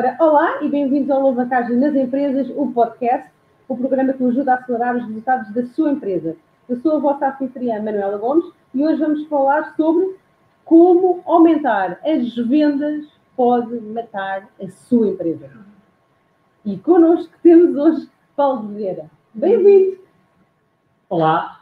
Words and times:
Ora, 0.00 0.16
olá 0.18 0.62
e 0.62 0.68
bem-vindos 0.70 1.10
ao 1.10 1.20
Alavancagem 1.20 1.76
nas 1.76 1.94
Empresas, 1.94 2.50
o 2.56 2.72
podcast, 2.72 3.30
o 3.68 3.76
programa 3.76 4.14
que 4.14 4.24
ajuda 4.24 4.52
a 4.52 4.54
acelerar 4.54 4.96
os 4.96 5.06
resultados 5.06 5.52
da 5.52 5.66
sua 5.66 5.90
empresa. 5.90 6.38
Eu 6.66 6.76
sou 6.78 6.96
a 6.96 7.00
vossa 7.00 7.28
anfitriã 7.28 7.82
Manuela 7.82 8.16
Gomes 8.16 8.50
e 8.72 8.82
hoje 8.82 8.98
vamos 8.98 9.26
falar 9.26 9.76
sobre 9.76 10.16
como 10.64 11.20
aumentar 11.26 12.00
as 12.02 12.34
vendas 12.34 13.08
pode 13.36 13.78
matar 13.78 14.48
a 14.58 14.70
sua 14.70 15.08
empresa. 15.08 15.50
E 16.64 16.78
connosco 16.78 17.34
temos 17.42 17.76
hoje 17.76 18.08
Paulo 18.34 18.68
Vieira. 18.68 19.04
Bem-vindo! 19.34 19.98
Olá! 21.10 21.60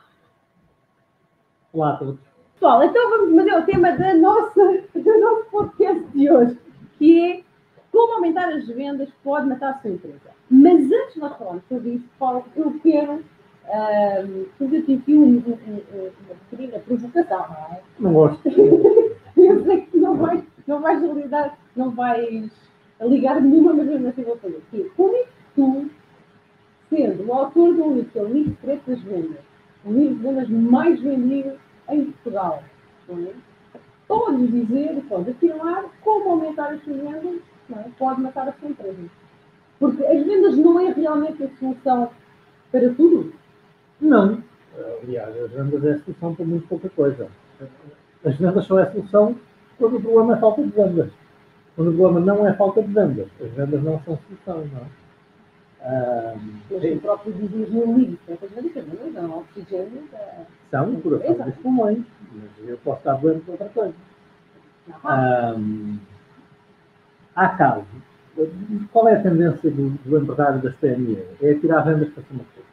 Olá 1.73 1.91
a 1.91 1.97
todos! 1.97 2.21
Pessoal, 2.55 2.85
então 2.85 3.11
vamos, 3.11 3.35
mas 3.35 3.47
é 3.49 3.59
o 3.59 3.67
tema 3.67 3.91
da 3.97 4.15
nossa, 4.15 4.85
do 4.95 5.21
nosso 5.21 5.45
podcast 5.51 6.05
de 6.15 6.31
hoje, 6.31 6.57
que 7.01 7.33
é 7.33 7.48
como 7.93 8.15
aumentar 8.15 8.49
as 8.49 8.67
vendas 8.67 9.09
pode 9.23 9.47
matar 9.47 9.71
a 9.71 9.79
sua 9.81 9.91
empresa. 9.91 10.31
Mas 10.51 10.81
antes 10.81 11.15
de 11.15 11.21
nós 11.21 11.37
falarmos 11.37 11.65
sobre 11.69 11.91
isso, 11.91 12.05
Paulo, 12.19 12.45
eu 12.57 12.79
quero 12.81 13.13
um, 13.13 14.47
fazer-te 14.59 14.95
aqui 14.95 15.15
um, 15.15 15.39
um, 15.39 16.11
uma 16.27 16.35
pequena 16.51 16.79
provocação, 16.81 17.39
não 17.39 17.77
é? 17.77 17.81
Não 17.99 18.13
gosto. 18.13 18.49
eu 19.37 19.65
sei 19.65 19.83
que 19.83 19.99
não 19.99 20.17
vais, 20.17 20.43
não 20.67 20.81
vais 20.81 21.03
ligar, 21.03 21.59
não 21.77 21.91
vais 21.91 22.51
ligar 23.01 23.41
nenhuma, 23.41 23.73
mas 23.75 23.87
mesmo 23.87 24.09
assim 24.09 24.23
vou 24.23 24.37
fazer. 24.39 24.63
Que, 24.71 24.85
como 24.97 25.15
é 25.15 25.23
que 25.23 25.29
tu, 25.55 25.91
sendo 26.91 27.27
o 27.27 27.33
autor 27.33 27.75
do 27.75 27.95
livro, 27.95 28.11
que 28.11 28.19
é 28.19 28.23
o 28.23 28.33
livro 28.33 28.57
Preto 28.61 28.91
das 28.91 29.01
Vendas, 29.03 29.45
o 29.85 29.93
livro 29.93 30.17
de 30.17 30.23
vendas 30.23 30.49
mais 30.49 31.01
vendido 31.01 31.59
em 31.89 32.05
Portugal, 32.05 32.63
não 33.09 33.19
é? 33.19 33.33
podes 34.09 34.51
dizer, 34.51 35.05
podes 35.09 35.29
afirmar 35.29 35.85
como 36.03 36.31
aumentar 36.31 36.73
as 36.73 36.83
suas 36.83 36.97
vendas 36.97 37.41
é? 37.77 37.85
pode 37.99 38.21
matar 38.21 38.49
a 38.49 38.53
sua 38.53 38.69
empresa. 38.69 38.99
Porque 39.79 40.05
as 40.05 40.25
vendas 40.25 40.57
não 40.57 40.81
é 40.81 40.93
realmente 40.93 41.43
a 41.45 41.49
solução 41.59 42.11
para 42.73 42.95
tudo. 42.95 43.33
Não. 44.01 44.43
Aliás, 45.03 45.37
as 45.37 45.51
vendas 45.51 45.85
é 45.85 45.93
a 45.93 45.99
solução 46.01 46.35
para 46.35 46.45
muito 46.45 46.69
pouca 46.69 46.89
coisa. 46.91 47.29
As 48.25 48.37
vendas 48.37 48.65
só 48.65 48.79
é 48.79 48.83
a 48.83 48.93
solução 48.93 49.37
quando 49.79 49.97
o 49.97 50.01
problema 50.01 50.37
é 50.37 50.41
falta 50.41 50.63
de 50.63 50.71
vendas. 50.71 51.11
Quando 51.77 51.91
o 51.91 51.97
problema 51.97 52.21
não 52.21 52.47
é 52.47 52.53
falta 52.55 52.83
de 52.83 52.93
vendas, 52.93 53.29
as 53.41 53.51
vendas 53.53 53.83
não 53.83 54.01
são 54.01 54.19
solução, 54.27 54.69
não 54.73 54.81
é? 54.81 55.09
Mas 56.71 56.85
o 56.85 57.01
próprio 57.01 57.33
dizias 57.35 57.71
no 57.71 57.97
livro, 57.97 58.19
as 58.29 58.51
vendas 58.51 58.85
não 58.87 59.13
dão 59.13 59.39
oxigênio. 59.39 60.09
São 60.71 60.93
o 60.93 61.01
coração 61.01 61.35
dos 61.35 61.55
pulmões, 61.57 62.05
mas 62.33 62.69
eu 62.69 62.77
posso 62.79 62.99
estar 62.99 63.15
doente 63.15 63.45
de 63.45 63.51
outra 63.53 63.69
coisa. 63.69 63.95
Um, 65.05 65.99
há 67.39 67.49
casos. 67.51 67.87
Qual 68.93 69.09
é 69.09 69.17
a 69.17 69.23
tendência 69.23 69.71
do, 69.71 69.91
do 69.91 70.19
empresário 70.19 70.61
das 70.61 70.75
PME? 70.77 71.19
É 71.41 71.55
tirar 71.55 71.83
vendas 71.83 72.09
para 72.11 72.23
cima 72.25 72.41
do 72.41 72.45
problema. 72.45 72.69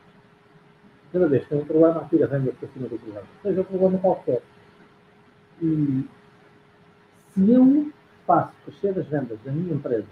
Cada 1.14 1.28
vez 1.28 1.44
que 1.44 1.50
tem 1.50 1.60
um 1.60 1.66
problema, 1.66 2.02
atira 2.02 2.28
vendas 2.28 2.56
para 2.56 2.70
cima 2.70 2.88
do 2.88 3.00
problema. 3.00 3.28
Seja 3.42 3.62
o 3.62 3.66
problema 3.66 3.98
qualquer. 4.00 4.42
E 5.62 6.06
se 7.34 7.52
eu 7.52 7.92
faço 8.28 8.54
crescer 8.66 9.00
as 9.00 9.08
vendas 9.08 9.38
da 9.46 9.52
minha 9.52 9.74
empresa 9.74 10.08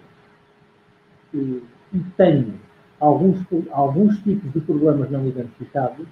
e, 1.33 1.63
e 1.93 1.99
tenho 2.15 2.59
alguns, 2.99 3.39
alguns 3.71 4.17
tipos 4.19 4.51
de 4.53 4.61
problemas 4.61 5.09
não 5.09 5.27
identificados, 5.27 6.07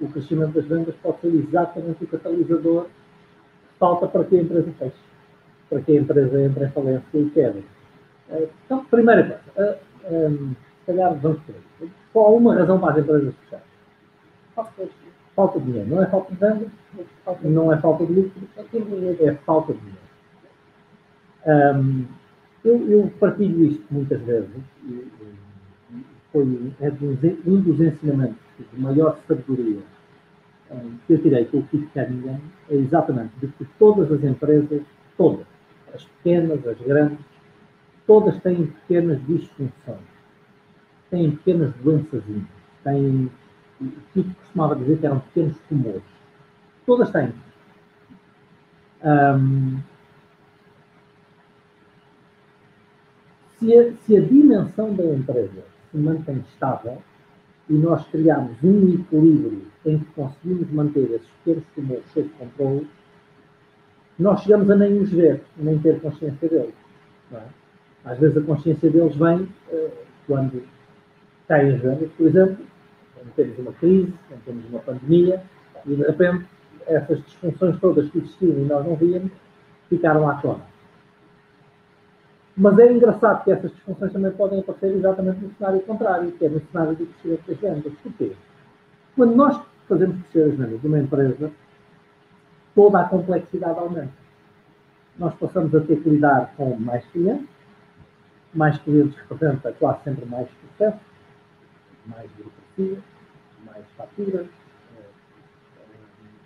o 0.00 0.08
crescimento 0.08 0.52
das 0.52 0.66
vendas 0.66 0.94
pode 1.02 1.20
ser 1.20 1.34
exatamente 1.34 2.04
o 2.04 2.08
catalisador 2.08 2.84
que 2.84 3.78
falta 3.78 4.06
para 4.06 4.24
que 4.24 4.36
a 4.36 4.42
empresa 4.42 4.70
feche, 4.78 4.96
para 5.70 5.80
que 5.80 5.96
a 5.96 6.00
empresa 6.00 6.42
entre 6.42 6.66
em 6.66 6.70
falência 6.70 7.04
e 7.14 7.30
quebre. 7.30 7.64
Então, 8.30 8.84
primeira 8.86 9.40
coisa, 9.54 9.78
um, 10.10 10.54
se 10.54 10.86
calhar 10.86 11.14
vamos 11.14 11.40
por 11.42 11.54
aí. 11.54 11.90
Só 12.12 12.26
há 12.26 12.30
uma 12.30 12.54
razão 12.54 12.80
para 12.80 12.92
as 12.92 12.98
empresas 12.98 13.34
fechar. 13.44 13.62
Falta 15.34 15.60
de 15.60 15.66
dinheiro. 15.66 15.90
Não 15.90 16.02
é 16.02 16.06
falta 16.06 16.32
de 16.32 16.40
venda, 16.40 16.66
não 17.42 17.72
é 17.72 17.76
falta 17.78 18.06
de 18.06 18.12
lucro, 18.12 18.42
é 18.56 19.34
falta 19.44 19.72
de 19.72 19.78
dinheiro. 19.80 20.06
Um, 21.46 22.04
eu, 22.64 22.90
eu, 22.90 23.12
partilho 23.20 23.64
isto 23.66 23.84
muitas 23.90 24.20
vezes 24.22 24.50
e, 24.84 25.06
foi 26.32 26.72
é 26.80 26.90
um 27.46 27.60
dos 27.60 27.80
ensinamentos 27.80 28.36
de 28.58 28.80
maior 28.80 29.16
sabedoria 29.28 29.78
um, 30.72 30.96
que 31.06 31.12
eu 31.12 31.22
tirei 31.22 31.44
com 31.44 31.58
o 31.58 31.66
Keith 31.68 31.88
Cunningham 31.92 32.40
é 32.68 32.74
exatamente 32.74 33.30
de 33.40 33.46
que 33.46 33.64
todas 33.78 34.10
as 34.10 34.24
empresas, 34.24 34.82
todas, 35.16 35.46
as 35.94 36.04
pequenas, 36.04 36.66
as 36.66 36.78
grandes, 36.80 37.24
todas 38.06 38.40
têm 38.40 38.66
pequenas 38.66 39.20
disfunções, 39.26 40.00
têm 41.10 41.32
pequenas 41.32 41.74
doenças, 41.76 42.22
têm, 42.84 43.30
o 43.80 43.90
que 44.12 44.22
costumava 44.22 44.76
dizer 44.76 44.98
que 44.98 45.06
eram 45.06 45.20
pequenos 45.20 45.56
tumores. 45.68 46.02
Todas 46.86 47.10
têm. 47.10 47.32
Um, 49.04 49.78
se, 53.58 53.76
a, 53.76 53.92
se 53.92 54.16
a 54.16 54.20
dimensão 54.20 54.94
da 54.94 55.04
empresa 55.04 55.64
se 55.90 55.98
mantém 55.98 56.44
estável 56.52 57.02
e 57.68 57.74
nós 57.74 58.06
criarmos 58.08 58.56
um 58.62 58.94
equilíbrio 58.94 59.66
em 59.84 59.98
que 59.98 60.04
conseguimos 60.12 60.70
manter 60.70 61.10
esses 61.10 61.28
pequenos 61.44 61.64
tumores 61.74 62.04
sob 62.12 62.28
controle, 62.38 62.88
nós 64.18 64.40
chegamos 64.42 64.70
a 64.70 64.76
nem 64.76 64.98
os 64.98 65.10
ver, 65.10 65.42
nem 65.56 65.78
ter 65.78 66.00
consciência 66.00 66.48
deles. 66.48 66.74
Não 67.30 67.40
é? 67.40 67.65
Às 68.06 68.18
vezes 68.18 68.36
a 68.38 68.40
consciência 68.40 68.90
deles 68.90 69.14
vem 69.16 69.42
uh, 69.42 69.90
quando 70.26 70.62
caem 71.48 71.74
as 71.74 71.80
vendas, 71.80 72.10
por 72.16 72.26
exemplo, 72.26 72.64
quando 73.14 73.34
temos 73.34 73.58
uma 73.58 73.72
crise, 73.74 74.14
quando 74.28 74.44
temos 74.44 74.64
uma 74.70 74.80
pandemia, 74.80 75.42
e 75.84 75.94
de 75.94 76.02
repente 76.02 76.46
essas 76.86 77.22
disfunções 77.24 77.78
todas 77.80 78.08
que 78.10 78.18
existiam 78.18 78.58
e 78.58 78.64
nós 78.64 78.86
não 78.86 78.94
víamos, 78.94 79.32
ficaram 79.88 80.28
à 80.28 80.36
tona. 80.36 80.64
Mas 82.56 82.78
é 82.78 82.92
engraçado 82.92 83.44
que 83.44 83.50
essas 83.50 83.70
disfunções 83.72 84.12
também 84.12 84.30
podem 84.32 84.60
aparecer 84.60 84.94
exatamente 84.94 85.40
no 85.40 85.52
cenário 85.58 85.80
contrário, 85.82 86.32
que 86.32 86.46
é 86.46 86.48
no 86.48 86.60
cenário 86.72 86.96
do 86.96 87.06
crescimento 87.06 87.46
das 87.46 87.58
vendas. 87.58 87.92
Porquê? 88.02 88.32
Quando 89.14 89.34
nós 89.34 89.60
fazemos 89.88 90.16
crescer 90.22 90.50
as 90.50 90.56
vendas 90.56 90.80
de 90.80 90.86
uma 90.86 90.98
empresa, 90.98 91.50
toda 92.74 93.00
a 93.00 93.04
complexidade 93.04 93.78
aumenta. 93.78 94.12
Nós 95.18 95.34
passamos 95.34 95.74
a 95.74 95.80
ter 95.80 96.00
que 96.00 96.08
lidar 96.08 96.54
com 96.56 96.76
mais 96.76 97.04
clientes, 97.06 97.55
mais 98.56 98.78
clientes 98.78 99.16
representa 99.28 99.72
quase 99.72 100.02
sempre 100.04 100.24
mais 100.26 100.48
processo, 100.48 101.00
mais 102.06 102.30
burocracia, 102.32 102.98
mais 103.64 103.84
faturas, 103.96 104.46
eh, 104.96 105.02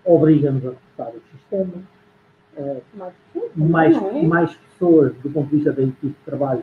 obriga-nos 0.05 0.67
a 0.67 0.71
testar 0.73 1.11
os 1.11 1.23
sistemas, 1.31 1.85
eh, 2.57 2.81
mais, 3.55 3.97
é? 3.97 4.23
mais 4.23 4.55
pessoas 4.55 5.15
do 5.23 5.31
ponto 5.31 5.49
de 5.51 5.57
vista 5.57 5.73
da 5.73 5.83
equipe 5.83 6.09
de 6.09 6.25
trabalho, 6.25 6.63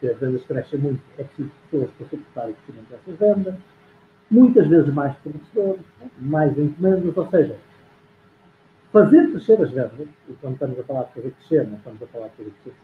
se 0.00 0.08
as 0.08 0.18
vendas 0.18 0.44
crescem 0.44 0.78
muito, 0.78 1.00
é 1.18 1.24
preciso 1.24 1.50
pessoas 1.70 1.90
para 1.92 2.06
suportar 2.08 2.50
o 2.50 2.54
crescimento 2.54 2.90
dessas 2.90 3.18
vendas, 3.18 3.54
muitas 4.30 4.66
vezes 4.66 4.92
mais 4.92 5.16
fornecedores, 5.18 5.80
mais 6.18 6.58
encomendas, 6.58 7.16
ou 7.16 7.30
seja, 7.30 7.56
fazer 8.96 9.30
crescer 9.30 9.60
as 9.60 9.70
vendas, 9.70 10.08
e 10.26 10.32
quando 10.40 10.54
estamos 10.54 10.78
a 10.78 10.82
falar 10.84 11.02
de 11.04 11.12
fazer 11.12 11.30
crescer, 11.32 11.68
não 11.68 11.76
estamos 11.76 12.02
a 12.02 12.06
falar 12.06 12.28
de 12.28 12.36
fazer 12.36 12.52
crescer 12.62 12.76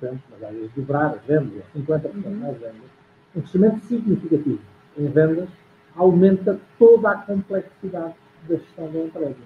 5 0.00 0.20
mas 0.30 0.42
às 0.42 0.52
vezes 0.52 0.70
dobrar 0.74 1.14
as 1.14 1.24
vendas, 1.26 1.62
50% 1.76 2.24
uhum. 2.24 2.34
mais 2.38 2.58
vendas, 2.58 2.90
um 3.36 3.40
crescimento 3.40 3.84
significativo 3.84 4.58
em 4.98 5.06
vendas 5.06 5.48
aumenta 5.94 6.58
toda 6.76 7.08
a 7.08 7.18
complexidade 7.18 8.14
da 8.48 8.56
gestão 8.56 8.90
da 8.90 8.98
empresa. 8.98 9.36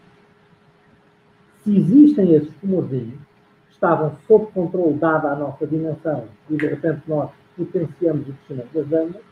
Se 1.63 1.77
existem 1.77 2.33
esses 2.33 2.55
tumorzinhos, 2.57 3.19
que 3.67 3.75
estavam 3.75 4.17
sob 4.27 4.47
controle 4.53 4.95
dada 4.95 5.33
a 5.33 5.37
nossa 5.37 5.67
dimensão, 5.67 6.25
e 6.49 6.57
de 6.57 6.67
repente 6.69 7.03
nós 7.07 7.31
potenciamos 7.55 8.27
o 8.27 8.33
crescimento 8.33 8.73
das 8.73 8.87
vendas, 8.87 9.23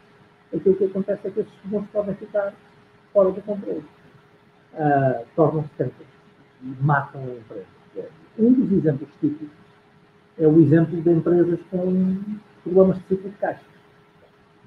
aquilo 0.54 0.76
que 0.76 0.84
acontece 0.84 1.26
é 1.26 1.30
que 1.30 1.40
esses 1.40 1.54
tumores 1.62 1.88
podem 1.90 2.14
ficar 2.16 2.52
fora 3.14 3.32
do 3.32 3.40
controle. 3.40 3.82
Uh, 4.74 5.24
Tornam-se 5.34 5.70
cânceres 5.70 6.15
matam 6.80 7.20
a 7.22 7.24
empresa. 7.24 8.10
Um 8.38 8.52
dos 8.52 8.70
exemplos 8.72 9.08
típicos 9.20 9.48
é 10.38 10.46
o 10.46 10.60
exemplo 10.60 11.00
de 11.00 11.10
empresas 11.10 11.58
com 11.70 12.18
problemas 12.62 12.98
de 12.98 13.04
ciclo 13.04 13.30
de 13.30 13.36
caixa. 13.36 13.64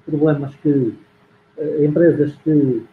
Problemas 0.04 0.54
que, 0.56 0.98
eh, 1.58 1.84
empresas 1.84 2.34
que 2.42 2.84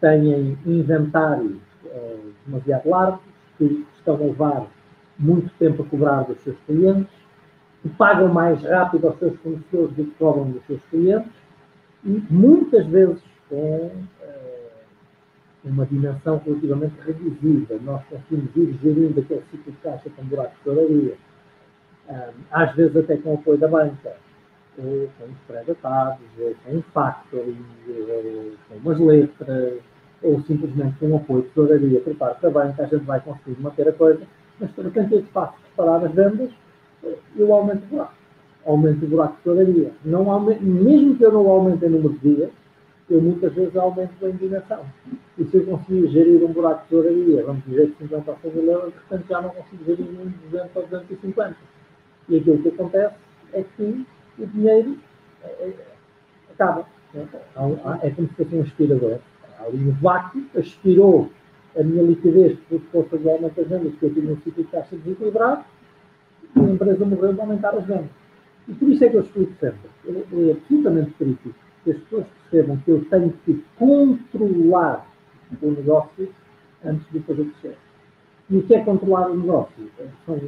têm 0.00 0.58
inventários 0.66 1.58
eh, 1.86 2.18
demasiado 2.46 2.88
largos, 2.88 3.20
que 3.58 3.86
estão 3.96 4.16
a 4.16 4.18
levar 4.18 4.66
muito 5.18 5.50
tempo 5.58 5.82
a 5.82 5.86
cobrar 5.86 6.22
dos 6.22 6.40
seus 6.40 6.58
clientes, 6.66 7.12
que 7.82 7.88
pagam 7.90 8.28
mais 8.28 8.62
rápido 8.62 9.06
aos 9.06 9.18
seus 9.18 9.36
fornecedores 9.40 9.94
do 9.94 10.04
que 10.04 10.14
cobram 10.18 10.50
dos 10.50 10.64
seus 10.66 10.82
clientes, 10.90 11.32
e 12.04 12.22
muitas 12.30 12.86
vezes 12.86 13.22
com 13.48 13.90
uma 15.64 15.84
dimensão 15.86 16.40
relativamente 16.44 16.94
reduzida. 17.04 17.78
Nós 17.82 18.02
conseguimos 18.08 18.56
ir 18.56 18.78
gerindo 18.82 19.20
aquele 19.20 19.42
ciclo 19.50 19.72
de 19.72 19.78
caixa 19.78 20.10
com 20.16 20.24
buracos 20.24 20.56
de 20.56 20.64
tesouraria, 20.64 21.16
às 22.50 22.74
vezes 22.74 22.96
até 22.96 23.16
com 23.18 23.32
o 23.32 23.34
apoio 23.34 23.58
da 23.58 23.68
banca, 23.68 24.16
ou 24.78 25.08
com 25.18 25.24
os 25.24 25.38
pré-datados, 25.46 26.26
ou 26.38 26.54
com 26.64 26.76
um 26.76 26.82
factoring, 26.94 27.64
ou 27.88 28.52
com 28.68 28.76
umas 28.76 28.98
letras, 28.98 29.80
ou 30.22 30.40
simplesmente 30.42 30.98
com 30.98 31.16
apoio 31.16 31.42
de 31.42 31.48
tesouraria 31.48 32.00
por 32.00 32.14
parte 32.16 32.42
da 32.42 32.50
banca, 32.50 32.82
a 32.82 32.86
gente 32.86 33.04
vai 33.04 33.20
conseguir 33.20 33.60
manter 33.60 33.88
a 33.88 33.92
coisa, 33.92 34.22
mas 34.58 34.70
de 34.74 34.82
repente 34.82 35.14
eu 35.14 35.22
faço 35.32 35.54
preparar 35.60 36.04
as 36.04 36.12
vendas, 36.12 36.50
eu 37.36 37.54
aumento 37.54 37.84
o 37.84 37.88
buraco. 37.88 38.14
Aumento 38.66 39.04
o 39.04 39.08
buraco 39.08 39.36
de 39.36 39.42
tesouraria. 39.42 39.92
Não 40.04 40.40
mesmo 40.60 41.16
que 41.16 41.24
eu 41.24 41.32
não 41.32 41.48
aumente 41.48 41.84
o 41.84 41.90
número 41.90 42.12
de 42.18 42.34
dias, 42.34 42.50
eu 43.10 43.20
muitas 43.20 43.52
vezes 43.52 43.76
aumento 43.76 44.24
a 44.24 44.28
indignação. 44.28 44.84
E 45.36 45.44
se 45.44 45.56
eu 45.56 45.66
conseguir 45.66 46.06
gerir 46.08 46.44
um 46.44 46.52
buraco 46.52 46.82
de 46.82 46.88
tesouraria, 46.88 47.44
vamos 47.44 47.64
dizer 47.64 47.88
de 47.88 47.96
50 47.96 48.30
ou 48.30 48.38
100 48.42 48.52
mil 48.52 48.64
euros, 48.70 48.94
portanto 48.94 49.28
já 49.28 49.40
não 49.42 49.50
consigo 49.50 49.84
gerir 49.84 50.06
um 50.08 50.28
de 50.28 50.38
200 50.50 50.76
ou 50.76 50.82
250. 50.82 51.56
E 52.28 52.36
aquilo 52.38 52.62
que 52.62 52.68
acontece 52.68 53.14
é 53.52 53.64
que 53.76 54.06
o 54.38 54.46
dinheiro 54.46 54.96
é, 55.42 55.46
é, 55.48 55.74
acaba. 56.52 56.86
É 58.02 58.10
como 58.10 58.28
se 58.28 58.34
fosse 58.34 58.54
um 58.54 58.62
aspirador. 58.62 59.18
Há 59.58 59.64
ali 59.64 59.88
um 59.88 59.92
vácuo, 59.92 60.42
aspirou 60.56 61.30
a 61.76 61.82
minha 61.82 62.02
liquidez 62.02 62.58
por 62.68 62.80
força 62.92 63.16
do 63.16 63.28
aumento 63.28 63.56
das 63.56 63.66
vendas, 63.66 63.94
que 63.94 64.06
eu 64.06 64.14
tinha 64.14 64.32
um 64.32 64.36
ciclo 64.42 64.64
de 64.64 64.70
taxa 64.70 64.96
desequilibrado, 64.96 65.64
e 66.54 66.60
a 66.60 66.62
empresa 66.62 67.04
morreu 67.04 67.32
de 67.32 67.40
aumentar 67.40 67.74
as 67.74 67.84
vendas. 67.84 68.10
E 68.68 68.74
por 68.74 68.88
isso 68.88 69.04
é 69.04 69.08
que 69.08 69.16
eu 69.16 69.22
explico 69.22 69.52
sempre. 69.58 69.90
É 70.06 70.52
absolutamente 70.52 71.10
crítico 71.12 71.54
pessoas 71.84 72.26
percebam 72.50 72.76
que 72.78 72.90
eu 72.90 73.04
tenho 73.06 73.32
que 73.44 73.64
controlar 73.78 75.06
o 75.62 75.70
negócio 75.70 76.28
antes 76.84 77.06
de 77.10 77.20
fazer 77.20 77.44
crescer. 77.44 77.76
E 78.50 78.56
o 78.56 78.62
que 78.64 78.74
é 78.74 78.84
controlar 78.84 79.30
o 79.30 79.36
negócio? 79.36 79.90
São, 80.26 80.40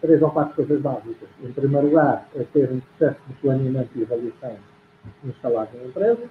três 0.00 0.22
ou 0.22 0.30
quatro 0.30 0.54
coisas 0.54 0.80
básicas. 0.80 1.28
Em 1.42 1.52
primeiro 1.52 1.88
lugar, 1.88 2.28
é 2.36 2.44
ter 2.44 2.70
um 2.70 2.80
processo 2.80 3.20
de 3.26 3.34
planeamento 3.34 3.90
e 3.96 4.02
avaliação 4.04 4.56
instalado 5.24 5.70
na 5.76 5.84
empresa. 5.86 6.22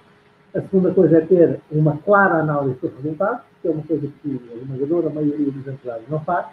A 0.54 0.62
segunda 0.62 0.94
coisa 0.94 1.18
é 1.18 1.20
ter 1.20 1.60
uma 1.70 1.98
clara 1.98 2.36
análise 2.36 2.80
dos 2.80 2.94
resultados, 2.94 3.42
que 3.60 3.68
é 3.68 3.70
uma 3.70 3.82
coisa 3.82 4.08
que 4.22 4.40
a 4.66 5.10
maioria 5.10 5.52
dos 5.52 5.68
empresários 5.68 6.08
não 6.08 6.20
faz. 6.20 6.46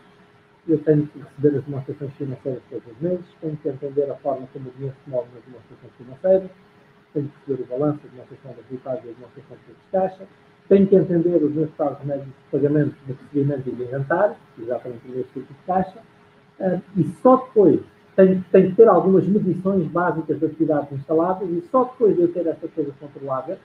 Eu 0.67 0.79
tenho 0.79 1.07
que 1.07 1.19
receber 1.19 1.59
as 1.59 1.63
demonstrações 1.63 2.11
financeiras 2.15 2.61
todos 2.69 2.85
os 2.91 3.01
meses, 3.01 3.25
tenho 3.39 3.55
que 3.55 3.69
entender 3.69 4.11
a 4.11 4.15
forma 4.15 4.45
como 4.51 4.67
o 4.67 4.71
dinheiro 4.73 4.95
se 5.03 5.09
move 5.09 5.27
nas 5.33 5.43
demonstrações 5.45 5.93
financeiras, 5.97 6.49
tenho 7.15 7.29
que 7.29 7.51
receber 7.51 7.63
o 7.63 7.67
balanço, 7.67 8.01
a 8.03 8.11
demonstração 8.11 8.51
de 8.51 8.61
resultados 8.69 9.05
e 9.05 9.09
a 9.09 9.13
demonstração 9.13 9.57
de 9.67 9.91
caixa, 9.91 10.27
tenho 10.67 10.87
que 10.87 10.95
entender 10.95 11.43
os 11.43 11.53
meus 11.53 11.69
estados 11.69 12.03
médios 12.03 12.27
de 12.27 12.33
pagamento, 12.51 12.95
de 13.05 13.13
recebimento 13.13 13.69
e 13.69 13.71
de 13.71 13.83
inventário, 13.83 14.35
exatamente 14.59 15.07
o 15.07 15.23
tipo 15.23 15.39
de 15.39 15.59
caixa, 15.65 15.99
uh, 16.59 16.81
e 16.97 17.03
só 17.21 17.37
depois 17.37 17.79
tenho, 18.15 18.43
tenho 18.51 18.69
que 18.69 18.75
ter 18.75 18.87
algumas 18.87 19.25
medições 19.27 19.87
básicas 19.87 20.39
das 20.39 20.51
atividades 20.51 20.91
instaladas, 20.91 21.49
e 21.49 21.61
só 21.71 21.85
depois 21.85 22.15
de 22.15 22.23
eu 22.23 22.33
ter 22.33 22.45
essa 22.47 22.67
coisa 22.67 22.91
controlada, 22.99 23.57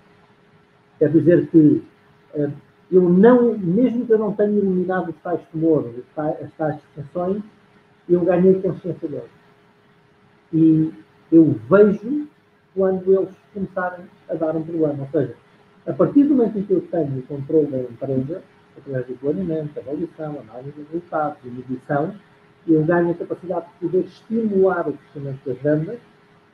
quer 0.98 1.10
dizer 1.10 1.48
que 1.48 1.82
uh, 2.34 2.52
eu 2.92 3.02
não, 3.02 3.56
mesmo 3.58 4.06
que 4.06 4.12
eu 4.12 4.18
não 4.18 4.32
tenha 4.32 4.50
eliminado 4.50 5.10
os 5.10 5.16
tais 5.22 5.40
tumores, 5.50 5.92
as 6.16 6.52
tais 6.56 6.76
disfunções, 6.76 7.42
eu 8.08 8.20
ganhei 8.20 8.60
consciência 8.60 9.08
deles. 9.08 9.30
E 10.52 10.92
eu 11.30 11.56
vejo 11.70 12.28
quando 12.74 13.12
eles 13.12 13.34
começarem 13.52 14.04
a 14.28 14.34
dar 14.34 14.56
um 14.56 14.62
problema. 14.62 15.02
Ou 15.02 15.08
seja, 15.08 15.34
a 15.86 15.92
partir 15.92 16.24
do 16.24 16.34
momento 16.34 16.58
em 16.58 16.62
que 16.62 16.72
eu 16.72 16.80
tenho 16.82 17.18
o 17.18 17.22
controle 17.22 17.66
da 17.66 17.78
empresa, 17.78 18.42
através 18.76 19.06
do 19.06 19.14
planeamento, 19.14 19.78
avaliação, 19.78 20.38
análise 20.40 20.72
de 20.72 20.82
resultados 20.92 21.38
e 21.44 21.48
medição, 21.48 22.14
eu 22.68 22.84
ganho 22.84 23.10
a 23.10 23.14
capacidade 23.14 23.66
de 23.66 23.86
poder 23.86 24.04
estimular 24.04 24.88
o 24.88 24.92
crescimento 24.92 25.40
das 25.46 25.58
vendas, 25.58 25.98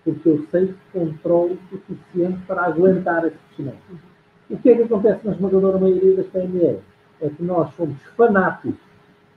porque 0.05 0.29
eu 0.29 0.47
sei 0.51 0.69
que 0.69 0.99
controlo 0.99 1.55
o 1.55 1.59
suficiente 1.69 2.39
para 2.47 2.65
aguentar 2.65 3.25
esse 3.27 3.37
crescimento. 3.49 4.01
O 4.49 4.57
que 4.57 4.71
é 4.71 4.77
que 4.77 4.83
acontece 4.83 5.27
na 5.27 5.33
esmagadora 5.33 5.79
maioria 5.79 6.17
das 6.17 6.27
PME? 6.27 6.79
É 7.21 7.29
que 7.29 7.43
nós 7.43 7.75
somos 7.75 8.01
fanáticos 8.17 8.77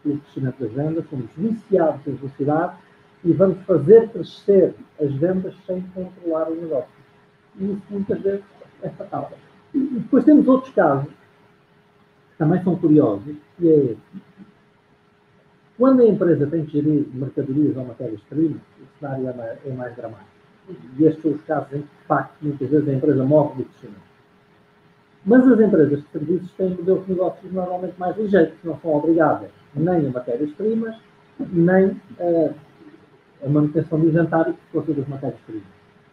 pelo 0.03 0.19
crescimento 0.19 0.59
das 0.59 0.71
vendas, 0.71 1.09
somos 1.09 1.25
viciados 1.35 2.05
em 2.05 2.13
velocidade 2.13 2.75
e 3.23 3.33
vamos 3.33 3.59
fazer 3.65 4.09
crescer 4.09 4.73
as 5.01 5.13
vendas 5.13 5.53
sem 5.65 5.81
controlar 5.93 6.49
o 6.49 6.55
negócio. 6.55 6.89
E 7.57 7.65
isso 7.65 7.83
muitas 7.89 8.21
vezes 8.21 8.43
é 8.81 8.89
fatal. 8.89 9.31
E 9.73 9.79
depois 9.79 10.23
temos 10.23 10.47
outros 10.47 10.73
casos 10.73 11.09
que 11.09 12.37
também 12.37 12.63
são 12.63 12.75
curiosos, 12.75 13.35
que 13.57 13.69
é 13.69 13.95
quando 15.79 16.01
a 16.01 16.05
empresa 16.05 16.45
tem 16.45 16.65
que 16.65 16.73
gerir 16.73 17.07
mercadorias 17.13 17.77
ou 17.77 17.85
matérias-primas, 17.85 18.61
o 18.81 18.99
cenário 18.99 19.29
é 19.29 19.33
mais, 19.33 19.65
é 19.65 19.71
mais, 19.71 19.95
dramático. 19.95 20.29
E 20.97 21.05
estes 21.05 21.21
são 21.21 21.31
os 21.31 21.41
casos 21.43 21.71
em 21.71 21.81
que, 21.81 21.87
de 21.87 22.05
facto, 22.05 22.33
muitas 22.41 22.69
vezes 22.69 22.89
a 22.89 22.93
empresa 22.93 23.23
morre 23.23 23.55
do 23.55 23.63
crescimento. 23.63 24.09
Mas 25.25 25.47
as 25.47 25.59
empresas 25.59 26.01
de 26.01 26.07
serviços 26.09 26.51
têm 26.53 26.71
modelos 26.71 27.05
de 27.05 27.13
negócios 27.13 27.51
normalmente 27.53 27.93
mais 27.97 28.17
ligeiros, 28.17 28.53
não 28.61 28.77
são 28.81 28.93
obrigadas 28.93 29.49
nem 29.73 30.05
a 30.05 30.09
matérias-primas, 30.09 30.97
nem 31.39 32.01
a, 32.19 32.53
a 33.43 33.49
manutenção 33.49 33.99
do 33.99 34.07
inventário 34.07 34.53
por 34.53 34.83
força 34.83 34.93
das 34.93 35.07
matérias-primas. 35.07 35.63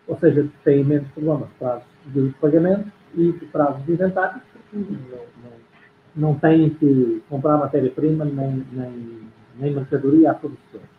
Ou 0.06 0.16
seja, 0.18 0.48
têm 0.64 0.84
menos 0.84 1.08
problemas 1.08 1.48
prazos 1.58 1.86
de 2.06 2.34
pagamento 2.40 2.90
e 3.14 3.32
de 3.32 3.46
prazos 3.46 3.84
de 3.84 3.92
inventário, 3.92 4.40
porque 4.52 4.76
não, 4.76 5.18
não, 5.42 6.32
não 6.32 6.38
têm 6.38 6.70
que 6.70 7.22
comprar 7.28 7.58
matéria-prima 7.58 8.24
nem, 8.24 8.64
nem, 8.72 9.20
nem 9.58 9.74
mercadoria 9.74 10.30
a 10.30 10.34
fornecedores. 10.34 10.96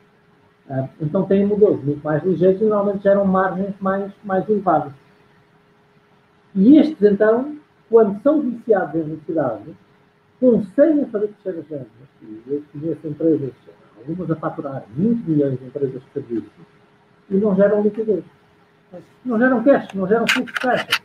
Uh, 0.69 0.89
então 0.99 1.25
têm 1.25 1.45
modelos 1.45 1.81
muito 1.81 2.03
mais 2.03 2.21
ligeiros 2.23 2.61
e 2.61 2.65
normalmente 2.65 3.03
geram 3.03 3.23
margens 3.25 3.73
mais, 3.79 4.11
mais 4.25 4.47
elevadas. 4.49 4.91
E 6.53 6.77
estes, 6.77 7.01
então, 7.01 7.57
quando 7.89 8.21
são 8.21 8.41
viciados 8.41 8.95
em 8.95 9.03
velocidade, 9.03 9.75
conseguem 10.39 11.05
fazer 11.05 11.33
crescer 11.43 11.59
as 11.59 11.65
vendas. 11.67 11.87
E 12.21 12.41
eu 12.47 12.63
conheço 12.73 13.07
empresas, 13.07 13.53
algumas 13.97 14.31
a 14.31 14.35
faturar 14.35 14.83
20 14.89 15.25
milhões 15.27 15.59
de 15.59 15.65
empresas 15.65 16.01
serviços, 16.13 16.51
e 17.29 17.35
não 17.35 17.55
geram 17.55 17.81
liquidez. 17.81 18.23
Não 19.25 19.37
geram 19.37 19.63
cash, 19.63 19.93
não 19.93 20.07
geram 20.07 20.25
fluxo 20.27 20.53
de 20.53 20.59
caixa. 20.59 21.01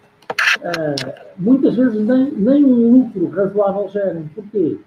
Uh, 0.59 1.33
muitas 1.37 1.77
vezes 1.77 2.07
nem, 2.07 2.31
nem 2.31 2.65
um 2.65 2.93
lucro 2.93 3.29
razoável 3.31 3.89
geram. 3.89 4.29
Porquê? 4.29 4.79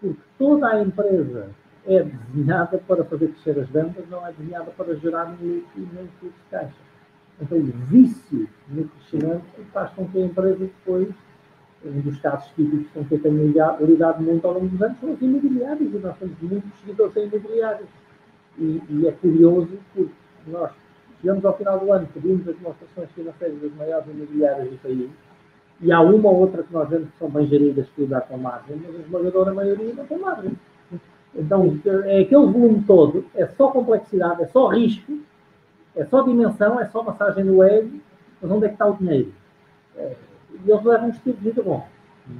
Porque 0.00 0.20
toda 0.38 0.68
a 0.68 0.82
empresa 0.82 1.48
é 1.86 2.02
desenhada 2.02 2.78
para 2.86 3.04
fazer 3.04 3.28
crescer 3.28 3.58
as 3.58 3.68
vendas, 3.68 4.04
não 4.10 4.26
é 4.26 4.32
desenhada 4.32 4.70
para 4.76 4.94
gerar 4.96 5.26
um 5.26 5.32
lucro 5.32 5.70
e 5.76 5.80
nem 5.80 6.08
fluxo 6.20 6.36
de 6.44 6.50
caixa. 6.50 6.84
Então, 7.40 7.58
o 7.58 7.62
vício 7.62 8.48
no 8.68 8.88
crescimento 8.88 9.44
faz 9.72 9.90
com 9.92 10.06
que 10.06 10.18
a 10.18 10.26
empresa 10.26 10.58
depois 10.58 11.08
um 11.84 12.00
dos 12.00 12.18
casos 12.20 12.50
típicos 12.54 12.86
com 12.92 13.04
que 13.04 13.14
eu 13.14 13.22
tenho 13.22 13.46
lidado 13.46 14.22
muito 14.22 14.46
ao 14.46 14.54
longo 14.54 14.68
dos 14.68 14.82
anos 14.82 14.98
são 15.00 15.12
os 15.12 15.20
imobiliários, 15.20 15.94
e 15.94 15.98
nós 15.98 16.16
temos 16.18 16.36
muitos 16.40 16.80
seguidores 16.80 17.16
em 17.16 17.26
imobiliários. 17.26 17.88
E, 18.58 18.82
e, 18.88 19.06
é 19.06 19.12
curioso 19.12 19.68
porque 19.94 20.12
nós 20.46 20.70
chegamos 21.20 21.44
ao 21.44 21.56
final 21.56 21.78
do 21.78 21.92
ano, 21.92 22.08
pedimos 22.14 22.48
as 22.48 22.56
demonstrações 22.56 23.10
financeiras 23.12 23.60
das 23.60 23.74
maiores 23.74 24.06
imobiliárias 24.08 24.70
do 24.70 24.76
país, 24.78 25.10
e 25.80 25.92
há 25.92 26.00
uma 26.00 26.30
ou 26.30 26.36
outra 26.40 26.62
que 26.62 26.72
nós 26.72 26.88
vemos 26.88 27.08
que 27.10 27.18
são 27.18 27.28
bem 27.28 27.46
geridas, 27.46 27.88
que 27.94 28.06
dá 28.06 28.20
com 28.20 28.38
margem, 28.38 28.76
mas 28.76 28.94
a 28.94 28.98
esmagadora 29.00 29.52
maioria 29.52 29.92
não 29.94 30.06
tem 30.06 30.18
margem. 30.18 30.52
Então, 31.34 31.78
é 32.04 32.20
aquele 32.20 32.46
volume 32.46 32.84
todo, 32.86 33.24
é 33.34 33.46
só 33.46 33.68
complexidade, 33.68 34.42
é 34.42 34.46
só 34.46 34.68
risco, 34.68 35.18
é 35.96 36.04
só 36.04 36.22
dimensão, 36.22 36.80
é 36.80 36.86
só 36.86 37.02
massagem 37.02 37.44
no 37.44 37.62
ego, 37.62 37.90
mas 38.40 38.50
onde 38.50 38.66
é 38.66 38.68
que 38.68 38.74
está 38.74 38.86
o 38.86 38.96
dinheiro? 38.96 39.32
É, 39.96 40.14
e 40.64 40.70
eles 40.70 40.84
levam 40.84 41.08
um 41.08 41.10
estilo 41.10 41.36
de 41.36 41.44
vida 41.44 41.62
bom. 41.62 41.86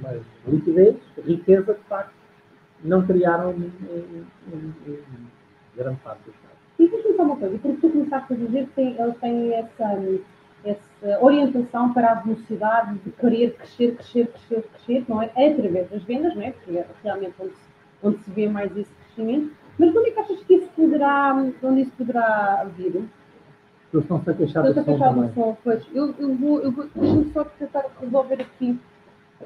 Mas 0.01 0.21
liquidez, 0.47 0.95
riqueza, 1.25 1.73
de 1.73 1.81
facto, 1.81 2.13
não 2.83 3.05
criaram 3.05 3.51
em, 3.51 3.71
em, 3.91 4.27
em, 4.47 5.03
grande 5.75 5.99
parte 5.99 6.23
dos 6.25 6.35
casos. 6.35 6.57
E 6.79 6.87
diz-me 6.87 7.15
só 7.15 7.23
uma 7.23 7.37
coisa, 7.37 7.57
porque 7.57 7.77
tu 7.81 7.89
começaste 7.89 8.33
a 8.33 8.35
dizer 8.35 8.67
que 8.73 8.81
eles 8.81 9.17
têm 9.19 9.53
essa, 9.53 9.99
essa 10.63 11.23
orientação 11.23 11.93
para 11.93 12.11
a 12.11 12.15
velocidade 12.15 12.97
de 12.99 13.11
querer 13.11 13.53
crescer, 13.55 13.95
crescer, 13.95 14.27
crescer, 14.27 14.63
crescer, 14.63 15.05
não 15.07 15.21
é? 15.21 15.25
Através 15.25 15.89
das 15.89 16.03
vendas, 16.03 16.35
não 16.35 16.41
é? 16.41 16.51
Porque 16.51 16.77
é 16.77 16.85
realmente 17.03 17.35
onde 17.39 17.53
se, 17.53 17.69
onde 18.03 18.23
se 18.23 18.31
vê 18.31 18.49
mais 18.49 18.75
esse 18.75 18.91
crescimento. 18.91 19.53
Mas 19.77 19.91
quando 19.91 20.07
é 20.07 20.11
que 20.11 20.19
achas 20.19 20.43
que 20.43 20.53
isso 20.55 20.69
poderá, 20.75 21.33
onde 21.63 21.81
isso 21.81 21.91
poderá 21.97 22.65
vir? 22.75 23.03
Eles 23.95 24.03
estão-se 24.03 24.29
a 24.29 24.33
queixar 24.33 24.63
do 24.63 24.73
som 24.73 24.97
também. 24.97 25.31
Som, 25.33 25.57
pois. 25.63 25.83
Eu, 25.93 26.13
eu 26.19 26.35
vou, 26.35 26.59
eu 26.59 26.71
vou 26.71 26.85
deixa-me 26.93 27.31
só 27.31 27.45
tentar 27.45 27.85
resolver 28.01 28.41
aqui. 28.41 28.77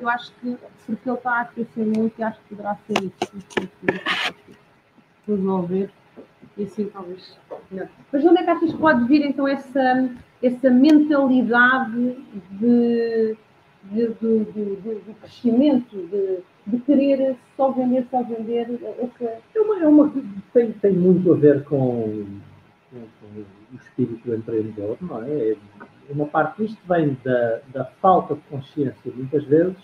Eu 0.01 0.09
acho 0.09 0.31
que, 0.41 0.57
porque 0.87 1.09
ele 1.09 1.17
está 1.17 1.31
a 1.31 1.41
aquecer 1.41 1.85
muito, 1.85 2.13
e 2.17 2.23
acho 2.23 2.39
que 2.41 2.55
poderá 2.55 2.75
ser 2.87 3.03
isso. 3.03 3.69
Resolver. 5.27 5.91
E 6.57 6.63
assim 6.63 6.85
talvez. 6.85 7.37
Não. 7.71 7.87
Mas 8.11 8.25
onde 8.25 8.39
é 8.39 8.43
que 8.43 8.49
achas 8.49 8.71
que 8.71 8.77
pode 8.77 9.05
vir 9.05 9.23
então 9.23 9.47
essa, 9.47 10.09
essa 10.41 10.69
mentalidade 10.71 12.17
de, 12.51 13.37
de, 13.83 14.07
de, 14.15 14.45
de 14.45 15.13
crescimento, 15.21 15.95
de, 15.95 16.39
de 16.65 16.79
querer 16.79 17.37
só 17.55 17.71
vender, 17.71 18.07
só 18.09 18.23
vender? 18.23 18.67
Essa... 18.99 19.37
É 19.55 19.61
uma, 19.61 19.79
é 19.79 19.87
uma, 19.87 20.11
tem, 20.53 20.71
tem 20.71 20.93
muito 20.93 21.31
a 21.31 21.35
ver 21.35 21.63
com 21.65 22.25
o 22.91 23.75
espírito 23.75 24.33
empreendedor, 24.33 24.97
não 25.01 25.23
é? 25.23 25.55
uma 26.09 26.25
parte 26.25 26.63
disto 26.63 26.79
vem 26.87 27.15
da, 27.23 27.59
da 27.71 27.85
falta 27.85 28.35
de 28.35 28.41
consciência, 28.49 29.11
muitas 29.13 29.43
vezes, 29.43 29.77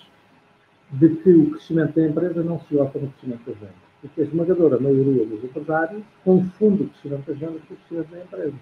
de 0.91 1.09
que 1.09 1.29
o 1.29 1.51
crescimento 1.51 1.95
da 1.95 2.07
empresa 2.07 2.43
não 2.43 2.59
se 2.59 2.75
oscila 2.75 2.91
no 3.01 3.12
crescimento 3.12 3.45
das 3.45 3.57
vendas. 3.57 3.85
Porque 4.01 4.21
a 4.21 4.24
esmagadora 4.24 4.79
maioria 4.79 5.25
dos 5.25 5.43
empresários 5.43 6.03
confunde 6.24 6.83
o 6.83 6.89
crescimento 6.89 7.27
das 7.27 7.38
vendas 7.38 7.62
com 7.67 7.74
o 7.74 7.77
crescimento 7.77 8.12
da 8.12 8.24
empresa. 8.24 8.55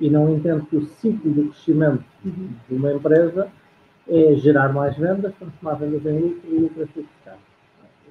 E 0.00 0.10
não 0.10 0.34
entende 0.34 0.66
que 0.66 0.76
o 0.76 0.86
ciclo 0.86 1.32
do 1.32 1.48
crescimento 1.48 2.04
de 2.24 2.74
uma 2.74 2.92
empresa 2.92 3.50
é 4.08 4.34
gerar 4.36 4.72
mais 4.72 4.96
vendas, 4.96 5.34
transformar 5.34 5.74
vendas 5.74 6.04
em 6.06 6.18
lucro 6.18 6.48
e 6.50 6.58
lucro 6.58 6.82
em 6.82 6.86
ficar. 6.86 7.38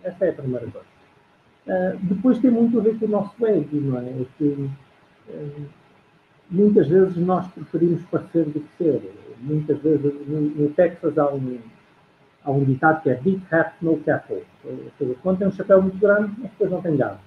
Essa 0.03 0.25
é 0.25 0.29
a 0.29 0.33
primeira 0.33 0.67
coisa. 0.67 0.87
Uh, 1.67 1.97
depois 2.03 2.39
tem 2.39 2.51
muito 2.51 2.79
a 2.79 2.83
ver 2.83 2.97
com 2.97 3.05
o 3.05 3.09
nosso 3.09 3.45
ego, 3.45 3.75
não 3.75 3.99
é? 3.99 4.09
é 4.09 4.25
que, 4.37 4.69
muitas 6.49 6.87
vezes 6.87 7.17
nós 7.17 7.47
preferimos 7.51 8.03
parecer 8.05 8.45
do 8.45 8.59
que 8.59 8.77
ser. 8.77 9.01
Muitas 9.39 9.79
vezes, 9.81 10.27
no, 10.27 10.41
no 10.41 10.69
Texas 10.69 11.17
há 11.17 11.31
um, 11.31 11.59
há 12.43 12.51
um 12.51 12.63
ditado 12.63 13.03
que 13.03 13.09
é 13.09 13.15
Big 13.15 13.41
Hat, 13.51 13.73
No 13.81 13.97
Cattle. 13.97 14.43
Quando 15.21 15.39
tem 15.39 15.47
um 15.47 15.51
chapéu 15.51 15.81
muito 15.81 15.97
grande, 15.97 16.31
mas 16.37 16.51
depois 16.51 16.71
não 16.71 16.81
tem 16.81 16.97
gado. 16.97 17.19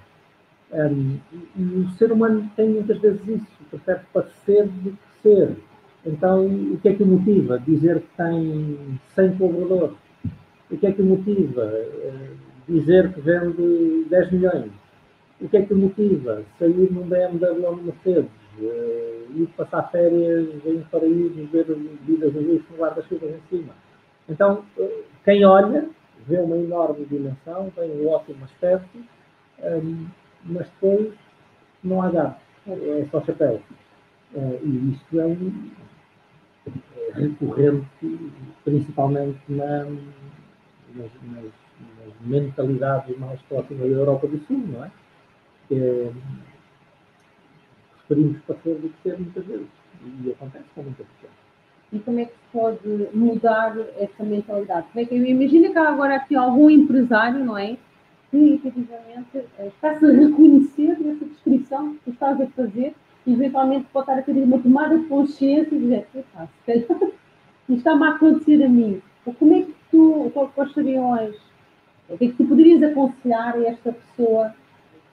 Um, 0.73 1.19
e, 1.33 1.49
e, 1.57 1.63
o 1.81 1.91
ser 1.91 2.13
humano 2.13 2.49
tem 2.57 2.69
muitas 2.69 2.99
vezes 2.99 3.21
isso, 3.27 3.47
prefere 3.71 4.01
parecer 4.13 4.69
do 4.69 4.93
que 4.93 5.23
ser. 5.23 5.57
Então, 6.07 6.47
o 6.47 6.79
que 6.81 6.89
é 6.89 6.95
que 6.95 7.03
o 7.03 7.07
motiva? 7.07 7.59
Dizer 7.59 8.01
que 8.01 8.17
tem 8.17 9.01
100 9.15 9.37
colaboradores. 9.37 9.97
O 10.71 10.77
que 10.77 10.87
é 10.87 10.93
que 10.93 11.03
o 11.03 11.05
motiva? 11.05 11.65
Uh, 11.65 12.37
dizer 12.69 13.13
que 13.13 13.21
vende 13.21 14.07
10 14.09 14.33
milhões. 14.33 14.80
O 15.41 15.49
que 15.49 15.57
é 15.57 15.63
que 15.63 15.75
motiva? 15.75 16.43
Sair 16.59 16.93
num 16.93 17.09
BMW 17.09 17.65
ou 17.65 17.77
num 17.77 17.83
Mercedes. 17.85 18.31
Uh, 18.59 19.21
ir 19.35 19.47
passar 19.57 19.91
férias 19.91 20.49
em 20.67 20.81
paraísos, 20.91 21.51
ver 21.51 21.65
vidas 22.03 22.37
azuis 22.37 22.63
com 22.67 22.75
guarda-chuvas 22.77 23.31
em 23.31 23.41
cima. 23.49 23.73
Então, 24.29 24.65
uh, 24.77 25.05
quem 25.25 25.45
olha 25.45 25.89
vê 26.27 26.39
uma 26.39 26.57
enorme 26.57 27.05
dimensão, 27.07 27.71
tem 27.75 27.91
um 27.91 28.09
ótimo 28.09 28.45
aspecto, 28.45 28.99
um, 29.63 30.07
mas 30.45 30.69
depois 30.71 31.13
não 31.83 32.03
há 32.03 32.11
gato, 32.11 32.41
é 32.67 33.07
só 33.11 33.21
chapéu. 33.23 33.61
Uh, 34.35 34.59
e 34.63 34.93
isto 34.93 35.21
é 35.21 35.27
um, 35.27 35.71
é 36.67 37.21
recorrente, 37.21 37.87
principalmente 38.65 39.41
na, 39.49 39.85
nas, 39.85 41.11
nas, 41.23 41.43
nas, 41.43 42.15
mentalidades 42.21 43.17
mais 43.19 43.41
próximas 43.43 43.89
da 43.89 43.97
Europa 43.97 44.29
do 44.29 44.39
Sul, 44.47 44.63
não 44.69 44.85
é? 44.85 44.91
Que 45.71 45.75
é, 45.77 46.13
preferimos 48.07 48.43
parecer 48.43 48.75
do 48.75 48.91
que 48.91 49.03
ser 49.03 49.19
muitas 49.19 49.47
vezes. 49.47 49.69
E 50.05 50.31
acontece 50.33 50.65
com 50.75 50.83
muitas 50.83 51.07
pessoas 51.07 51.41
e 51.93 51.99
como 51.99 52.21
é 52.21 52.25
que 52.25 52.33
se 52.33 52.53
pode 52.53 53.09
mudar 53.13 53.77
essa 53.99 54.23
mentalidade? 54.23 54.87
É 54.95 55.15
imagina 55.15 55.71
que 55.71 55.79
há 55.79 55.89
agora 55.89 56.17
aqui 56.17 56.37
algum 56.37 56.71
empresário, 56.71 57.45
não 57.45 57.59
é? 57.59 57.77
Que 58.31 58.55
efetivamente 58.55 59.45
eh, 59.59 59.67
está-se 59.67 60.05
a 60.07 60.13
reconhecer 60.13 60.99
nessa 61.01 61.25
descrição 61.25 61.95
que 61.95 62.01
tu 62.05 62.11
estás 62.11 62.41
a 62.41 62.47
fazer 62.49 62.95
e 63.27 63.33
eventualmente 63.33 63.87
pode 63.93 64.05
estar 64.05 64.21
a 64.21 64.23
ter 64.23 64.33
uma 64.33 64.59
tomada 64.61 64.99
de 64.99 65.07
consciência 65.07 65.75
e 65.75 65.81
dizer, 65.81 66.07
ah, 66.37 66.47
se 66.65 66.73
isto 66.79 67.13
está-me 67.69 68.05
a 68.05 68.11
acontecer 68.11 68.63
a 68.65 68.69
mim. 68.69 69.03
Ou 69.27 69.35
como 69.35 69.53
é 69.55 69.63
que 69.63 69.75
tu, 69.91 70.31
quais 70.55 70.73
seriam 70.73 71.13
as. 71.15 71.35
O 72.09 72.17
que 72.17 72.27
é 72.27 72.29
que 72.29 72.35
tu 72.35 72.45
poderias 72.45 72.83
aconselhar 72.83 73.55
a 73.57 73.65
esta 73.65 73.93
pessoa 73.93 74.55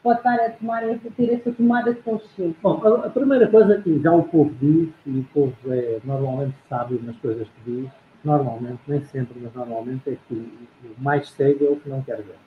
pode 0.07 0.19
estar 0.19 0.35
a, 0.35 0.49
tomar, 0.51 0.83
a 0.85 0.97
ter 1.17 1.33
essa 1.33 1.51
tomada 1.51 1.93
de 1.93 1.99
consciência? 2.01 2.55
Bom, 2.63 2.81
a, 2.81 3.07
a, 3.07 3.09
primeira 3.09 3.45
coisa 3.49 3.81
que 3.81 3.99
já 3.99 4.13
o 4.13 4.23
povo 4.23 4.53
diz, 4.61 4.89
e 5.05 5.19
o 5.19 5.23
povo 5.33 5.53
é 5.67 5.99
normalmente 6.05 6.55
sábio 6.69 7.01
nas 7.03 7.17
coisas 7.17 7.45
que 7.45 7.71
diz, 7.71 7.91
normalmente, 8.23 8.79
nem 8.87 9.03
sempre, 9.03 9.37
mas 9.41 9.53
normalmente, 9.53 10.09
é 10.09 10.17
que 10.27 10.33
o 10.33 11.03
mais 11.03 11.29
cego 11.31 11.65
é 11.65 11.69
o 11.69 11.75
que 11.75 11.89
não 11.89 12.01
quer 12.03 12.17
ver. 12.17 12.37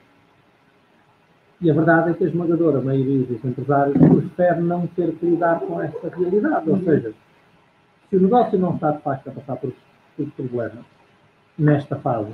E 1.61 1.69
a 1.69 1.73
verdade 1.75 2.09
é 2.09 2.13
que 2.15 2.23
a 2.23 2.27
esmagadora 2.27 2.81
maioria 2.81 3.27
dos 3.27 3.45
empresários 3.45 3.95
prefere 3.95 4.61
não 4.61 4.87
ter 4.87 5.13
que 5.13 5.25
lidar 5.27 5.59
com 5.59 5.79
esta 5.79 6.09
realidade. 6.09 6.67
Ou 6.67 6.79
seja, 6.79 7.13
se 8.09 8.15
o 8.15 8.21
negócio 8.21 8.57
não 8.57 8.73
está 8.73 8.91
de 8.91 9.03
facto 9.03 9.27
a 9.27 9.31
passar 9.31 9.57
por, 9.57 9.71
por 10.17 10.31
problemas 10.31 10.83
nesta 11.59 11.95
fase, 11.97 12.33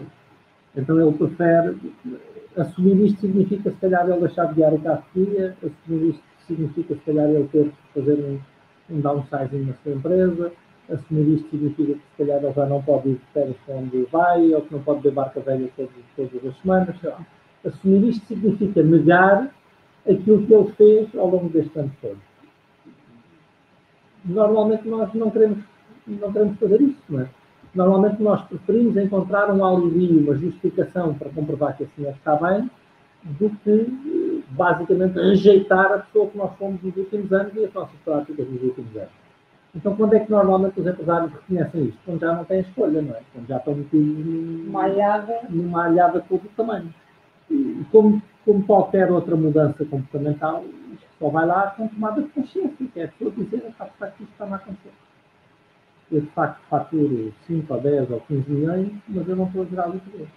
então 0.75 1.00
ele 1.00 1.17
prefere 1.17 1.77
assumir 2.57 3.05
isto 3.05 3.21
significa, 3.21 3.71
se 3.71 3.77
calhar, 3.77 4.09
ele 4.09 4.19
deixar 4.19 4.45
de 4.45 4.55
guiar 4.55 4.74
o 4.74 4.81
carro 4.81 5.03
assumir 5.13 6.09
isto 6.09 6.24
significa, 6.47 6.95
se 6.95 7.01
calhar, 7.01 7.29
ele 7.29 7.47
ter 7.51 7.65
que 7.65 8.00
fazer 8.00 8.13
um, 8.13 8.39
um 8.95 9.01
downsizing 9.01 9.65
na 9.65 9.74
sua 9.83 9.93
empresa, 9.93 10.51
assumir 10.89 11.36
isto 11.36 11.50
significa 11.50 11.93
que, 11.93 12.00
se 12.00 12.17
calhar, 12.17 12.43
ele 12.43 12.53
já 12.53 12.65
não 12.65 12.81
pode 12.81 13.09
ir 13.09 13.15
de 13.15 13.25
férias 13.33 13.57
para 13.65 13.75
onde 13.75 14.03
vai, 14.12 14.53
ou 14.53 14.62
que 14.62 14.74
não 14.74 14.81
pode 14.81 15.01
beber 15.01 15.15
barca 15.15 15.39
velha 15.41 15.69
todas, 15.75 15.91
todas 16.15 16.45
as 16.45 16.57
semanas. 16.62 16.95
Assumir 17.65 18.09
isto 18.09 18.25
significa 18.25 18.81
negar 18.81 19.53
aquilo 20.09 20.45
que 20.45 20.53
ele 20.53 20.71
fez 20.74 21.15
ao 21.15 21.27
longo 21.27 21.50
deste 21.50 21.77
ano 21.77 21.91
todo. 22.01 22.17
Normalmente 24.25 24.88
nós 24.88 25.13
não 25.13 25.29
queremos, 25.29 25.59
não 26.07 26.31
queremos 26.31 26.57
fazer 26.59 26.95
não 27.09 27.21
é? 27.21 27.29
Normalmente 27.77 28.24
nós 28.24 28.41
preferimos 28.46 28.98
encontrar 28.98 29.53
um 29.53 29.63
alívio, 29.63 30.22
uma 30.22 30.36
justificação 30.36 31.13
para 31.13 31.29
comprovar 31.29 31.77
que 31.77 31.84
a 31.84 31.88
senhora 31.96 32.15
está 32.15 32.36
bem, 32.36 32.72
do 33.24 33.51
que 33.63 34.43
basicamente 34.50 35.13
rejeitar 35.13 35.86
a 35.93 36.00
pessoa 36.00 36.27
que 36.27 36.38
nós 36.39 36.57
fomos 36.57 36.81
nos 36.81 36.98
últimos 36.98 37.31
anos 37.31 37.53
e 37.55 37.65
as 37.65 37.74
nossas 37.74 37.96
práticas 38.03 38.50
nos 38.50 38.63
últimos 38.63 38.96
anos. 38.96 39.12
Então, 39.75 39.96
quando 39.96 40.15
é 40.15 40.19
que 40.22 40.31
normalmente 40.31 40.79
os 40.79 40.88
empresários 40.88 41.31
reconhecem 41.31 41.86
isto? 41.86 42.00
Quando 42.03 42.19
já 42.19 42.34
não 42.34 42.46
têm 42.46 42.62
escolha, 42.62 43.00
não 43.00 43.13
é? 43.13 43.22
Quando 43.31 43.48
já 43.48 43.57
estão 43.57 43.75
metidos 43.75 44.25
numa 44.25 44.84
alhada, 44.84 45.39
numa 45.48 45.86
alhada 45.86 46.25
todo 46.27 46.46
o 46.46 46.50
tamanho. 46.57 46.91
E 47.51 47.86
como, 47.91 48.19
como 48.43 48.65
qualquer 48.65 49.12
outra 49.12 49.36
mudança 49.36 49.86
comportamental, 49.86 50.63
isto 50.93 51.05
só 51.19 51.29
vai 51.29 51.46
lá 51.46 51.75
com 51.77 51.88
tomada 51.89 52.24
de 52.24 52.29
consciência, 52.29 52.88
que 52.91 53.00
é 53.00 53.03
a 53.03 53.07
pessoa 53.10 53.29
dizer, 53.38 53.63
está 53.67 53.86
que 53.86 54.24
isto 54.24 54.31
está 54.31 54.46
a 54.46 54.55
acontecer 54.55 55.06
eu 56.11 56.21
de 56.21 56.27
facto 56.27 56.61
faturo 56.69 57.33
5 57.45 57.73
ou 57.73 57.81
10 57.81 58.11
ou 58.11 58.21
15 58.21 58.51
milhões, 58.51 58.91
mas 59.07 59.27
eu 59.27 59.35
não 59.35 59.45
estou 59.45 59.63
a 59.63 59.65
gerar 59.65 59.87
liquidez. 59.87 60.29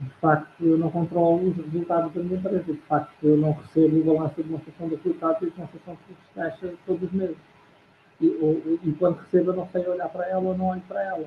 De 0.00 0.10
facto, 0.20 0.64
eu 0.64 0.76
não 0.76 0.90
controlo 0.90 1.48
os 1.48 1.56
resultados 1.56 2.12
da 2.12 2.22
minha 2.22 2.38
empresa. 2.38 2.72
De 2.72 2.80
facto, 2.88 3.14
eu 3.22 3.36
não 3.36 3.52
recebo 3.52 4.00
o 4.00 4.04
balanço 4.04 4.34
de 4.36 4.42
demonstração 4.42 4.88
de 4.88 4.96
resultados 4.96 5.42
e 5.42 5.44
de 5.44 5.50
demonstração 5.52 5.94
de 5.94 6.34
caixa 6.34 6.74
todos 6.86 7.02
os 7.04 7.12
meses. 7.12 7.36
E, 8.20 8.28
ou, 8.40 8.60
e 8.82 8.92
quando 8.98 9.18
recebo, 9.18 9.50
eu 9.50 9.56
não 9.56 9.68
sei 9.68 9.86
olhar 9.86 10.08
para 10.08 10.28
ela 10.28 10.42
ou 10.42 10.58
não 10.58 10.66
olho 10.66 10.82
para 10.88 11.02
ela. 11.02 11.24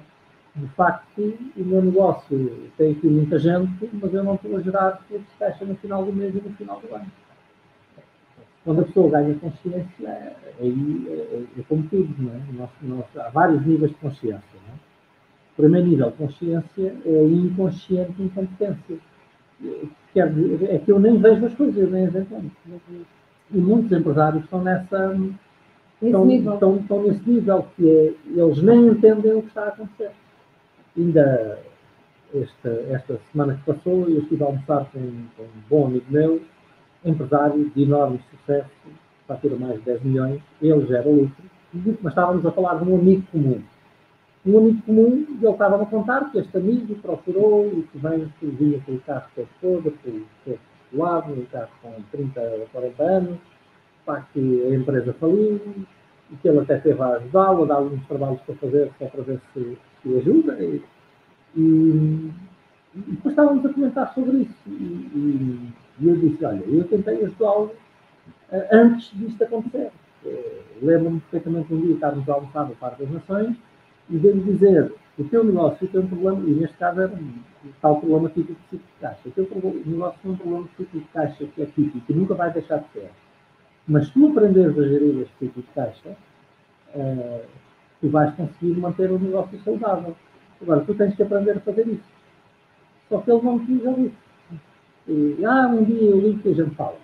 De 0.55 0.67
facto, 0.69 1.21
o 1.57 1.63
meu 1.63 1.81
negócio 1.81 2.69
tem 2.77 2.91
aqui 2.91 3.07
muita 3.07 3.39
gente, 3.39 3.89
mas 3.93 4.13
eu 4.13 4.23
não 4.23 4.35
estou 4.35 4.57
a 4.57 4.61
gerar 4.61 5.01
fluxo 5.07 5.25
de 5.25 5.37
caixa 5.37 5.65
no 5.65 5.75
final 5.75 6.05
do 6.05 6.13
mês 6.13 6.33
e 6.35 6.41
no 6.41 6.55
final 6.55 6.79
do 6.79 6.93
ano. 6.93 7.11
Quando 8.65 8.81
a 8.81 8.83
pessoa 8.83 9.11
ganha 9.11 9.35
consciência, 9.35 10.35
aí 10.59 11.05
é, 11.07 11.59
é, 11.59 11.63
como 11.69 11.83
tudo, 11.83 12.13
não 12.17 12.33
é? 12.33 12.41
Nós, 12.53 12.69
nós, 12.81 13.05
há 13.17 13.29
vários 13.29 13.63
níveis 13.65 13.91
de 13.91 13.97
consciência. 13.97 14.59
Não 14.67 14.73
é? 14.73 14.77
O 15.53 15.55
primeiro 15.55 15.87
nível 15.87 16.09
de 16.09 16.17
consciência 16.17 16.95
é 17.05 17.19
a 17.19 17.23
inconsciente 17.23 18.23
incompetência. 18.23 18.97
Quer 20.13 20.33
dizer, 20.33 20.71
é 20.71 20.79
que 20.79 20.91
eu 20.91 20.99
nem 20.99 21.17
vejo 21.19 21.45
as 21.45 21.53
coisas, 21.53 21.91
nem 21.91 22.07
as 22.07 22.15
entendo. 22.15 22.51
E 23.51 23.57
muitos 23.57 23.91
empresários 23.91 24.43
estão 24.43 24.63
nessa. 24.63 25.15
Estão, 26.01 26.29
estão, 26.29 26.75
estão, 26.77 27.03
nesse 27.03 27.29
nível, 27.29 27.67
que 27.75 27.87
é, 27.87 28.13
eles 28.27 28.61
nem 28.63 28.87
entendem 28.87 29.33
o 29.33 29.41
que 29.43 29.47
está 29.47 29.65
a 29.65 29.67
acontecer. 29.67 30.11
Ainda 30.97 31.59
esta, 32.33 32.69
esta 32.89 33.19
semana 33.31 33.55
que 33.55 33.73
passou, 33.73 34.09
eu 34.09 34.19
estive 34.19 34.43
a 34.43 34.47
almoçar 34.47 34.89
com, 34.91 34.99
com 35.37 35.43
um 35.43 35.61
bom 35.69 35.85
amigo 35.85 36.05
meu, 36.09 36.41
empresário 37.05 37.69
de 37.69 37.83
enorme 37.83 38.19
sucesso, 38.31 38.69
fatura 39.27 39.55
mais 39.55 39.75
de 39.79 39.85
10 39.85 40.03
milhões, 40.03 40.41
ele 40.61 40.85
gera 40.87 41.07
lucro, 41.09 41.43
mas 41.73 42.13
estávamos 42.13 42.45
a 42.45 42.51
falar 42.51 42.75
de 42.83 42.89
um 42.89 42.95
amigo 42.95 43.23
comum. 43.31 43.61
Um 44.45 44.57
amigo 44.59 44.81
comum, 44.83 45.25
ele 45.41 45.49
estava 45.49 45.81
a 45.81 45.85
contar 45.85 46.31
que 46.31 46.39
este 46.39 46.57
amigo 46.57 46.95
procurou 46.95 47.67
e 47.67 47.81
que 47.83 47.97
vem, 47.97 48.31
que 48.39 48.45
vinha 48.45 48.79
com 48.81 48.93
o 48.93 48.99
carro 49.01 49.25
todo 49.35 49.47
todo, 49.61 49.93
todo 50.45 50.59
lado, 50.93 51.33
um 51.33 51.45
carro 51.45 51.69
com 51.81 51.93
30 52.11 52.41
ou 52.41 52.67
40 52.71 53.03
anos, 53.03 53.37
para 54.05 54.21
que 54.33 54.63
a 54.63 54.75
empresa 54.75 55.13
faliu, 55.13 55.59
e 56.31 56.35
que 56.37 56.47
ele 56.47 56.59
até 56.59 56.77
teve 56.77 57.01
a 57.01 57.07
ajudá-lo, 57.07 57.63
a 57.63 57.67
dar-lhe 57.67 57.95
uns 57.95 58.07
trabalhos 58.07 58.41
para 58.41 58.55
fazer, 58.55 58.91
só 58.99 59.05
para 59.07 59.23
ver 59.23 59.41
se, 59.53 59.77
se 60.01 60.17
ajuda. 60.17 60.57
E, 60.59 60.83
e, 61.55 62.31
e 62.95 62.99
depois 62.99 63.33
estávamos 63.33 63.65
a 63.65 63.73
comentar 63.73 64.13
sobre 64.13 64.37
isso. 64.37 64.55
E, 64.67 64.71
e, 64.71 65.73
e 65.99 66.07
eu 66.07 66.15
disse, 66.17 66.43
olha, 66.43 66.63
eu 66.65 66.83
tentei 66.85 67.23
ajudá-lo 67.23 67.71
uh, 68.51 68.65
antes 68.71 69.11
disto 69.13 69.43
acontecer. 69.43 69.91
Uh, 70.25 70.65
Lembro-me 70.81 71.21
perfeitamente 71.21 71.73
um 71.73 71.81
dia 71.81 71.93
estarmos 71.93 72.27
a 72.27 72.33
almoçar 72.33 72.67
no 72.67 72.75
Parque 72.75 73.03
das 73.05 73.13
Nações 73.13 73.55
e 74.09 74.17
devo 74.17 74.41
dizer, 74.43 74.93
o 75.17 75.23
teu 75.23 75.43
negócio 75.43 75.87
tem 75.87 76.01
um 76.01 76.07
problema, 76.07 76.49
e 76.49 76.53
neste 76.53 76.75
caso 76.77 77.01
era 77.01 77.17
tal 77.81 77.99
problema 77.99 78.29
típico 78.29 78.59
de 78.59 78.69
ciclo 78.69 78.85
de 78.93 79.01
caixa. 79.01 79.29
O 79.29 79.31
teu 79.31 79.83
negócio 79.85 80.19
tem 80.21 80.31
um 80.31 80.35
problema 80.35 80.63
de 80.65 80.69
ciclo 80.75 80.99
de 80.99 81.07
caixa 81.07 81.45
que 81.45 81.61
é 81.61 81.65
típico 81.65 82.11
e 82.11 82.13
nunca 82.13 82.33
vai 82.33 82.51
deixar 82.51 82.79
de 82.79 82.89
ser. 82.91 83.09
Mas 83.87 84.07
se 84.07 84.13
tu 84.13 84.27
aprenderes 84.27 84.77
a 84.77 84.83
gerir 84.83 85.21
este 85.21 85.33
ciclo 85.39 85.61
de 85.61 85.69
caixa, 85.69 86.09
uh, 86.95 87.41
tu 88.01 88.09
vais 88.09 88.33
conseguir 88.35 88.77
manter 88.79 89.11
o 89.11 89.19
negócio 89.19 89.57
saudável. 89.61 90.15
Agora, 90.61 90.81
tu 90.81 90.93
tens 90.93 91.15
que 91.15 91.23
aprender 91.23 91.51
a 91.57 91.59
fazer 91.61 91.87
isso. 91.87 92.03
Só 93.09 93.19
que 93.19 93.31
ele 93.31 93.41
não 93.41 93.57
diz 93.59 93.85
ali. 93.85 94.13
E, 95.07 95.45
ah, 95.45 95.67
um 95.67 95.83
dia 95.83 96.09
eu 96.09 96.19
ligo 96.19 96.39
que 96.39 96.49
a 96.49 96.53
gente 96.53 96.75
fala. 96.75 96.97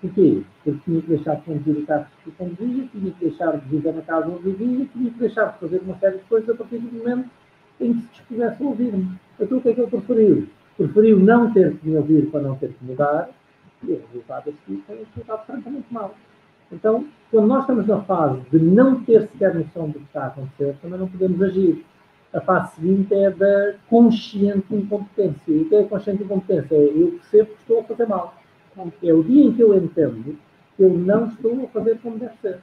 Porquê? 0.00 0.42
Porque 0.64 0.80
tinha 0.84 1.02
que 1.02 1.08
deixar 1.08 1.34
de 1.36 1.42
conduzir 1.42 1.76
o 1.76 1.86
carro 1.86 2.06
que 2.24 2.30
conduzia, 2.32 2.88
tinha 2.90 3.12
que 3.12 3.20
deixar 3.20 3.56
de 3.58 3.68
viver 3.68 3.94
na 3.94 4.02
casa 4.02 4.28
onde 4.28 4.50
vivia, 4.50 4.86
tinha 4.86 5.10
que 5.10 5.18
deixar 5.18 5.52
de 5.52 5.58
fazer 5.60 5.80
uma 5.82 5.98
série 5.98 6.18
de 6.18 6.24
coisas 6.24 6.48
a 6.48 6.54
partir 6.54 6.78
do 6.78 6.98
momento 6.98 7.30
em 7.80 7.94
que 7.94 8.00
se 8.00 8.08
dispusesse 8.08 8.62
a 8.62 8.66
ouvir-me. 8.66 9.18
Então 9.38 9.58
o 9.58 9.60
que 9.60 9.68
é 9.68 9.74
que 9.74 9.80
ele 9.80 9.90
preferiu? 9.90 10.48
Preferiu 10.76 11.20
não 11.20 11.52
ter 11.52 11.76
que 11.76 11.88
me 11.88 11.96
ouvir 11.96 12.30
para 12.30 12.40
não 12.40 12.56
ter 12.56 12.72
que 12.72 12.84
mudar, 12.84 13.28
e 13.82 13.92
o 13.92 14.02
resultado 14.06 14.50
a 14.50 14.52
seguir 14.52 14.82
foi 14.86 14.96
um 14.96 15.04
resultado 15.04 15.46
francamente 15.46 15.86
mau. 15.90 16.14
Então, 16.72 17.06
quando 17.30 17.46
nós 17.48 17.60
estamos 17.62 17.86
na 17.86 18.00
fase 18.02 18.40
de 18.50 18.58
não 18.58 19.02
ter 19.04 19.28
sequer 19.28 19.54
noção 19.54 19.88
do 19.88 19.98
que 19.98 20.04
está 20.04 20.24
a 20.24 20.26
acontecer, 20.28 20.76
também 20.80 20.98
não 20.98 21.08
podemos 21.08 21.42
agir. 21.42 21.84
A 22.32 22.40
fase 22.40 22.76
seguinte 22.76 23.12
é 23.12 23.30
da 23.30 23.74
consciente 23.88 24.74
incompetência. 24.74 25.52
E 25.52 25.62
o 25.62 25.68
que 25.68 25.74
é 25.74 25.80
a 25.80 25.88
consciente 25.88 26.22
incompetência? 26.22 26.74
É 26.74 26.84
eu 26.84 27.12
percebo 27.12 27.50
que 27.50 27.60
estou 27.60 27.80
a 27.80 27.84
fazer 27.84 28.06
mal. 28.06 28.34
É 29.02 29.12
o 29.12 29.22
dia 29.22 29.44
em 29.44 29.52
que 29.52 29.62
eu 29.62 29.74
entendo 29.74 30.38
que 30.76 30.82
eu 30.82 30.90
não 30.90 31.26
estou 31.26 31.64
a 31.64 31.68
fazer 31.68 31.98
como 31.98 32.18
deve 32.18 32.34
ser. 32.40 32.60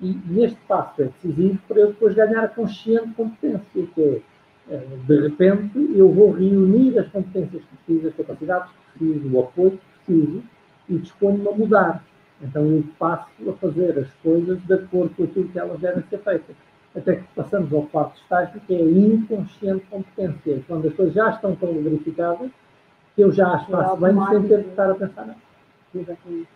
E, 0.00 0.18
e 0.30 0.44
este 0.44 0.58
passo 0.66 1.02
é 1.02 1.04
decisivo 1.06 1.58
para 1.68 1.80
eu 1.80 1.88
depois 1.88 2.14
ganhar 2.14 2.44
a 2.44 2.48
consciente 2.48 3.14
competência, 3.14 3.86
que 3.94 4.02
é, 4.02 4.22
eh, 4.68 4.86
de 5.06 5.20
repente, 5.20 5.78
eu 5.94 6.10
vou 6.10 6.32
reunir 6.32 6.98
as 6.98 7.08
competências 7.08 7.62
que 7.62 7.76
preciso, 7.76 8.08
as 8.08 8.14
capacidades 8.14 8.70
que 8.70 8.98
preciso, 8.98 9.34
o 9.34 9.40
apoio 9.40 9.70
que 9.72 9.78
preciso 10.04 10.42
e 10.88 10.98
disponho-me 10.98 11.48
a 11.48 11.52
mudar. 11.52 12.04
Então 12.42 12.64
eu 12.66 12.84
passo 12.98 13.30
a 13.48 13.52
fazer 13.54 13.98
as 13.98 14.10
coisas 14.22 14.60
de 14.62 14.74
acordo 14.74 15.14
com 15.14 15.24
aquilo 15.24 15.48
que 15.48 15.58
elas 15.58 15.80
devem 15.80 16.02
ser 16.08 16.18
feitas. 16.18 16.56
Até 16.96 17.16
que 17.16 17.24
passamos 17.34 17.72
ao 17.72 17.82
quarto 17.82 18.18
estágio, 18.22 18.60
que 18.66 18.74
é 18.74 18.78
a 18.78 18.82
inconsciente 18.82 19.84
competência. 19.90 20.62
Quando 20.66 20.88
as 20.88 20.94
coisas 20.94 21.14
já 21.14 21.30
estão 21.30 21.54
tão 21.54 21.72
verificadas, 21.74 22.50
que 23.14 23.22
eu 23.22 23.32
já 23.32 23.54
as 23.54 23.66
faço 23.66 23.96
bem 23.96 24.14
sem 24.30 24.48
ter 24.48 24.62
de 24.62 24.68
estar 24.68 24.90
a 24.90 24.94
pensar 24.94 25.26
nada. 25.26 25.38
Exatamente. 25.94 26.48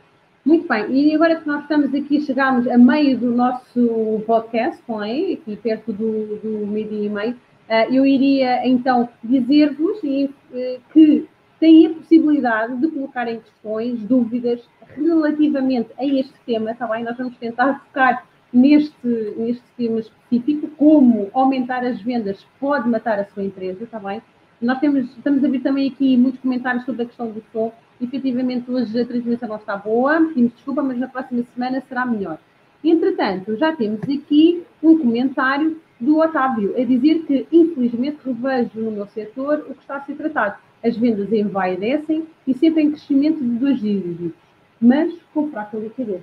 Muito 0.44 0.66
bem, 0.66 0.90
e 0.90 1.14
agora 1.14 1.36
que 1.36 1.46
nós 1.46 1.62
estamos 1.62 1.94
aqui, 1.94 2.20
chegamos 2.22 2.66
a 2.66 2.78
meio 2.78 3.18
do 3.18 3.30
nosso 3.30 4.22
podcast, 4.26 4.82
não 4.88 5.02
é? 5.02 5.32
Aqui 5.34 5.54
perto 5.56 5.92
do, 5.92 6.36
do 6.36 6.66
meio-dia 6.66 7.06
e 7.06 7.08
meio, 7.10 7.32
uh, 7.32 7.94
eu 7.94 8.06
iria 8.06 8.66
então 8.66 9.06
dizer-vos 9.22 9.98
uh, 9.98 10.80
que 10.94 11.28
têm 11.58 11.86
a 11.86 11.90
possibilidade 11.90 12.74
de 12.78 12.88
colocarem 12.88 13.40
questões, 13.40 14.00
dúvidas 14.00 14.66
relativamente 14.96 15.90
a 15.98 16.06
este 16.06 16.34
tema, 16.46 16.70
está 16.70 16.86
bem? 16.86 17.04
Nós 17.04 17.18
vamos 17.18 17.36
tentar 17.36 17.80
focar 17.80 18.24
neste, 18.52 19.34
neste 19.36 19.62
tema 19.76 20.00
específico, 20.00 20.68
como 20.76 21.30
aumentar 21.32 21.84
as 21.84 22.00
vendas 22.00 22.46
pode 22.58 22.88
matar 22.88 23.18
a 23.18 23.24
sua 23.26 23.44
empresa, 23.44 23.84
está 23.84 23.98
bem? 23.98 24.20
Nós 24.60 24.78
temos, 24.78 25.08
estamos 25.16 25.42
a 25.42 25.48
ver 25.48 25.60
também 25.60 25.88
aqui 25.88 26.16
muitos 26.16 26.40
comentários 26.40 26.84
sobre 26.84 27.02
a 27.02 27.06
questão 27.06 27.30
do 27.30 27.42
som. 27.52 27.72
Efetivamente, 28.00 28.70
hoje 28.70 29.00
a 29.00 29.06
transmissão 29.06 29.48
não 29.48 29.56
está 29.56 29.76
boa, 29.76 30.20
pedimos 30.28 30.52
desculpa, 30.54 30.82
mas 30.82 30.98
na 30.98 31.08
próxima 31.08 31.42
semana 31.54 31.82
será 31.88 32.04
melhor. 32.04 32.38
Entretanto, 32.82 33.56
já 33.56 33.74
temos 33.74 34.02
aqui 34.02 34.62
um 34.82 34.98
comentário 34.98 35.80
do 35.98 36.18
Otávio 36.18 36.74
a 36.80 36.84
dizer 36.84 37.24
que, 37.26 37.46
infelizmente, 37.52 38.18
revejo 38.24 38.80
no 38.80 38.90
meu 38.90 39.06
setor 39.06 39.66
o 39.68 39.74
que 39.74 39.82
está 39.82 39.96
a 39.96 40.00
ser 40.00 40.14
tratado 40.14 40.56
as 40.82 40.96
vendas 40.96 41.30
em 41.32 41.44
vai 41.44 41.74
e 41.74 41.76
descem 41.76 42.26
e 42.46 42.54
sempre 42.54 42.82
em 42.82 42.90
crescimento 42.90 43.38
de 43.38 43.58
dois 43.58 43.80
dígitos, 43.80 44.32
mas 44.80 45.12
com 45.34 45.50
fraca 45.50 45.76
liquidez. 45.76 46.22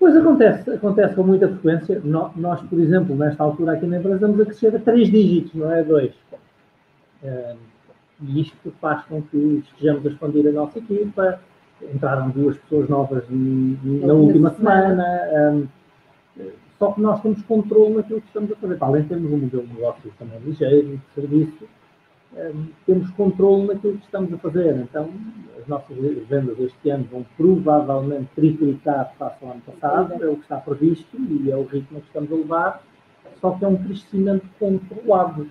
Pois 0.00 0.16
acontece, 0.16 0.70
acontece 0.70 1.14
com 1.14 1.22
muita 1.22 1.46
frequência. 1.46 2.00
Nós, 2.02 2.62
por 2.62 2.80
exemplo, 2.80 3.14
nesta 3.14 3.44
altura 3.44 3.72
aqui 3.72 3.86
na 3.86 3.98
empresa, 3.98 4.14
estamos 4.14 4.40
a 4.40 4.44
crescer 4.46 4.74
a 4.74 4.78
três 4.78 5.10
dígitos, 5.10 5.52
não 5.54 5.70
é 5.70 5.80
a 5.80 5.82
dois. 5.82 6.14
E 8.22 8.40
isto 8.40 8.72
faz 8.80 9.04
com 9.04 9.20
que 9.20 9.62
estejamos 9.62 10.06
a 10.06 10.08
expandir 10.08 10.48
a 10.48 10.52
nossa 10.52 10.78
equipa. 10.78 11.38
Entraram 11.94 12.30
duas 12.30 12.56
pessoas 12.56 12.88
novas 12.88 13.24
na 13.28 14.14
última 14.14 14.48
semana. 14.54 15.68
Só 16.78 16.92
que 16.92 17.00
nós 17.02 17.20
temos 17.20 17.42
controle 17.42 17.96
naquilo 17.96 18.22
que 18.22 18.26
estamos 18.28 18.50
a 18.52 18.56
fazer. 18.56 18.78
Além 18.80 19.02
de 19.02 19.08
termos 19.08 19.30
um 19.30 19.36
modelo 19.36 19.66
de 19.66 19.74
negócio 19.74 20.10
também 20.18 20.38
ligeiro, 20.40 20.96
de 20.96 21.00
serviço, 21.14 21.68
temos 22.86 23.10
controle 23.10 23.66
naquilo 23.66 23.98
que 23.98 24.04
estamos 24.04 24.32
a 24.32 24.38
fazer. 24.38 24.76
Então, 24.76 25.10
as 25.58 25.66
nossas 25.66 25.96
vendas 26.28 26.58
este 26.58 26.90
ano 26.90 27.06
vão 27.10 27.26
provavelmente 27.36 28.28
triplicar 28.34 29.12
face 29.18 29.44
ao 29.44 29.52
ano 29.52 29.62
passado, 29.62 30.24
é 30.24 30.28
o 30.28 30.36
que 30.36 30.42
está 30.42 30.58
previsto 30.58 31.16
e 31.16 31.50
é 31.50 31.56
o 31.56 31.64
ritmo 31.64 32.00
que 32.00 32.06
estamos 32.06 32.32
a 32.32 32.36
levar, 32.36 32.82
só 33.40 33.50
que 33.52 33.64
é 33.64 33.68
um 33.68 33.76
crescimento 33.76 34.46
controlado. 34.58 35.50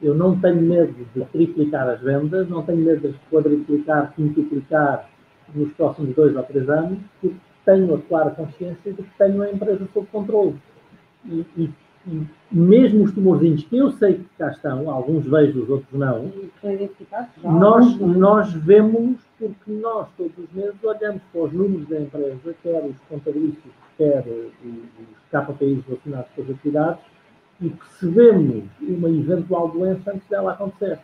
Eu 0.00 0.14
não 0.14 0.38
tenho 0.40 0.62
medo 0.62 1.06
de 1.14 1.24
triplicar 1.26 1.86
as 1.88 2.00
vendas, 2.00 2.48
não 2.48 2.62
tenho 2.62 2.78
medo 2.78 3.08
de 3.08 3.18
quadriplicar, 3.30 4.14
quintuplicar 4.14 5.10
nos 5.54 5.72
próximos 5.72 6.14
dois 6.14 6.34
ou 6.34 6.42
três 6.44 6.68
anos, 6.70 6.98
porque 7.20 7.36
tenho 7.66 7.94
a 7.94 8.00
clara 8.00 8.30
consciência 8.30 8.92
de 8.92 9.02
que 9.02 9.18
tenho 9.18 9.42
a 9.42 9.50
empresa 9.50 9.86
sob 9.92 10.06
controle. 10.06 10.56
E, 11.26 11.44
e 11.56 11.70
mesmo 12.50 13.04
os 13.04 13.12
tumorzinhos 13.12 13.64
que 13.64 13.76
eu 13.76 13.90
sei 13.92 14.14
que 14.14 14.24
cá 14.38 14.50
estão, 14.50 14.90
alguns 14.90 15.26
vejo, 15.26 15.62
os 15.62 15.68
outros 15.68 15.92
não, 15.92 16.32
nós, 17.42 17.98
nós 17.98 18.52
vemos 18.54 19.18
porque 19.38 19.70
nós 19.72 20.08
todos 20.16 20.36
os 20.36 20.52
meses 20.52 20.82
olhamos 20.82 21.22
para 21.32 21.42
os 21.42 21.52
números 21.52 21.88
da 21.88 22.00
empresa, 22.00 22.54
quer 22.62 22.84
os 22.84 22.96
contabilísticos, 23.08 23.72
quer 23.96 24.24
os 24.26 24.52
KPIs 25.30 25.84
relacionados 25.86 26.30
com 26.34 26.42
as 26.42 26.50
atividades, 26.50 27.04
e 27.60 27.68
percebemos 27.68 28.64
uma 28.80 29.10
eventual 29.10 29.68
doença 29.68 30.12
antes 30.12 30.26
dela 30.28 30.52
acontecer. 30.52 30.98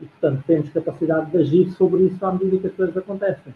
E, 0.00 0.06
portanto, 0.06 0.44
temos 0.46 0.70
capacidade 0.70 1.30
de 1.30 1.38
agir 1.38 1.70
sobre 1.72 2.04
isso 2.04 2.24
à 2.24 2.32
medida 2.32 2.58
que 2.58 2.66
as 2.68 2.74
coisas 2.74 2.96
acontecem. 2.96 3.52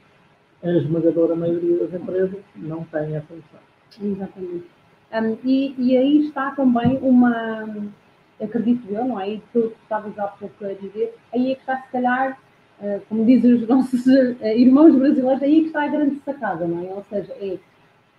A 0.63 0.71
esmagadora 0.71 1.37
maioria 1.37 1.79
das 1.79 1.95
empresas 1.95 2.41
não 2.57 2.85
tem 2.85 3.17
essa 3.17 3.35
noção. 3.35 3.61
Exatamente. 4.01 4.82
Um, 5.13 5.37
e, 5.45 5.75
e, 5.77 5.97
aí 5.97 6.27
está 6.27 6.53
também 6.53 6.99
uma, 7.03 7.67
acredito 8.41 8.91
eu, 8.91 9.05
não 9.05 9.21
é? 9.21 9.35
E 9.35 9.43
tu 9.53 9.73
estavas 9.83 10.19
há 10.19 10.29
pouco 10.29 10.65
a 10.65 10.73
dizer, 10.73 11.15
aí 11.33 11.53
é 11.53 11.55
que 11.55 11.61
está 11.61 11.77
se 11.83 11.93
calhar, 11.93 12.39
uh, 12.81 13.01
como 13.09 13.27
dizem 13.27 13.53
os 13.53 13.69
nossos 13.69 14.07
uh, 14.07 14.45
irmãos 14.45 14.95
brasileiros, 14.95 15.43
aí 15.43 15.59
é 15.59 15.61
que 15.61 15.67
está 15.67 15.85
a 15.85 15.89
grande 15.89 16.19
sacada, 16.25 16.67
não 16.67 16.81
é? 16.81 16.95
Ou 16.95 17.05
seja, 17.11 17.33
é 17.35 17.59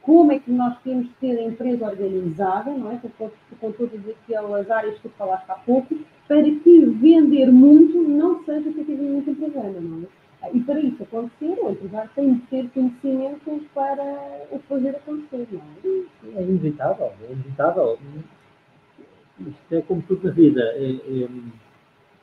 como 0.04 0.34
é 0.34 0.40
que 0.40 0.52
nós 0.52 0.78
temos 0.84 1.08
que 1.08 1.14
ter 1.16 1.40
a 1.40 1.44
empresa 1.44 1.86
organizada, 1.86 2.72
não 2.72 2.92
é? 2.92 3.00
Com, 3.18 3.32
com 3.60 3.72
todas 3.72 4.02
aquelas 4.08 4.70
áreas 4.70 4.96
que 5.00 5.10
tu 5.10 5.16
falaste 5.18 5.50
há 5.50 5.56
pouco, 5.56 5.98
para 6.28 6.44
que 6.44 6.86
vender 6.86 7.52
muito 7.52 7.98
não 8.04 8.44
seja 8.44 8.70
efetivamente 8.70 9.32
problema, 9.32 9.80
não 9.80 10.04
é? 10.04 10.23
E 10.52 10.60
para 10.62 10.80
isso 10.80 11.04
acontecer, 11.04 11.58
o 11.62 11.72
empresário 11.72 12.10
tem 12.16 12.34
de 12.34 12.42
ter 12.48 12.70
conhecimento 12.72 13.66
para 13.74 14.04
o 14.52 14.60
fazer 14.68 14.90
acontecer, 14.90 15.48
não 15.52 15.62
é? 16.36 16.40
É 16.40 16.44
inevitável, 16.44 17.14
é 17.22 17.32
inevitável. 17.32 17.98
Isto 19.40 19.76
é 19.76 19.82
como 19.82 20.02
tudo 20.02 20.28
na 20.28 20.34
vida. 20.34 20.62
É, 20.76 20.92
é, 20.92 21.30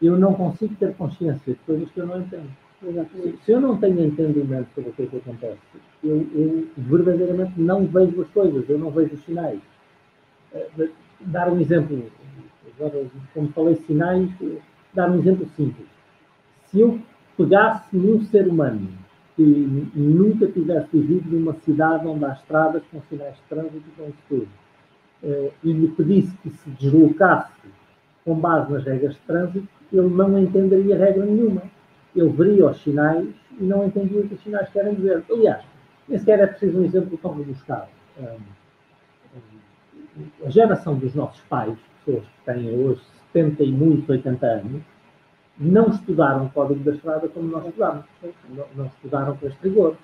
eu 0.02 0.18
não 0.18 0.34
consigo 0.34 0.74
ter 0.76 0.94
consciência 0.94 1.54
de 1.54 1.58
coisas 1.60 1.90
que 1.90 1.98
eu 1.98 2.06
não 2.06 2.20
entendo. 2.20 2.50
Se, 2.80 3.38
se 3.44 3.52
eu 3.52 3.60
não 3.60 3.78
tenho 3.78 4.04
entendimento 4.04 4.68
sobre 4.74 4.90
o 4.90 4.92
que 4.92 5.02
é 5.02 5.06
que 5.06 5.16
acontece, 5.16 5.58
eu, 6.02 6.26
eu, 6.34 6.68
verdadeiramente 6.76 7.60
não 7.60 7.86
vejo 7.86 8.22
as 8.22 8.28
coisas, 8.30 8.68
eu 8.68 8.78
não 8.78 8.90
vejo 8.90 9.14
os 9.14 9.24
sinais. 9.24 9.60
Uh, 10.52 10.90
dar 11.20 11.52
um 11.52 11.60
exemplo, 11.60 12.10
agora, 12.78 13.06
como 13.34 13.48
falei 13.52 13.76
sinais, 13.76 14.30
dar 14.94 15.10
um 15.10 15.18
exemplo 15.18 15.46
simples. 15.56 15.86
Se 16.70 16.80
eu 16.80 17.00
pegasse 17.40 17.96
num 17.96 18.20
ser 18.26 18.46
humano 18.46 18.86
que 19.34 19.42
nunca 19.94 20.46
tivesse 20.46 20.88
vivido 20.92 21.30
numa 21.30 21.54
cidade 21.54 22.06
onde 22.06 22.24
há 22.26 22.32
estradas 22.32 22.82
com 22.92 23.00
sinais 23.08 23.34
de 23.36 23.42
trânsito 23.48 23.76
e 23.88 23.90
com 23.96 24.08
isso 24.08 24.18
tudo, 24.28 24.48
eh, 25.22 25.50
e 25.64 25.72
lhe 25.72 25.88
pedisse 25.88 26.36
que 26.42 26.50
se 26.50 26.70
deslocasse 26.70 27.52
com 28.24 28.34
base 28.34 28.70
nas 28.70 28.84
regras 28.84 29.14
de 29.14 29.20
trânsito, 29.20 29.68
ele 29.90 30.08
não 30.08 30.38
entenderia 30.38 30.98
regra 30.98 31.24
nenhuma. 31.24 31.62
Ele 32.14 32.28
veria 32.28 32.66
os 32.66 32.82
sinais 32.82 33.28
e 33.58 33.64
não 33.64 33.86
entendia 33.86 34.20
o 34.20 34.28
que 34.28 34.34
os 34.34 34.42
sinais 34.42 34.68
querem 34.68 34.94
dizer. 34.94 35.24
Aliás, 35.30 35.64
nem 36.06 36.18
sequer 36.18 36.40
é 36.40 36.46
preciso 36.46 36.78
um 36.78 36.84
exemplo 36.84 37.16
tão 37.18 37.34
rebuscado. 37.34 37.88
A 40.44 40.50
geração 40.50 40.96
dos 40.96 41.14
nossos 41.14 41.40
pais, 41.42 41.78
pessoas 42.04 42.24
que 42.24 42.44
têm 42.44 42.84
hoje 42.84 43.00
70 43.32 43.64
e 43.64 43.72
muitos 43.72 44.08
80 44.08 44.46
anos, 44.46 44.82
não 45.60 45.88
estudaram 45.88 46.46
o 46.46 46.50
Código 46.50 46.82
da 46.82 46.92
Estrada 46.92 47.28
como 47.28 47.48
nós 47.48 47.66
estudámos. 47.66 48.04
Não, 48.48 48.64
não 48.74 48.86
estudaram 48.86 49.36
com 49.36 49.46
este 49.46 49.68
rigor. 49.68 49.94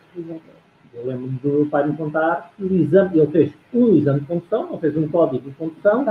Eu 0.95 1.07
lembro-me 1.07 1.39
do 1.39 1.49
meu 1.49 1.67
pai 1.67 1.89
me 1.89 1.97
contar 1.97 2.53
que 2.57 2.63
o 2.63 2.75
exame, 2.75 3.19
ele 3.19 3.27
fez 3.29 3.53
um 3.73 3.97
exame 3.97 4.21
de 4.21 4.27
condução, 4.27 4.71
não 4.71 4.79
fez 4.79 4.97
um 4.97 5.09
código 5.09 5.51
de 5.51 5.57
condução, 5.57 6.05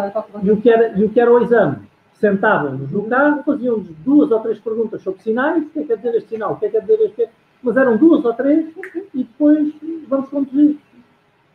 e 0.44 0.52
o 0.52 0.62
que 0.62 0.70
era, 0.70 0.98
e 0.98 1.04
o, 1.04 1.10
que 1.10 1.20
era 1.20 1.32
o 1.32 1.42
exame? 1.42 1.78
Sentavam-nos 2.14 2.92
no 2.92 3.04
carro, 3.08 3.44
faziam-nos 3.44 3.88
duas 4.04 4.32
ou 4.32 4.40
três 4.42 4.60
perguntas 4.60 5.02
sobre 5.02 5.22
sinais, 5.22 5.64
o 5.64 5.70
que 5.70 5.80
é 5.80 5.82
que 5.82 5.88
quer 5.88 5.98
dizer 5.98 6.16
este 6.16 6.30
sinal, 6.30 6.54
o 6.54 6.56
que 6.58 6.66
é 6.66 6.70
que 6.70 6.78
quer 6.78 6.82
dizer 6.82 7.04
este, 7.04 7.30
mas 7.64 7.78
eram 7.78 7.98
duas 7.98 8.24
ou 8.24 8.34
três, 8.34 8.68
e 9.14 9.24
depois 9.24 9.74
vamos 10.08 10.30
conduzir. 10.30 10.78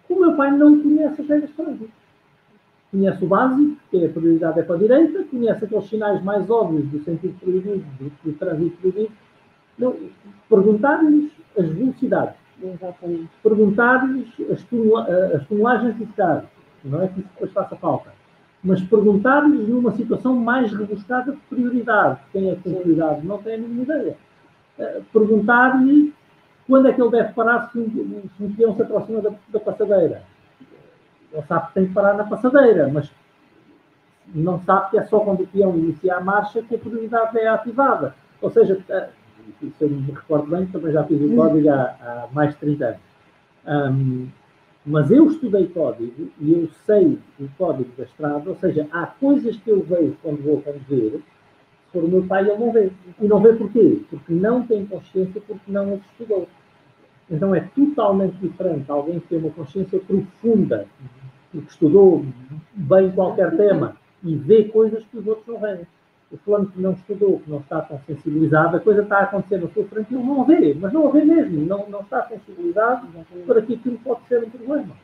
O 0.08 0.18
meu 0.18 0.34
pai 0.34 0.50
não 0.50 0.80
conhece 0.82 1.22
as 1.22 1.28
regras 1.28 1.50
trânsito. 1.52 1.99
Conhece 2.90 3.24
o 3.24 3.28
básico, 3.28 3.76
que 3.90 4.02
é 4.02 4.06
a 4.06 4.08
prioridade 4.08 4.58
é 4.58 4.62
para 4.62 4.74
a 4.74 4.78
direita, 4.78 5.24
conhece 5.24 5.64
aqueles 5.64 5.88
sinais 5.88 6.22
mais 6.22 6.50
óbvios 6.50 6.88
do 6.88 7.02
sentido 7.04 7.38
proibido, 7.38 7.84
do, 7.98 8.12
do 8.24 8.32
trânsito 8.38 8.76
proibido. 8.78 9.12
Perguntar-lhes 10.48 11.30
as 11.56 11.68
velocidades. 11.68 12.34
Perguntar-lhes 13.42 14.28
as, 14.50 14.62
tonela, 14.64 15.36
as 15.36 15.46
tonelagens 15.46 15.96
de 15.96 16.06
carro. 16.06 16.48
Não 16.84 17.02
é 17.02 17.08
que 17.08 17.20
isso 17.20 17.28
depois 17.34 17.52
faça 17.52 17.76
falta. 17.76 18.12
Mas 18.62 18.82
perguntar-lhes 18.82 19.68
numa 19.68 19.92
situação 19.92 20.34
mais 20.36 20.72
rebuscada 20.72 21.32
de 21.32 21.38
prioridade. 21.48 22.20
Quem 22.32 22.50
é 22.50 22.56
que 22.56 22.62
tem 22.62 22.74
prioridade? 22.74 23.26
Não 23.26 23.38
tem 23.38 23.54
a 23.54 23.58
mínima 23.58 23.82
ideia. 23.84 24.16
Uh, 24.78 25.02
Perguntar-lhe 25.12 26.12
quando 26.66 26.88
é 26.88 26.92
que 26.92 27.00
ele 27.00 27.10
deve 27.10 27.32
parar 27.32 27.70
se 27.70 27.78
um, 27.78 27.88
se 28.36 28.44
um 28.44 28.52
peão 28.52 28.74
se 28.74 28.82
aproxima 28.82 29.20
da, 29.22 29.32
da 29.48 29.60
passadeira 29.60 30.22
ele 31.32 31.42
sabe 31.46 31.68
que 31.68 31.74
tem 31.74 31.86
que 31.86 31.94
parar 31.94 32.14
na 32.14 32.24
passadeira, 32.24 32.88
mas 32.88 33.10
não 34.34 34.58
sabe 34.60 34.90
que 34.90 34.98
é 34.98 35.04
só 35.04 35.20
quando 35.20 35.42
o 35.42 35.46
peão 35.46 35.76
inicia 35.76 36.16
a 36.16 36.20
marcha 36.20 36.62
que 36.62 36.74
a 36.74 36.78
prioridade 36.78 37.38
é 37.38 37.48
ativada. 37.48 38.14
Ou 38.40 38.50
seja, 38.50 38.78
eh, 38.88 39.08
se 39.60 39.84
eu 39.84 39.90
me 39.90 40.10
recordo 40.10 40.46
bem, 40.46 40.66
também 40.66 40.92
já 40.92 41.04
fiz 41.04 41.20
o 41.20 41.34
código 41.34 41.68
há, 41.68 41.96
há 42.00 42.28
mais 42.32 42.50
de 42.50 42.56
30 42.56 42.86
anos. 42.86 43.00
Um, 43.66 44.28
mas 44.84 45.10
eu 45.10 45.26
estudei 45.26 45.68
código 45.68 46.30
e 46.40 46.52
eu 46.52 46.68
sei 46.86 47.18
o 47.38 47.48
código 47.58 47.90
da 47.96 48.04
estrada, 48.04 48.48
ou 48.48 48.56
seja, 48.56 48.88
há 48.90 49.06
coisas 49.06 49.56
que 49.56 49.70
eu 49.70 49.82
vejo 49.82 50.16
quando 50.22 50.42
vou 50.42 50.62
conduzir, 50.62 51.12
se 51.12 51.92
for 51.92 52.04
o 52.04 52.08
meu 52.08 52.22
pai, 52.22 52.48
ele 52.48 52.58
não 52.58 52.72
vê. 52.72 52.90
E 53.20 53.26
não 53.26 53.40
vê 53.40 53.52
porquê? 53.52 54.00
Porque 54.08 54.32
não 54.32 54.66
tem 54.66 54.86
consciência, 54.86 55.40
porque 55.46 55.70
não 55.70 56.00
estudou. 56.12 56.48
Então 57.30 57.54
é 57.54 57.60
totalmente 57.74 58.36
diferente 58.36 58.90
alguém 58.90 59.20
que 59.20 59.28
tem 59.28 59.38
uma 59.38 59.50
consciência 59.50 60.00
profunda 60.00 60.86
que 61.50 61.58
estudou 61.58 62.24
bem 62.74 63.10
qualquer 63.12 63.56
tema 63.56 63.96
e 64.22 64.34
vê 64.36 64.64
coisas 64.64 65.04
que 65.04 65.18
os 65.18 65.26
outros 65.26 65.46
não 65.46 65.58
veem. 65.58 65.86
O 66.30 66.36
fulano 66.38 66.70
que 66.70 66.80
não 66.80 66.92
estudou, 66.92 67.40
que 67.40 67.50
não 67.50 67.58
está 67.58 67.80
tão 67.80 67.98
sensibilizado, 68.06 68.76
a 68.76 68.80
coisa 68.80 69.02
está 69.02 69.18
a 69.18 69.22
acontecer 69.22 69.60
na 69.60 69.68
sua 69.68 69.84
frente 69.86 70.12
e 70.12 70.14
ele 70.14 70.24
não 70.24 70.44
vê, 70.44 70.74
mas 70.74 70.92
não 70.92 71.10
vê 71.10 71.24
mesmo, 71.24 71.66
não, 71.66 71.88
não 71.88 72.00
está 72.02 72.28
sensibilizado 72.28 73.08
para 73.46 73.62
que 73.62 73.74
aquilo 73.74 73.98
pode 73.98 74.20
ser 74.28 74.44
um 74.44 74.50
problema. 74.50 74.94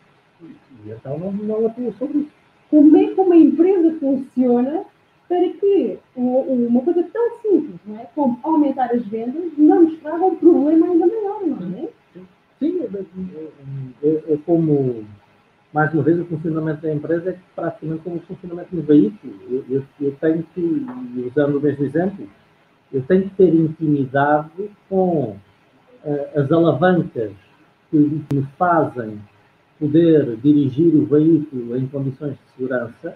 E 0.41 0.91
então 0.91 1.19
não, 1.19 1.33
não 1.33 1.67
atua 1.67 1.93
sobre 1.95 2.19
isso. 2.19 2.31
Como 2.71 2.97
é 2.97 3.07
que 3.07 3.21
uma 3.21 3.37
empresa 3.37 3.99
funciona 3.99 4.85
para 5.29 5.49
que 5.49 5.99
uma 6.15 6.81
coisa 6.83 7.03
tão 7.13 7.41
simples 7.41 7.81
não 7.85 7.99
é? 7.99 8.07
como 8.15 8.39
aumentar 8.45 8.93
as 8.93 9.05
vendas 9.07 9.53
não 9.59 9.83
nos 9.83 9.99
traga 9.99 10.25
um 10.25 10.37
problema 10.37 10.87
ainda 10.87 11.07
maior, 11.07 11.45
não 11.45 11.79
é? 11.79 11.89
Sim, 12.61 12.81
é, 12.83 14.07
é, 14.07 14.33
é 14.33 14.39
como 14.47 15.05
mais 15.77 15.93
uma 15.93 16.03
vez, 16.03 16.19
o 16.19 16.25
funcionamento 16.25 16.81
da 16.81 16.91
empresa 16.91 17.33
é 17.33 17.37
praticamente 17.55 18.03
como 18.03 18.17
o 18.17 18.21
funcionamento 18.21 18.75
do 18.75 18.81
veículo. 18.81 19.35
Eu, 19.47 19.63
eu, 19.69 19.85
eu, 20.01 20.17
tenho 20.19 20.43
que, 20.55 20.87
usando 21.27 21.59
o 21.59 21.61
mesmo 21.61 21.85
exemplo, 21.85 22.27
eu 22.91 23.03
tenho 23.03 23.25
que 23.25 23.37
ter 23.37 23.55
intimidade 23.55 24.71
com 24.89 25.37
uh, 26.03 26.29
as 26.35 26.51
alavancas 26.51 27.33
que, 27.91 28.25
que, 28.27 28.37
me 28.37 28.49
fazem 28.59 29.21
poder 29.79 30.37
dirigir 30.37 30.95
o 30.95 31.05
veículo 31.05 31.77
em 31.77 31.87
condições 31.89 32.33
de 32.33 32.53
segurança. 32.57 33.15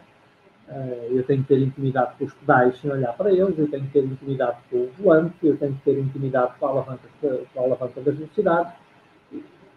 Uh, 0.69 1.17
eu 1.17 1.23
tenho 1.23 1.41
que 1.41 1.49
ter 1.49 1.63
intimidade 1.63 2.13
com 2.19 2.27
os 2.27 2.35
pedais 2.35 2.79
sem 2.79 2.91
olhar 2.93 3.15
para 3.15 3.33
eles, 3.33 3.59
eu 3.59 3.71
tenho 3.71 3.87
que 3.87 3.93
ter 3.93 4.05
intimidade 4.05 4.59
com 4.71 4.77
o 4.77 4.91
volante, 4.99 5.35
eu 5.43 5.57
tenho 5.57 5.73
que 5.77 5.81
ter 5.81 5.99
intimidade 5.99 6.53
com 6.61 6.67
a 6.67 6.69
alavanca, 6.69 7.09
com 7.23 7.59
a 7.59 7.63
alavanca 7.63 8.03
das 8.03 8.15
velocidades 8.17 8.75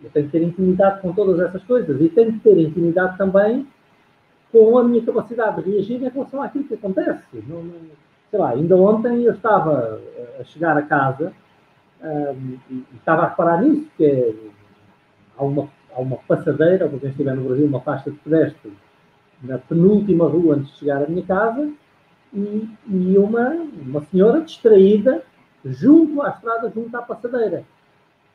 eu 0.03 0.09
tenho 0.11 0.25
que 0.25 0.31
ter 0.31 0.43
intimidade 0.43 1.01
com 1.01 1.13
todas 1.13 1.39
essas 1.39 1.63
coisas 1.63 1.99
e 2.01 2.09
tenho 2.09 2.33
que 2.33 2.39
ter 2.39 2.57
intimidade 2.57 3.17
também 3.17 3.65
com 4.51 4.77
a 4.77 4.83
minha 4.83 5.03
capacidade 5.03 5.63
de 5.63 5.71
reagir 5.71 6.03
em 6.03 6.09
relação 6.09 6.41
àquilo 6.41 6.65
que 6.65 6.73
acontece. 6.73 7.43
Não, 7.47 7.63
não, 7.63 7.73
sei 8.29 8.39
lá, 8.39 8.49
ainda 8.49 8.75
ontem 8.75 9.23
eu 9.23 9.33
estava 9.33 9.99
a 10.39 10.43
chegar 10.43 10.77
a 10.77 10.81
casa 10.81 11.33
um, 12.03 12.57
e 12.69 12.85
estava 12.95 13.23
a 13.23 13.29
reparar 13.29 13.61
nisso, 13.61 13.89
que 13.97 14.05
é, 14.05 14.33
há, 15.37 15.43
uma, 15.43 15.69
há 15.95 16.01
uma 16.01 16.17
passadeira, 16.27 16.87
para 16.87 16.99
quem 16.99 17.09
estiver 17.09 17.35
no 17.35 17.45
Brasil, 17.45 17.65
uma 17.65 17.79
faixa 17.79 18.11
de 18.11 18.17
pedestre 18.17 18.73
na 19.41 19.57
penúltima 19.57 20.27
rua 20.27 20.55
antes 20.55 20.71
de 20.73 20.79
chegar 20.79 21.03
à 21.03 21.07
minha 21.07 21.25
casa 21.25 21.71
e, 22.33 22.69
e 22.89 23.17
uma, 23.17 23.49
uma 23.49 24.01
senhora 24.05 24.41
distraída 24.41 25.23
junto 25.65 26.21
à 26.21 26.29
estrada, 26.29 26.71
junto 26.73 26.95
à 26.95 27.01
passadeira. 27.01 27.63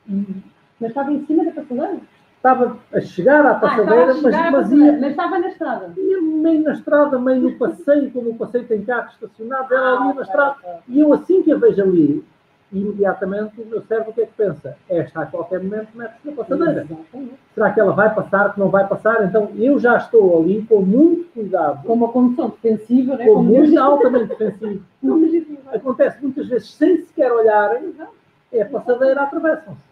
E, 0.07 0.43
mas 0.79 0.89
estava 0.89 1.11
em 1.11 1.25
cima 1.25 1.45
da 1.45 1.51
passadeira? 1.51 1.99
Estava 2.35 2.77
a 2.93 3.01
chegar 3.01 3.45
à 3.45 3.51
ah, 3.51 3.55
passadeira, 3.55 4.13
ah, 4.13 4.17
mas, 4.21 4.51
mas, 4.51 4.71
ia, 4.71 4.91
mas 4.93 5.11
estava 5.11 5.39
na 5.39 5.49
estrada. 5.49 5.93
Ia 5.97 6.21
meio 6.21 6.63
na 6.63 6.71
estrada, 6.71 7.19
meio 7.19 7.41
no 7.41 7.51
passeio, 7.55 8.11
como 8.11 8.29
o 8.29 8.35
passeio 8.37 8.65
tem 8.65 8.81
carros 8.85 9.13
estacionados, 9.13 9.69
ela 9.71 9.89
ah, 9.89 10.03
ali 10.03 10.15
na 10.15 10.21
estrada. 10.21 10.55
E 10.87 10.99
eu, 11.01 11.13
assim 11.13 11.43
que 11.43 11.51
a 11.51 11.57
vejo 11.57 11.81
ali, 11.81 12.23
imediatamente 12.71 13.59
o 13.59 13.65
meu 13.65 13.81
cérebro 13.81 14.11
o 14.11 14.13
que 14.13 14.21
é 14.21 14.25
que 14.25 14.33
pensa? 14.33 14.77
Esta 14.87 15.21
a 15.21 15.25
qualquer 15.25 15.61
momento 15.61 15.89
mete-se 15.95 16.29
na 16.29 16.31
passadeira. 16.33 16.81
Exatamente. 16.81 17.33
Será 17.53 17.71
que 17.73 17.79
ela 17.79 17.93
vai 17.93 18.13
passar, 18.13 18.53
que 18.53 18.59
não 18.59 18.69
vai 18.69 18.87
passar? 18.87 19.25
Então 19.25 19.49
eu 19.55 19.79
já 19.79 19.97
estou 19.97 20.39
ali 20.39 20.63
com 20.63 20.81
muito 20.81 21.31
cuidado. 21.33 21.85
Com 21.85 21.93
uma 21.93 22.09
condição 22.09 22.49
defensiva, 22.49 23.17
né? 23.17 23.25
Com 23.25 23.43
muito 23.43 23.77
altamente 23.77 24.27
defensivo. 24.27 24.83
Acontece 25.73 26.21
muitas 26.21 26.47
vezes 26.47 26.71
sem 26.71 27.01
sequer 27.01 27.31
olharem, 27.31 27.93
é 28.51 28.61
a 28.61 28.65
passadeira, 28.65 29.23
atravessam-se. 29.23 29.88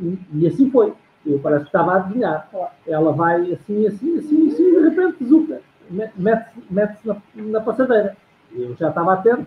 E, 0.00 0.46
assim 0.46 0.70
foi. 0.70 0.94
Eu 1.26 1.38
parece 1.38 1.64
que 1.64 1.68
estava 1.68 1.92
a 1.92 1.96
adivinhar. 1.96 2.48
Ela 2.86 3.12
vai 3.12 3.52
assim, 3.52 3.86
assim, 3.86 4.18
assim, 4.18 4.48
assim, 4.48 4.68
e 4.68 4.80
de 4.80 4.88
repente 4.88 5.24
zuca, 5.24 5.60
mete-se 5.90 6.62
mete 6.70 6.98
na, 7.04 7.16
na 7.34 7.60
passadeira. 7.60 8.16
Eu 8.52 8.74
já 8.76 8.88
estava 8.88 9.14
atento, 9.14 9.46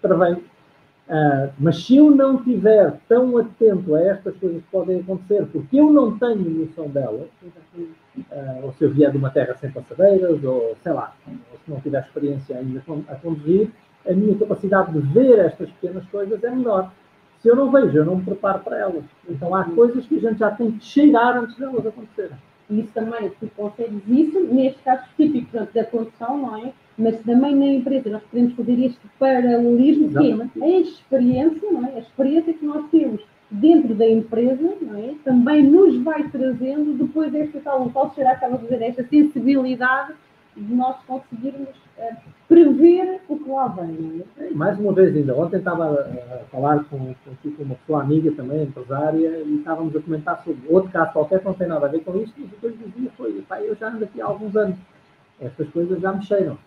travei. 0.00 0.34
Uh, 1.08 1.52
mas 1.58 1.84
se 1.84 1.96
eu 1.96 2.10
não 2.10 2.36
estiver 2.36 2.96
tão 3.08 3.36
atento 3.36 3.94
a 3.94 4.00
estas 4.00 4.36
coisas 4.36 4.62
que 4.62 4.70
podem 4.70 5.00
acontecer, 5.00 5.44
porque 5.46 5.78
eu 5.78 5.92
não 5.92 6.16
tenho 6.18 6.48
noção 6.48 6.88
delas, 6.88 7.28
uh, 7.44 8.62
ou 8.62 8.72
se 8.72 8.84
eu 8.84 8.90
vier 8.90 9.10
de 9.10 9.18
uma 9.18 9.30
terra 9.30 9.56
sem 9.60 9.70
passadeiras, 9.70 10.42
ou 10.44 10.76
sei 10.82 10.92
lá, 10.92 11.14
ou 11.26 11.58
se 11.58 11.70
não 11.70 11.80
tiver 11.80 12.02
experiência 12.02 12.56
ainda 12.56 12.82
a 13.08 13.14
conduzir, 13.16 13.70
a 14.08 14.12
minha 14.12 14.38
capacidade 14.38 14.92
de 14.92 15.00
ver 15.12 15.38
estas 15.40 15.70
pequenas 15.72 16.04
coisas 16.06 16.42
é 16.42 16.50
menor. 16.50 16.90
Se 17.42 17.48
eu 17.48 17.56
não 17.56 17.70
vejo, 17.70 17.98
eu 17.98 18.04
não 18.04 18.16
me 18.16 18.22
preparo 18.22 18.60
para 18.60 18.78
elas. 18.78 19.04
Então 19.28 19.52
há 19.54 19.64
coisas 19.64 20.06
que 20.06 20.16
a 20.16 20.20
gente 20.20 20.38
já 20.38 20.50
tem 20.52 20.70
que 20.70 20.84
cheirar 20.84 21.36
antes 21.36 21.56
delas 21.56 21.84
acontecerem. 21.84 22.36
Isso 22.70 22.92
também, 22.94 23.30
tu 23.40 23.50
consegues 23.56 24.00
isso, 24.06 24.40
neste 24.40 24.80
caso 24.82 25.02
específico 25.02 25.50
portanto, 25.50 25.74
da 25.74 25.84
condução, 25.84 26.38
não 26.38 26.56
é? 26.56 26.72
Mas 26.96 27.20
também 27.22 27.54
na 27.56 27.66
empresa 27.66 28.10
nós 28.10 28.22
podemos 28.22 28.54
fazer 28.54 28.84
este 28.84 29.00
paralelismo, 29.18 30.08
que 30.52 30.62
é 30.62 30.64
a 30.64 30.80
experiência, 30.80 31.72
não 31.72 31.86
é? 31.86 31.96
A 31.96 31.98
experiência 31.98 32.54
que 32.54 32.64
nós 32.64 32.88
temos 32.90 33.20
dentro 33.50 33.94
da 33.94 34.08
empresa, 34.08 34.74
não 34.80 34.96
é? 34.96 35.14
Também 35.24 35.62
nos 35.62 35.96
vai 36.02 36.28
trazendo 36.28 36.96
depois 36.96 37.34
esta 37.34 37.60
tal, 37.60 37.90
qual 37.90 38.14
será 38.14 38.36
que 38.36 38.56
dizer, 38.58 38.82
esta 38.82 39.04
sensibilidade 39.04 40.14
de 40.56 40.74
nós 40.74 40.96
conseguirmos 41.06 41.70
uh, 41.98 42.16
prever 42.48 43.20
o 43.28 43.38
que 43.38 43.50
lá 43.50 43.68
vem. 43.68 44.22
É? 44.38 44.50
Mais 44.50 44.78
uma 44.78 44.92
vez 44.92 45.14
ainda, 45.14 45.34
ontem 45.34 45.56
estava 45.56 45.86
a, 45.86 46.34
a 46.34 46.38
falar 46.50 46.84
com, 46.84 46.98
com, 46.98 47.62
uma 47.62 47.74
pessoa 47.76 48.02
amiga 48.02 48.30
também, 48.32 48.64
empresária, 48.64 49.42
e 49.42 49.56
estávamos 49.56 49.96
a 49.96 50.00
comentar 50.00 50.42
sobre 50.44 50.62
outro 50.68 50.90
caso 50.90 51.12
qualquer 51.12 51.40
que 51.40 51.46
não 51.46 51.54
tem 51.54 51.68
nada 51.68 51.86
a 51.86 51.88
ver 51.88 52.00
com 52.00 52.16
isto, 52.18 52.38
e 52.38 52.44
depois 52.44 52.74
dizia 52.78 53.10
foi, 53.16 53.42
pai, 53.48 53.68
eu 53.68 53.74
já 53.76 53.88
ando 53.88 54.04
aqui 54.04 54.20
há 54.20 54.26
alguns 54.26 54.54
anos, 54.56 54.76
estas 55.40 55.68
coisas 55.70 56.00
já 56.00 56.12
mexeram. 56.12 56.58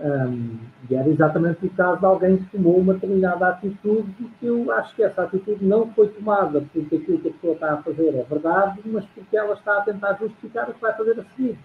Um, 0.00 0.56
e 0.88 0.94
era 0.94 1.08
exatamente 1.08 1.66
o 1.66 1.70
caso 1.70 1.98
de 1.98 2.06
alguém 2.06 2.36
que 2.36 2.56
tomou 2.56 2.78
uma 2.78 2.94
determinada 2.94 3.48
atitude 3.48 4.08
e 4.20 4.24
que 4.38 4.46
eu 4.46 4.70
acho 4.70 4.94
que 4.94 5.02
essa 5.02 5.24
atitude 5.24 5.64
não 5.64 5.90
foi 5.90 6.06
tomada 6.10 6.64
porque 6.72 6.94
aquilo 6.94 7.18
que 7.18 7.28
a 7.28 7.32
pessoa 7.32 7.54
está 7.54 7.72
a 7.72 7.82
fazer 7.82 8.14
é 8.14 8.22
verdade, 8.22 8.80
mas 8.84 9.04
porque 9.06 9.36
ela 9.36 9.54
está 9.54 9.78
a 9.78 9.80
tentar 9.80 10.12
justificar 10.20 10.70
o 10.70 10.74
que 10.74 10.80
vai 10.80 10.96
fazer 10.96 11.18
a 11.18 11.24
seguir 11.34 11.58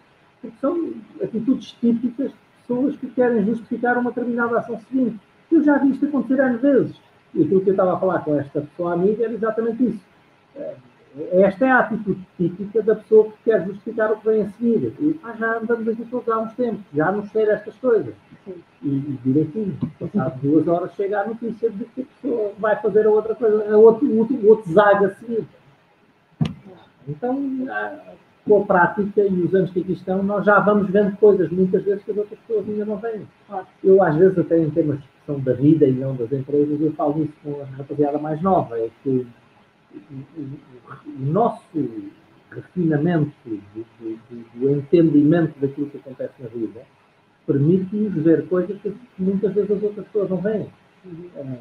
porque 0.44 0.58
são 0.60 0.94
atitudes 1.24 1.72
típicas 1.80 2.32
de 2.32 2.38
pessoas 2.62 2.96
que 2.98 3.08
querem 3.12 3.46
justificar 3.46 3.98
uma 3.98 4.12
determinada 4.12 4.60
ação 4.60 4.78
seguinte. 4.90 5.18
Eu 5.50 5.64
já 5.64 5.78
vi 5.78 5.92
isto 5.92 6.06
acontecer 6.06 6.40
N 6.40 6.58
vezes. 6.58 7.00
E 7.34 7.44
aquilo 7.44 7.62
que 7.62 7.70
eu 7.70 7.74
estava 7.74 7.96
a 7.96 8.00
falar 8.00 8.20
com 8.20 8.38
esta 8.38 8.62
pessoa 8.62 8.94
amiga 8.94 9.24
era 9.24 9.34
exatamente 9.34 9.86
isso. 9.86 10.06
Eh, 10.58 10.76
esta 11.32 11.66
é 11.66 11.72
a 11.72 11.80
atitude 11.80 12.20
típica 12.38 12.82
da 12.82 12.96
pessoa 12.96 13.32
que 13.32 13.44
quer 13.46 13.66
justificar 13.66 14.12
o 14.12 14.18
que 14.18 14.28
vem 14.28 14.42
a 14.42 14.50
seguir. 14.50 14.94
E 15.00 15.20
ah, 15.24 15.34
já 15.40 15.58
andamos 15.60 15.88
aqui 15.88 16.06
todos 16.06 16.28
há 16.28 16.40
uns 16.40 16.54
tempos, 16.54 16.84
já 16.94 17.12
nos 17.12 17.30
sei 17.32 17.50
estas 17.50 17.76
coisas. 17.76 18.14
E, 18.46 18.52
e 18.90 19.20
direitinho, 19.24 19.78
passado 19.98 20.40
duas 20.42 20.68
horas 20.68 20.94
chega 20.96 21.22
a 21.22 21.28
notícia 21.28 21.70
de 21.70 21.86
que 21.86 22.02
a 22.02 22.06
pessoa 22.06 22.52
vai 22.60 22.76
fazer 22.82 23.06
a 23.06 23.10
outra 23.10 23.34
coisa, 23.36 23.74
a 23.74 23.78
outro, 23.78 24.14
outro, 24.18 24.48
outro 24.48 24.74
zaga 24.74 25.08
a 25.08 25.10
seguir. 25.12 25.48
Então, 27.08 27.40
com 28.48 28.62
a 28.62 28.66
prática 28.66 29.22
e 29.22 29.42
os 29.42 29.56
anos 29.56 29.72
que 29.72 29.80
aqui 29.80 29.94
estão, 29.94 30.22
nós 30.22 30.46
já 30.46 30.60
vamos 30.60 30.90
vendo 30.90 31.16
coisas 31.18 31.50
muitas 31.50 31.84
vezes 31.84 32.04
que 32.04 32.12
as 32.12 32.18
outras 32.18 32.40
pessoas 32.40 32.68
ainda 32.68 32.86
não 32.86 32.98
veem. 32.98 33.26
Eu, 33.84 34.04
às 34.04 34.16
vezes, 34.16 34.38
até 34.38 34.60
em 34.60 34.70
temas 34.70 35.00
que 35.00 35.08
são 35.26 35.40
da 35.40 35.54
vida 35.54 35.88
e 35.88 35.94
não 35.94 36.16
das 36.16 36.32
empresas, 36.32 36.80
eu 36.82 36.92
falo 36.94 37.24
isso 37.24 37.34
com 37.44 37.62
a 37.62 37.66
rapaziada 37.78 38.18
mais 38.18 38.42
nova, 38.42 38.78
é 38.78 38.90
que 39.04 39.26
o, 39.96 41.26
nosso 41.26 41.64
refinamento, 42.52 43.32
do, 43.46 43.86
do, 44.00 44.46
do, 44.56 44.70
entendimento 44.72 45.58
daquilo 45.60 45.90
que 45.90 45.98
acontece 45.98 46.34
na 46.40 46.50
vida, 46.50 46.82
permite-nos 47.48 48.14
ver 48.24 48.48
coisas 48.48 48.78
que 48.82 48.94
muitas 49.18 49.54
vezes 49.54 49.72
as 49.72 49.84
outras 49.84 50.06
pessoas 50.08 50.30
não 50.30 50.38
veem. 50.38 50.68
Uhum. 51.06 51.58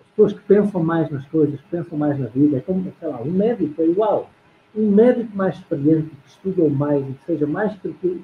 As 0.00 0.10
pessoas 0.10 0.32
que 0.32 0.40
pensam 0.46 0.82
mais 0.82 1.10
nas 1.10 1.24
coisas, 1.26 1.60
que 1.60 1.68
pensam 1.68 1.98
mais 1.98 2.18
na 2.18 2.26
vida, 2.26 2.58
é 2.58 2.60
como, 2.60 2.92
sei 2.98 3.08
lá, 3.08 3.20
um 3.20 3.30
médico 3.30 3.80
é 3.80 3.86
igual. 3.86 4.30
Um 4.76 4.90
médico 4.90 5.36
mais 5.36 5.56
experiente, 5.56 6.08
que 6.08 6.28
estudou 6.28 6.70
mais 6.70 7.02
e 7.08 7.12
que 7.12 7.24
seja 7.24 7.46
mais 7.46 7.72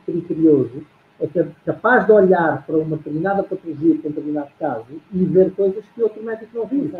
criterioso, 0.04 0.84
é 1.20 1.46
capaz 1.64 2.06
de 2.06 2.12
olhar 2.12 2.64
para 2.66 2.76
uma 2.76 2.96
determinada 2.96 3.42
patologia, 3.42 3.96
para 3.96 4.08
um 4.08 4.12
determinado 4.12 4.48
caso, 4.58 4.86
e 5.12 5.24
ver 5.24 5.52
coisas 5.52 5.84
que 5.94 6.02
outro 6.02 6.22
médico 6.22 6.50
não 6.54 6.66
viu. 6.66 6.90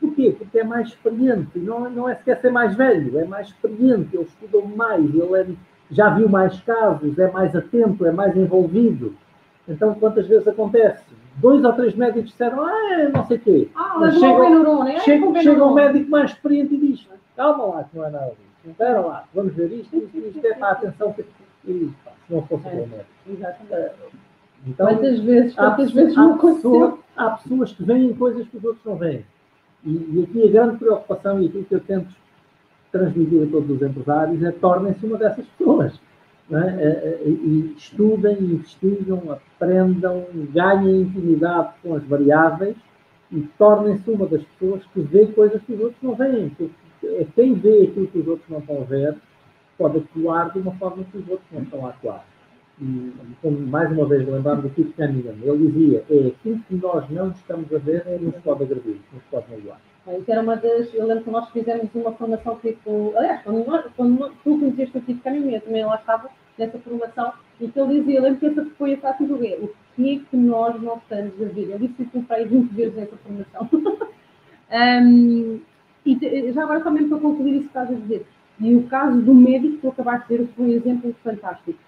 Porquê? 0.00 0.34
Porque 0.38 0.60
é 0.60 0.64
mais 0.64 0.88
experiente. 0.88 1.58
Não, 1.58 1.90
não 1.90 2.08
é 2.08 2.14
sequer 2.14 2.40
ser 2.40 2.50
mais 2.50 2.74
velho, 2.74 3.18
é 3.18 3.24
mais 3.24 3.48
experiente. 3.48 4.14
Ele 4.14 4.24
estudou 4.24 4.66
mais, 4.66 5.04
ele 5.04 5.36
é, 5.36 5.46
já 5.90 6.10
viu 6.10 6.28
mais 6.28 6.60
casos, 6.60 7.18
é 7.18 7.30
mais 7.30 7.54
atento, 7.54 8.06
é 8.06 8.12
mais 8.12 8.36
envolvido. 8.36 9.14
Então, 9.68 9.94
quantas 9.94 10.26
vezes 10.26 10.46
acontece? 10.46 11.04
Dois 11.36 11.64
ou 11.64 11.72
três 11.72 11.96
médicos 11.96 12.30
disseram, 12.30 12.64
ah, 12.64 13.10
não 13.12 13.26
sei 13.26 13.38
o 13.38 13.40
quê. 13.40 13.68
Ah, 13.74 13.96
mas 13.98 14.14
chega, 14.18 14.84
né? 14.84 15.00
chega, 15.00 15.42
chega 15.42 15.64
um 15.64 15.74
médico 15.74 16.10
mais 16.10 16.30
experiente 16.30 16.74
e 16.74 16.78
diz, 16.78 17.08
calma 17.36 17.64
lá, 17.64 17.84
que 17.84 17.96
não 17.96 18.06
é 18.06 18.10
nada 18.10 18.26
disso. 18.26 18.53
Espera 18.66 19.00
lá, 19.00 19.24
vamos 19.34 19.54
ver 19.54 19.70
isto, 19.72 19.96
isto, 19.96 20.18
isto 20.18 20.46
é 20.46 20.54
para 20.54 20.68
a 20.68 20.72
atenção 20.72 21.12
que 21.12 21.24
e, 21.66 21.90
se 22.26 22.32
não 22.32 22.42
fosse 22.46 22.66
é. 22.68 23.04
Exatamente. 23.26 23.94
Então, 24.66 24.86
quantas 24.86 25.20
vezes, 25.20 25.54
quantas 25.54 25.90
há, 25.90 25.94
vezes 25.94 26.16
há, 26.16 26.20
não 26.22 26.38
pessoa, 26.38 26.98
há 27.16 27.30
pessoas 27.30 27.72
que 27.72 27.84
veem 27.84 28.14
coisas 28.14 28.48
que 28.48 28.56
os 28.56 28.64
outros 28.64 28.84
não 28.84 28.96
veem. 28.96 29.24
E, 29.84 29.90
e, 29.90 30.22
aqui 30.22 30.48
a 30.48 30.50
grande 30.50 30.78
preocupação 30.78 31.42
e 31.42 31.46
aquilo 31.46 31.64
que 31.64 31.74
eu 31.74 31.80
tento 31.80 32.14
transmitir 32.90 33.42
a 33.42 33.50
todos 33.50 33.70
os 33.70 33.82
empresários 33.82 34.42
é 34.42 34.52
tornem-se 34.52 35.04
uma 35.04 35.18
dessas 35.18 35.46
pessoas. 35.46 36.00
É? 36.50 36.56
é, 36.56 37.20
é 37.24 37.28
e 37.28 37.74
estudem, 37.76 38.38
investigam, 38.38 39.22
aprendam, 39.30 40.26
ganhem 40.52 41.02
intimidade 41.02 41.72
com 41.82 41.94
as 41.94 42.04
variáveis 42.04 42.76
e 43.32 43.40
tornem-se 43.58 44.10
uma 44.10 44.26
das 44.26 44.42
pessoas 44.44 44.82
que 44.92 45.00
vê 45.00 45.26
coisas 45.26 45.60
que 45.62 45.72
os 45.72 45.80
outros 45.80 46.02
não 46.02 46.14
veem. 46.14 46.50
Porque 46.50 46.74
quem 47.34 47.54
vê 47.54 47.84
aquilo 47.84 48.06
que 48.08 48.18
os 48.18 48.26
outros 48.28 48.48
não 48.48 48.58
estão 48.58 48.80
a 48.82 48.84
ver 48.84 49.16
pode 49.76 49.98
atuar 49.98 50.52
de 50.52 50.58
uma 50.60 50.72
forma 50.72 51.04
que 51.04 51.18
os 51.18 51.28
outros 51.28 51.48
não 51.52 51.62
estão 51.62 51.86
a 51.86 51.90
atuar. 51.90 52.24
E, 52.80 53.12
como 53.40 53.58
mais 53.58 53.90
uma 53.92 54.06
vez 54.06 54.26
lembrando 54.26 54.62
do 54.62 54.70
Keith 54.70 54.94
Cunningham, 54.96 55.36
ele 55.42 55.68
dizia: 55.68 56.04
é 56.10 56.28
aquilo 56.28 56.58
que 56.60 56.74
nós 56.74 57.08
não 57.10 57.30
estamos 57.30 57.72
a 57.72 57.78
ver 57.78 58.04
nos 58.20 58.34
pode 58.36 58.64
agredir, 58.64 58.98
nos 59.12 59.22
pode 59.30 59.50
magoar. 59.50 59.80
Isso 60.18 60.30
era 60.30 60.42
uma 60.42 60.56
das. 60.56 60.92
Eu 60.92 61.06
lembro 61.06 61.24
que 61.24 61.30
nós 61.30 61.48
fizemos 61.50 61.88
uma 61.94 62.12
formação 62.12 62.56
tipo. 62.56 63.12
Aliás, 63.16 63.42
quando, 63.42 63.64
nós, 63.64 63.86
quando 63.96 64.28
tu 64.42 64.58
conheceste 64.58 64.98
o 64.98 65.02
Keith 65.02 65.22
Cunningham, 65.22 65.52
eu 65.52 65.60
também 65.60 65.84
lá 65.84 65.96
estava 65.96 66.28
nessa 66.58 66.78
formação, 66.78 67.32
e 67.60 67.68
que 67.68 67.78
ele 67.80 68.00
dizia: 68.00 68.22
lembro 68.22 68.40
que 68.40 68.46
essa 68.46 68.64
foi 68.76 68.94
a 68.94 68.98
frase 68.98 69.24
do 69.24 69.36
ver. 69.36 69.58
O 69.62 69.72
que 69.94 70.16
é 70.16 70.18
que 70.28 70.36
nós 70.36 70.80
não 70.82 70.96
estamos 70.96 71.40
a 71.40 71.44
ver? 71.46 71.70
Eu 71.70 71.78
disse 71.78 72.02
isso 72.02 72.22
para 72.22 72.36
aí 72.36 72.44
20 72.44 72.72
vezes 72.72 72.94
nessa 72.96 73.16
formação. 73.16 73.68
um, 74.72 75.60
e 76.06 76.52
já 76.52 76.62
agora, 76.62 76.82
só 76.82 76.90
mesmo 76.90 77.08
para 77.08 77.18
concluir 77.18 77.52
isso 77.52 77.60
que 77.62 77.66
estás 77.66 77.90
a 77.90 77.94
dizer 77.94 78.26
e 78.60 78.74
o 78.74 78.84
caso 78.84 79.20
do 79.20 79.34
médico 79.34 79.74
que 79.74 79.80
tu 79.80 79.88
acabaste 79.88 80.28
de 80.28 80.38
dizer 80.38 80.52
foi 80.54 80.64
um 80.64 80.70
exemplo 80.70 81.14
fantástico, 81.24 81.78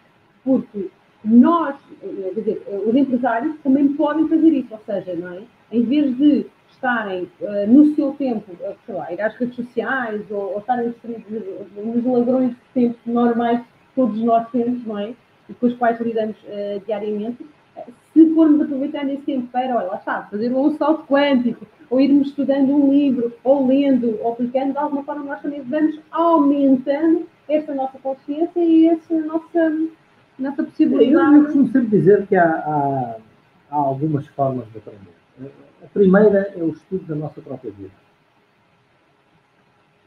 porque 0.44 0.88
nós, 1.24 1.76
quer 2.00 2.40
dizer, 2.40 2.62
os 2.87 2.94
empresários 2.94 3.57
também 3.62 3.92
podem 3.94 4.29
fazer 4.29 4.50
isso, 4.50 4.72
ou 4.72 4.81
seja, 4.85 5.14
não 5.14 5.33
é? 5.33 5.42
em 5.72 5.83
vez 5.83 6.16
de 6.16 6.46
estarem 6.70 7.29
uh, 7.40 7.66
no 7.68 7.94
seu 7.94 8.12
tempo, 8.12 8.44
sei 8.85 8.94
lá, 8.94 9.12
ir 9.12 9.20
às 9.20 9.35
redes 9.37 9.57
sociais 9.57 10.22
ou, 10.31 10.52
ou 10.52 10.59
estarem 10.59 10.94
nos 11.76 12.05
ladrões 12.05 12.50
de 12.50 12.57
tempo 12.74 12.98
normais 13.07 13.61
que 13.61 13.94
todos 13.94 14.20
nós 14.22 14.48
temos, 14.50 14.85
não 14.85 14.98
é? 14.98 15.14
E 15.48 15.55
com 15.55 15.66
os 15.66 15.74
quais 15.74 16.00
lidamos 16.00 16.37
uh, 16.44 16.85
diariamente, 16.85 17.46
se 18.16 18.35
formos 18.35 18.62
aproveitando 18.62 19.11
esse 19.11 19.22
tempo 19.22 19.46
para, 19.48 19.76
olha, 19.76 19.88
lá 19.88 19.96
está, 19.96 20.22
fazer 20.22 20.52
um 20.52 20.76
salto 20.76 21.07
quântico, 21.07 21.66
ou 21.90 22.00
irmos 22.00 22.29
estudando 22.29 22.74
um 22.74 22.90
livro, 22.90 23.33
ou 23.44 23.66
lendo, 23.66 24.18
ou 24.22 24.33
aplicando, 24.33 24.72
de 24.72 24.79
alguma 24.79 25.05
forma 25.05 25.24
nós 25.24 25.42
também 25.42 25.61
vamos 25.61 26.00
aumentando 26.11 27.26
esta 27.48 27.74
nossa 27.74 27.98
consciência 27.98 28.61
e 28.61 28.88
essa 28.88 29.14
nossa, 29.20 29.79
nossa 30.38 30.62
possibilidade. 30.64 31.12
Eu, 31.12 31.38
eu 31.38 31.44
costumo 31.44 31.66
sempre 31.68 31.98
dizer 31.98 32.26
que 32.26 32.35
há, 32.35 32.48
há, 32.48 33.16
há 33.70 33.76
algumas 33.76 34.26
formas 34.29 34.66
de 34.72 34.79
aprender. 34.79 35.52
A 35.85 35.87
primeira 35.92 36.52
é 36.57 36.62
o 36.62 36.70
estudo 36.70 37.05
da 37.07 37.14
nossa 37.14 37.40
própria 37.40 37.70
vida. 37.70 37.94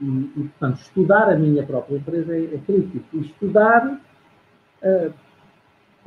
E, 0.02 0.06
e, 0.06 0.50
portanto, 0.50 0.82
estudar 0.82 1.30
a 1.30 1.36
minha 1.36 1.64
própria 1.64 1.98
empresa 1.98 2.36
é, 2.36 2.56
é 2.56 2.58
crítico. 2.66 3.06
E 3.14 3.20
estudar 3.22 4.02
uh, 4.82 5.14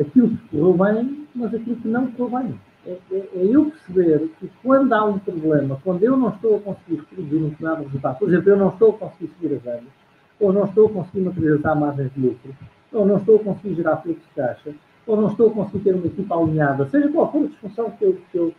aquilo 0.01 0.37
que 0.37 0.49
correu 0.49 0.75
bem, 0.75 1.22
mas 1.35 1.55
aquilo 1.55 1.77
que 1.77 1.89
não 1.89 2.11
correu 2.13 2.39
bem 2.39 2.61
é, 2.87 2.99
é, 3.13 3.17
é, 3.17 3.29
eu 3.35 3.67
perceber 3.67 4.31
que 4.41 4.51
quando 4.63 4.93
há 4.93 5.05
um 5.05 5.19
problema, 5.19 5.79
quando 5.85 6.03
eu 6.03 6.17
não 6.17 6.31
estou 6.31 6.57
a 6.57 6.61
conseguir 6.61 7.03
produzir 7.03 7.37
um 7.37 7.49
determinado 7.49 7.85
resultado, 7.85 8.19
por 8.19 8.29
exemplo, 8.29 8.51
eu 8.51 8.57
não 8.57 8.69
estou 8.71 8.91
a 8.91 8.99
conseguir 8.99 9.33
subir 9.35 9.55
as 9.55 9.63
vendas, 9.63 9.93
ou 10.41 10.53
não 10.53 10.65
estou 10.65 10.87
a 10.87 10.91
conseguir 10.91 11.21
materializar 11.21 11.79
margens 11.79 12.13
de 12.13 12.21
lucro, 12.21 12.55
ou 12.93 13.07
não 13.07 13.19
estou 13.19 13.37
a 13.37 13.45
conseguir 13.45 13.75
gerar 13.77 13.97
fluxo 13.99 14.21
de 14.21 14.35
caixa, 14.35 14.75
ou 15.07 15.17
não 15.17 15.29
estou 15.29 15.51
a 15.51 15.55
conseguir 15.55 15.85
ter 15.85 15.95
uma 15.95 16.07
equipa 16.07 16.37
alinhada, 16.37 16.89
seja 16.89 17.09
qual 17.09 17.31
for 17.31 17.45
a 17.45 17.47
disfunção 17.47 17.91
que 17.91 18.05
eu, 18.05 18.19
que 18.33 18.39
eu, 18.39 18.55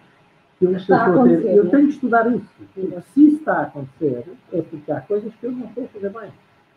que 0.58 0.66
eu 0.66 0.76
estou 0.76 0.96
a 0.96 1.24
ter, 1.24 1.46
eu 1.46 1.70
tenho 1.70 1.88
que 1.88 1.94
estudar 1.94 2.34
isso. 2.34 2.48
Se 3.14 3.28
isso 3.28 3.38
está 3.38 3.54
a 3.58 3.62
acontecer, 3.64 4.24
é 4.54 4.62
porque 4.62 4.92
há 4.92 5.02
coisas 5.02 5.34
que 5.36 5.46
eu 5.46 5.52
não 5.52 5.66
estou 5.66 5.84
a 5.84 5.88
fazer 5.88 6.10
bem. 6.10 6.30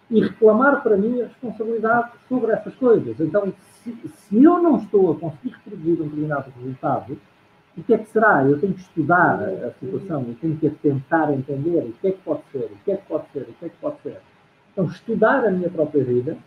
E 0.08 0.20
reclamar 0.20 0.82
para 0.82 0.96
mim 0.96 1.20
a 1.20 1.24
responsabilidade 1.24 2.12
sobre 2.28 2.52
essas 2.52 2.74
coisas. 2.76 3.18
Então, 3.18 3.52
se, 3.82 3.92
se 4.08 4.42
eu 4.42 4.62
não 4.62 4.76
estou 4.76 5.12
a 5.12 5.16
conseguir 5.16 5.56
produzir 5.64 6.00
um 6.00 6.04
determinado 6.04 6.52
resultado, 6.56 7.18
o 7.76 7.82
que 7.82 7.92
é 7.92 7.98
que 7.98 8.08
será? 8.08 8.42
Eu 8.44 8.58
tenho 8.58 8.72
que 8.72 8.80
estudar 8.80 9.42
a 9.42 9.70
situação, 9.72 10.24
eu 10.26 10.34
tenho 10.40 10.56
que 10.56 10.70
tentar 10.70 11.32
entender 11.32 11.78
o 11.78 11.92
que 12.00 12.08
é 12.08 12.12
que 12.12 12.22
pode 12.22 12.42
ser, 12.50 12.64
o 12.64 12.84
que 12.84 12.92
é 12.92 12.96
que 12.96 13.06
pode 13.06 13.24
ser, 13.32 13.40
o 13.42 13.52
que 13.52 13.64
é 13.66 13.68
que 13.68 13.76
pode 13.80 14.00
ser. 14.02 14.20
Então, 14.72 14.86
estudar 14.86 15.44
a 15.44 15.50
minha 15.50 15.68
própria 15.68 16.02
vida, 16.02 16.38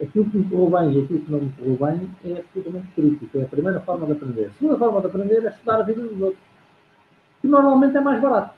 aquilo 0.00 0.30
que 0.30 0.38
me 0.38 0.44
correu 0.44 0.70
bem 0.70 0.92
e 0.92 1.04
aquilo 1.04 1.20
que 1.20 1.32
não 1.32 1.40
me 1.40 1.52
correu 1.52 1.76
bem, 1.76 2.10
é 2.24 2.38
absolutamente 2.40 2.86
crítico. 2.94 3.38
É 3.38 3.42
a 3.42 3.48
primeira 3.48 3.80
forma 3.80 4.06
de 4.06 4.12
aprender. 4.12 4.46
A 4.46 4.50
segunda 4.50 4.78
forma 4.78 5.00
de 5.00 5.06
aprender 5.06 5.44
é 5.44 5.48
estudar 5.48 5.80
a 5.80 5.82
vida 5.82 6.02
dos 6.02 6.20
outros, 6.20 6.42
que 7.40 7.48
normalmente 7.48 7.96
é 7.96 8.00
mais 8.00 8.20
barato. 8.20 8.57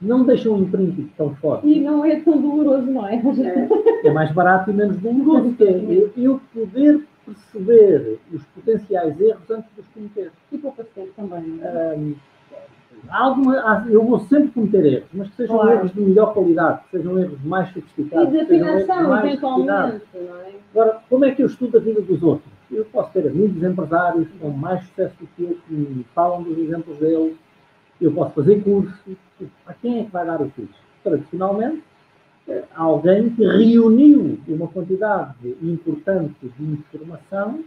Não 0.00 0.24
deixa 0.24 0.50
um 0.50 0.62
imprint 0.62 1.12
tão 1.16 1.34
forte. 1.36 1.68
E 1.68 1.80
não 1.80 2.04
é 2.04 2.18
tão 2.20 2.40
doloroso, 2.40 2.90
não 2.90 3.06
é? 3.06 3.16
É, 3.16 4.06
é 4.08 4.12
mais 4.12 4.32
barato 4.32 4.70
e 4.70 4.74
menos 4.74 4.96
doloroso, 4.96 5.54
é 5.60 5.64
eu, 5.64 6.10
eu 6.16 6.40
poder 6.54 7.04
perceber 7.26 8.18
os 8.32 8.44
potenciais 8.46 9.20
erros 9.20 9.50
antes 9.50 9.70
de 9.74 9.80
os 9.80 9.88
cometer. 9.88 10.32
E 10.50 10.58
pouco 10.58 10.82
tempo 10.94 11.10
também. 11.16 11.60
Um, 11.98 12.14
alguma, 13.08 13.86
eu 13.88 14.04
vou 14.04 14.20
sempre 14.20 14.48
cometer 14.48 14.84
erros, 14.84 15.08
mas 15.12 15.28
que 15.28 15.36
sejam 15.36 15.56
claro. 15.56 15.72
erros 15.72 15.92
de 15.92 16.00
melhor 16.00 16.32
qualidade, 16.32 16.80
que 16.84 16.90
sejam 16.96 17.18
erros 17.18 17.42
mais 17.44 17.68
sofisticados. 17.68 18.28
E 18.28 18.30
de 18.30 18.40
afinação, 18.40 19.18
eventualmente. 19.18 20.02
É? 20.14 20.52
Agora, 20.72 21.00
como 21.08 21.24
é 21.24 21.30
que 21.32 21.42
eu 21.42 21.46
estudo 21.46 21.76
a 21.76 21.80
vida 21.80 22.00
dos 22.00 22.22
outros? 22.22 22.50
Eu 22.70 22.84
posso 22.86 23.12
ter 23.12 23.26
amigos 23.26 23.62
empresários 23.62 24.28
com 24.40 24.50
mais 24.50 24.84
sucesso 24.86 25.14
do 25.20 25.26
que 25.36 25.42
eu, 25.42 25.58
que 25.66 25.74
me 25.74 26.06
falam 26.14 26.42
dos 26.42 26.56
exemplos 26.56 26.96
deles. 26.98 27.36
Eu 28.00 28.12
posso 28.12 28.32
fazer 28.32 28.62
cursos. 28.62 29.16
A 29.66 29.74
quem 29.74 30.00
é 30.00 30.04
que 30.04 30.10
vai 30.10 30.26
dar 30.26 30.40
o 30.40 30.50
curso? 30.50 30.74
Tradicionalmente, 31.02 31.82
alguém 32.74 33.30
que 33.30 33.44
reuniu 33.44 34.38
uma 34.48 34.68
quantidade 34.68 35.56
importante 35.62 36.34
de 36.58 36.64
informação 36.64 37.62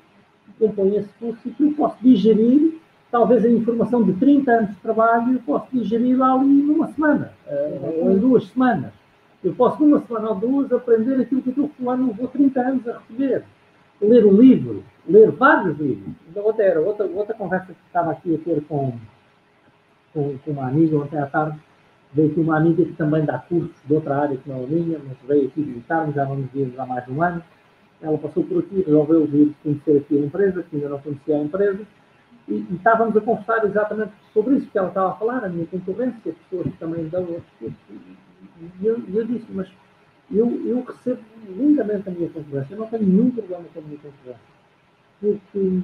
que 0.45 0.67
compõe 0.67 0.97
esse 0.97 1.09
curso 1.19 1.39
e 1.45 1.51
que 1.51 1.63
eu 1.63 1.73
posso 1.73 1.97
digerir, 2.01 2.79
talvez 3.11 3.45
a 3.45 3.49
informação 3.49 4.03
de 4.03 4.13
30 4.13 4.51
anos 4.51 4.69
de 4.71 4.75
trabalho, 4.77 5.33
eu 5.33 5.39
posso 5.45 5.67
digerir 5.71 6.21
ali 6.21 6.45
numa 6.45 6.87
semana, 6.87 7.31
uh, 7.47 8.03
ou 8.03 8.11
em 8.11 8.17
duas 8.17 8.47
semanas. 8.47 8.91
Eu 9.43 9.53
posso, 9.53 9.83
numa 9.83 10.01
semana 10.01 10.29
ou 10.29 10.35
duas, 10.35 10.71
aprender 10.71 11.21
aquilo 11.21 11.41
que 11.41 11.57
eu 11.57 11.69
fulano 11.77 12.07
levou 12.07 12.27
30 12.27 12.61
anos 12.61 12.87
a 12.87 12.97
receber. 12.97 13.43
Ler 14.01 14.25
um 14.25 14.33
livro, 14.33 14.83
ler 15.07 15.31
vários 15.31 15.77
livros. 15.77 16.13
Então, 16.29 16.43
outra, 16.43 16.81
outra, 16.81 17.05
outra 17.05 17.33
conversa 17.35 17.67
que 17.67 17.87
estava 17.87 18.11
aqui 18.11 18.35
a 18.35 18.37
ter 18.37 18.63
com, 18.63 18.93
com, 20.13 20.37
com 20.37 20.51
uma 20.51 20.67
amiga 20.67 20.97
ontem 20.97 21.17
à 21.17 21.25
tarde, 21.25 21.59
Veio 22.13 22.29
aqui 22.29 22.39
uma 22.41 22.57
amiga 22.57 22.85
que 22.85 22.93
também 22.93 23.25
dá 23.25 23.39
cursos 23.39 23.75
de 23.85 23.93
outra 23.93 24.15
área 24.15 24.37
que 24.37 24.47
não 24.47 24.63
a 24.63 24.67
minha, 24.67 24.99
mas 24.99 25.17
veio 25.27 25.47
aqui 25.47 25.63
visitar-me, 25.63 26.13
já 26.13 26.23
não 26.25 26.35
nos 26.35 26.51
vimos 26.51 26.77
há 26.77 26.85
mais 26.85 27.03
de 27.05 27.11
um 27.11 27.23
ano. 27.23 27.43
Ela 27.99 28.17
passou 28.19 28.43
por 28.43 28.59
aqui, 28.59 28.83
resolveu 28.85 29.25
vir 29.25 29.51
conhecer 29.63 29.97
aqui 29.97 30.17
a 30.19 30.25
empresa, 30.25 30.61
que 30.61 30.75
ainda 30.75 30.89
não 30.89 30.99
conhecia 30.99 31.35
a 31.35 31.41
empresa, 31.41 31.81
e, 32.47 32.53
e, 32.53 32.75
estávamos 32.75 33.17
a 33.17 33.21
conversar 33.21 33.65
exatamente 33.65 34.11
sobre 34.31 34.57
isso 34.57 34.69
que 34.69 34.77
ela 34.77 34.89
estava 34.89 35.11
a 35.11 35.15
falar, 35.15 35.43
a 35.43 35.49
minha 35.49 35.65
concorrência, 35.65 36.35
pessoas 36.49 36.71
que 36.71 36.77
também 36.77 37.07
dão 37.07 37.21
outros 37.21 37.53
cursos. 37.57 37.77
E 37.89 38.85
eu, 38.85 39.01
eu 39.11 39.25
disse, 39.25 39.47
mas 39.49 39.67
eu, 40.29 40.67
eu 40.67 40.83
recebo 40.83 41.21
lindamente 41.49 42.09
a 42.09 42.11
minha 42.11 42.29
concorrência, 42.29 42.75
eu 42.75 42.79
não 42.79 42.87
tenho 42.87 43.07
nenhum 43.07 43.31
problema 43.31 43.63
com 43.73 43.79
a 43.79 43.83
minha 43.83 43.97
concorrência. 43.97 44.53
Porque 45.19 45.81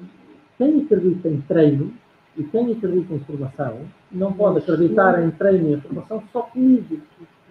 quem 0.60 0.84
acredita 0.84 1.28
em 1.28 1.42
treino, 1.42 1.92
E 2.38 2.44
quem 2.44 2.72
acredita 2.72 3.14
em 3.14 3.20
formação 3.22 3.80
não 4.12 4.34
pode 4.34 4.60
acreditar 4.60 5.24
em 5.24 5.32
treino 5.32 5.78
e 5.78 5.82
formação 5.82 6.24
só 6.32 6.42
comigo. 6.44 7.00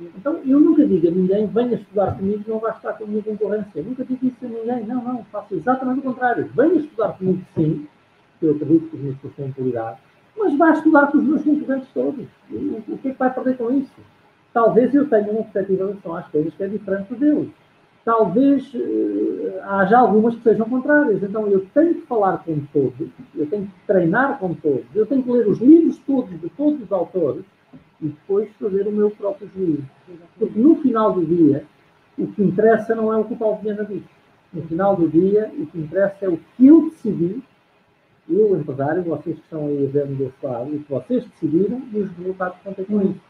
Então, 0.01 0.41
eu 0.47 0.61
nunca 0.61 0.87
digo 0.87 1.09
a 1.09 1.11
ninguém, 1.11 1.47
venha 1.47 1.75
estudar 1.75 2.17
comigo, 2.17 2.45
não 2.47 2.59
vai 2.59 2.71
estar 2.71 2.93
com 2.93 3.05
a 3.05 3.07
minha 3.07 3.23
concorrência. 3.23 3.71
Eu 3.81 3.85
nunca 3.85 4.05
digo 4.05 4.27
isso 4.27 4.37
a 4.45 4.49
ninguém. 4.49 4.87
Não, 4.87 5.03
não, 5.03 5.25
faço 5.25 5.55
exatamente 5.55 6.01
o 6.01 6.03
contrário. 6.03 6.49
Venha 6.55 6.75
estudar 6.75 7.13
comigo, 7.15 7.43
sim, 7.55 7.87
que 8.39 8.47
eu 8.47 8.53
acredito 8.53 8.91
que 8.91 8.97
os 8.97 9.03
meus 9.03 9.55
qualidade, 9.55 9.99
mas 10.37 10.57
vá 10.57 10.71
estudar 10.71 11.09
com 11.09 11.19
os 11.19 11.25
meus 11.25 11.43
concorrentes 11.43 11.89
todos. 11.93 12.27
O, 12.51 12.99
que 12.99 13.09
é 13.09 13.13
que 13.13 13.19
vai 13.19 13.35
perder 13.35 13.57
com 13.57 13.73
isso? 13.73 13.93
Talvez 14.53 14.95
eu 14.95 15.09
tenha 15.09 15.31
uma 15.33 15.43
perspectiva 15.43 15.85
em 15.85 15.87
relação 15.87 16.17
às 16.17 16.29
coisas 16.29 16.55
que 16.55 16.63
é 16.63 16.69
diferente 16.69 17.15
deles. 17.15 17.51
Talvez 18.09 18.73
uh, 18.73 19.61
haja 19.65 19.99
algumas 19.99 20.35
que 20.37 20.43
sejam 20.43 20.67
contrárias. 20.67 21.23
Então 21.23 21.47
eu 21.47 21.67
tenho 21.75 21.97
que 21.97 22.07
falar 22.07 22.43
com 22.43 22.59
todos, 22.73 23.07
eu 23.37 23.45
tenho 23.51 23.67
que 23.67 23.73
treinar 23.87 24.39
com 24.39 24.55
todos, 24.55 24.87
eu 24.95 25.05
tenho 25.05 25.23
que 25.23 25.31
ler 25.31 25.47
os 25.47 25.59
livros 25.59 25.99
todos 26.07 26.41
de 26.41 26.49
todos 26.49 26.81
os 26.81 26.91
autores 26.91 27.45
e 28.01 28.07
depois 28.07 28.49
fazer 28.59 28.89
o 28.89 28.93
meu 28.93 29.11
próprio 29.11 29.51
juízo. 29.55 29.85
Porque 30.39 30.59
no 30.59 30.77
final 30.77 31.13
do 31.13 31.27
dia, 31.27 31.67
o 32.17 32.27
que 32.29 32.43
interessa 32.43 32.95
não 32.95 33.13
é 33.13 33.17
o 33.19 33.25
que 33.25 33.35
o 33.35 33.37
Paulo 33.37 33.59
Viana 33.59 33.85
diz. 33.85 34.05
No 34.55 34.63
final 34.63 34.97
do 34.97 35.07
dia, 35.07 35.53
o 35.59 35.67
que 35.67 35.79
interessa 35.79 36.25
é 36.25 36.29
o 36.31 36.41
que 36.57 36.67
eu 36.67 36.89
decidi, 36.89 37.43
eu, 38.27 38.59
empresário, 38.59 39.03
vocês 39.03 39.37
que 39.37 39.43
estão 39.43 39.67
aí 39.67 39.85
a 39.87 39.91
ver-me 39.91 40.17
desse 40.17 40.47
lado, 40.47 40.75
o 40.75 40.83
que 40.83 40.91
vocês 40.91 41.27
decidiram 41.27 41.83
e 41.93 41.99
os 41.99 42.11
resultados 42.13 42.59
ter 42.75 42.87
com 42.87 43.03
isso. 43.03 43.28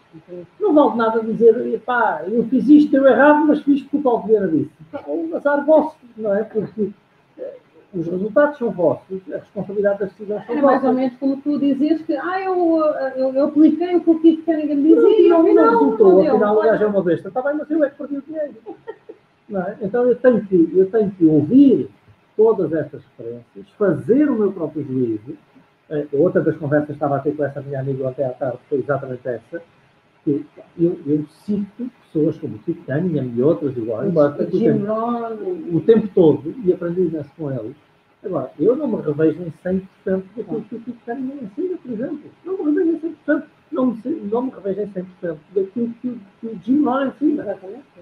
Não 0.58 0.74
vale 0.74 0.96
nada 0.96 1.20
dizer, 1.22 1.80
pá, 1.84 2.22
eu 2.26 2.44
fiz 2.44 2.68
isto, 2.68 2.90
deu 2.90 3.06
errado, 3.06 3.46
mas 3.46 3.60
fiz 3.62 3.82
porque 3.82 3.98
o 3.98 4.02
Paulo 4.02 4.26
Vieira 4.26 4.48
disse. 4.48 4.70
É 4.94 5.10
um 5.10 5.36
azar 5.36 5.64
vosso, 5.64 5.96
não 6.16 6.34
é? 6.34 6.44
Porque 6.44 6.90
eh, 7.38 7.56
os 7.94 8.06
resultados 8.06 8.58
são 8.58 8.70
vossos, 8.70 9.20
a 9.32 9.38
responsabilidade 9.38 10.00
das 10.00 10.10
decisões 10.10 10.46
são 10.46 10.56
é 10.56 10.62
mais 10.62 10.84
ou 10.84 10.92
menos 10.92 11.16
como 11.18 11.36
tu 11.42 11.58
dizes 11.58 12.02
que 12.02 12.16
ah, 12.16 12.40
eu, 12.40 12.78
eu, 13.16 13.34
eu 13.34 13.44
apliquei 13.46 13.96
o 13.96 14.00
que 14.00 14.10
o 14.10 14.20
Kiko 14.20 14.42
Cunningham 14.44 14.82
dizia 14.82 15.20
e 15.20 15.32
afinal 15.32 15.42
não 15.42 15.78
resultou, 15.78 16.20
afinal 16.20 16.58
o 16.58 16.62
gajo 16.62 16.84
é 16.84 16.86
uma 16.86 17.02
besta. 17.02 17.28
Está 17.28 17.42
bem, 17.42 17.54
mas 17.56 17.70
eu 17.70 17.84
é 17.84 17.90
que 17.90 17.98
perdi 17.98 18.16
o 18.16 18.22
dinheiro. 18.22 18.54
É? 19.50 19.76
Então 19.82 20.04
eu 20.04 20.16
tenho, 20.16 20.44
que, 20.46 20.72
eu 20.74 20.90
tenho 20.90 21.10
que 21.10 21.24
ouvir 21.24 21.90
todas 22.36 22.72
estas 22.72 23.02
referências, 23.04 23.68
fazer 23.78 24.30
o 24.30 24.36
meu 24.36 24.52
próprio 24.52 24.84
juízo. 24.84 25.36
Eh, 25.90 26.06
outra 26.12 26.42
das 26.42 26.56
conversas 26.56 26.88
que 26.88 26.92
estava 26.92 27.16
a 27.16 27.20
ter 27.20 27.34
com 27.34 27.44
essa 27.44 27.62
minha 27.62 27.80
amiga 27.80 28.08
até 28.08 28.26
à 28.26 28.30
tarde 28.30 28.58
foi 28.68 28.78
exatamente 28.78 29.26
essa 29.26 29.62
eu, 30.26 30.98
eu 31.06 31.24
cito 31.44 31.90
pessoas 32.04 32.38
como 32.38 32.56
o 32.56 32.58
Tito 32.58 32.82
Cunningham 32.84 33.32
e 33.34 33.42
outras 33.42 33.76
iguais, 33.76 34.12
o, 35.42 35.76
o 35.76 35.80
tempo 35.80 36.08
todo, 36.14 36.54
e 36.64 36.72
aprendi 36.72 37.02
imenso 37.02 37.30
com 37.36 37.50
eles. 37.50 37.76
Agora, 38.24 38.50
eu 38.58 38.74
não 38.74 38.88
me 38.88 39.00
revejo 39.00 39.42
em 39.42 39.52
100% 39.64 39.82
daquilo 40.36 40.62
que 40.62 40.74
o 40.74 40.96
Cunningham 41.04 41.36
ensina, 41.42 41.78
por 41.78 41.92
exemplo. 41.92 42.30
Não 42.44 42.58
me 42.58 42.64
revejo 42.64 43.06
em 43.06 43.16
100%. 43.26 43.42
Não 43.70 43.86
me, 43.86 44.00
não 44.30 44.42
me 44.42 44.50
revejo 44.50 44.80
em 44.80 44.86
100% 44.86 45.36
daquilo 45.54 45.94
que, 46.00 46.08
o, 46.08 46.20
que 46.40 46.46
o 46.46 46.60
Jim 46.64 46.82
Rohn 46.84 47.06
ensina. 47.06 47.58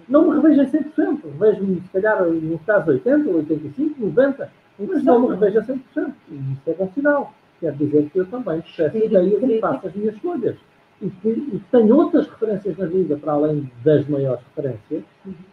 Não 0.09 0.29
me 0.29 0.37
revejo 0.37 0.63
em 0.63 0.67
100%. 0.67 1.21
Revejo-me, 1.25 1.81
se 1.81 1.89
calhar, 1.91 2.25
no 2.25 2.59
caso 2.61 2.91
80, 2.91 3.29
85, 3.29 4.01
90, 4.01 4.51
mas 4.79 5.05
não 5.05 5.21
me 5.21 5.29
revejo 5.35 5.59
a 5.59 5.63
100%. 5.63 6.13
E 6.31 6.35
isso 6.35 6.63
é 6.67 6.75
bom 6.75 6.91
sinal. 6.95 7.35
Quer 7.61 7.73
dizer 7.73 8.11
que 8.11 8.19
eu 8.19 8.27
também 8.27 8.63
peço 8.77 8.97
ideias 8.97 9.43
e 9.43 9.61
faço 9.61 9.87
as 9.87 9.95
minhas 9.95 10.15
escolhas 10.15 10.57
e 11.01 11.11
que, 11.11 11.29
e 11.29 11.63
tem 11.71 11.93
outras 11.93 12.27
referências 12.29 12.77
na 12.79 12.87
vida, 12.87 13.17
para 13.17 13.33
além 13.33 13.71
das 13.85 14.07
maiores 14.09 14.43
referências, 14.45 15.05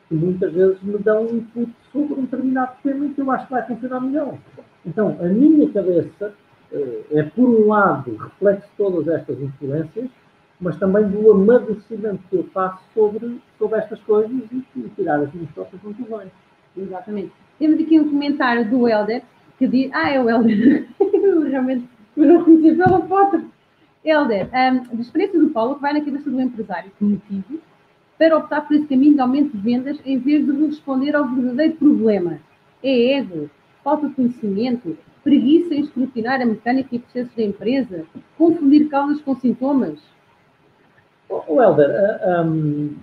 que 0.08 0.15
muitas 0.15 0.53
vezes 0.53 0.82
me 0.84 0.97
dão 0.99 1.25
um 1.25 1.38
input 1.38 1.71
sobre 1.91 2.13
um 2.13 2.23
determinado 2.23 2.73
tema 2.82 3.10
que 3.10 3.21
eu 3.21 3.32
acho 3.32 3.45
que 3.45 3.51
vai 3.51 3.65
funcionar 3.65 3.99
melhor. 3.99 4.38
Então, 4.86 5.17
a 5.19 5.25
minha 5.25 5.69
cabeça 5.69 6.34
eh, 6.71 7.01
é, 7.12 7.23
por 7.23 7.47
um 7.47 7.67
lado, 7.67 8.15
reflexo 8.15 8.67
todas 8.77 9.08
estas 9.08 9.39
influências, 9.39 10.10
mas 10.60 10.77
também 10.77 11.08
do 11.08 11.32
amadurecimento 11.32 12.23
que 12.29 12.38
eu 12.38 12.43
faço 12.53 12.82
sobre, 12.93 13.39
sobre 13.60 13.79
estas 13.79 13.99
coisas 14.01 14.32
e, 14.51 14.63
e 14.75 14.89
tirar 14.95 15.19
as 15.19 15.34
minhas 15.34 15.51
próprias 15.51 15.82
conclusões. 15.82 16.29
Exatamente. 16.75 17.32
Temos 17.60 17.79
aqui 17.79 17.99
um 17.99 18.10
comentário 18.10 18.69
do 18.69 18.88
Helder 18.88 19.21
que 19.60 19.67
diz: 19.67 19.91
Ah, 19.93 20.10
é 20.10 20.19
o 20.19 20.29
Helder. 20.29 20.88
eu 20.99 21.41
realmente 21.43 21.88
não 22.15 22.43
conhecia 22.43 22.75
pela 22.75 23.01
foto. 23.01 23.53
Helder, 24.04 24.50
um, 24.52 24.98
a 24.98 25.02
experiência 25.02 25.39
do 25.39 25.50
Paulo 25.50 25.76
que 25.76 25.82
vai 25.82 25.94
na 25.94 26.02
cabeça 26.04 26.30
do 26.30 26.42
empresário 26.42 26.92
que 26.98 27.04
motivo 27.04 27.60
para 28.18 28.38
optar 28.38 28.62
por 28.62 28.76
esse 28.76 28.88
caminho 28.88 29.16
de 29.16 29.22
aumento 29.22 29.56
de 29.56 29.63
vendas 29.63 30.00
em 30.06 30.18
vez 30.20 30.46
de 30.46 30.52
responder 30.52 31.16
ao 31.16 31.28
verdadeiro 31.28 31.74
problema. 31.76 32.39
É 32.84 33.13
ego, 33.13 33.50
falta 33.84 34.08
de 34.08 34.13
conhecimento, 34.13 34.98
preguiça 35.24 35.74
em 35.74 35.82
escrutinar 35.82 36.42
a 36.42 36.46
mecânica 36.46 36.96
e 36.96 37.00
processos 37.00 37.36
da 37.36 37.44
empresa, 37.44 38.06
confundir 38.38 38.89
causas 38.89 39.22
com 39.22 39.36
sintomas? 39.36 40.00
O 41.30 41.62
Helder, 41.62 41.89
um, 42.46 42.96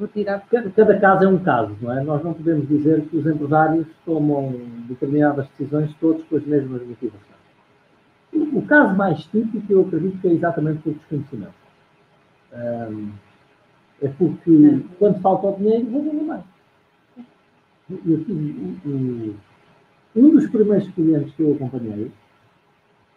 Vou 0.00 0.08
tirar... 0.08 0.42
cada 0.48 0.98
caso 0.98 1.24
é 1.24 1.28
um 1.28 1.38
caso, 1.38 1.76
não 1.82 1.92
é? 1.92 2.02
Nós 2.02 2.24
não 2.24 2.32
podemos 2.32 2.66
dizer 2.66 3.02
que 3.02 3.18
os 3.18 3.26
empresários 3.26 3.86
tomam 4.06 4.50
determinadas 4.88 5.46
decisões 5.48 5.94
todos 6.00 6.24
com 6.24 6.36
as 6.36 6.46
mesmas 6.46 6.80
motivações. 6.86 7.39
O 8.32 8.62
caso 8.62 8.96
mais 8.96 9.24
típico, 9.24 9.72
eu 9.72 9.82
acredito 9.82 10.20
que 10.20 10.28
é 10.28 10.32
exatamente 10.32 10.88
o 10.88 10.92
desconhecimento. 10.92 11.54
É 14.02 14.08
porque 14.16 14.82
quando 14.98 15.20
falta 15.20 15.48
o 15.48 15.56
dinheiro, 15.56 15.86
vou 15.86 16.02
vender 16.02 16.24
mais. 16.24 16.44
Eu 17.90 18.24
tive 18.24 19.36
um 20.16 20.30
dos 20.30 20.48
primeiros 20.48 20.88
clientes 20.90 21.34
que 21.34 21.42
eu 21.42 21.54
acompanhei, 21.54 22.10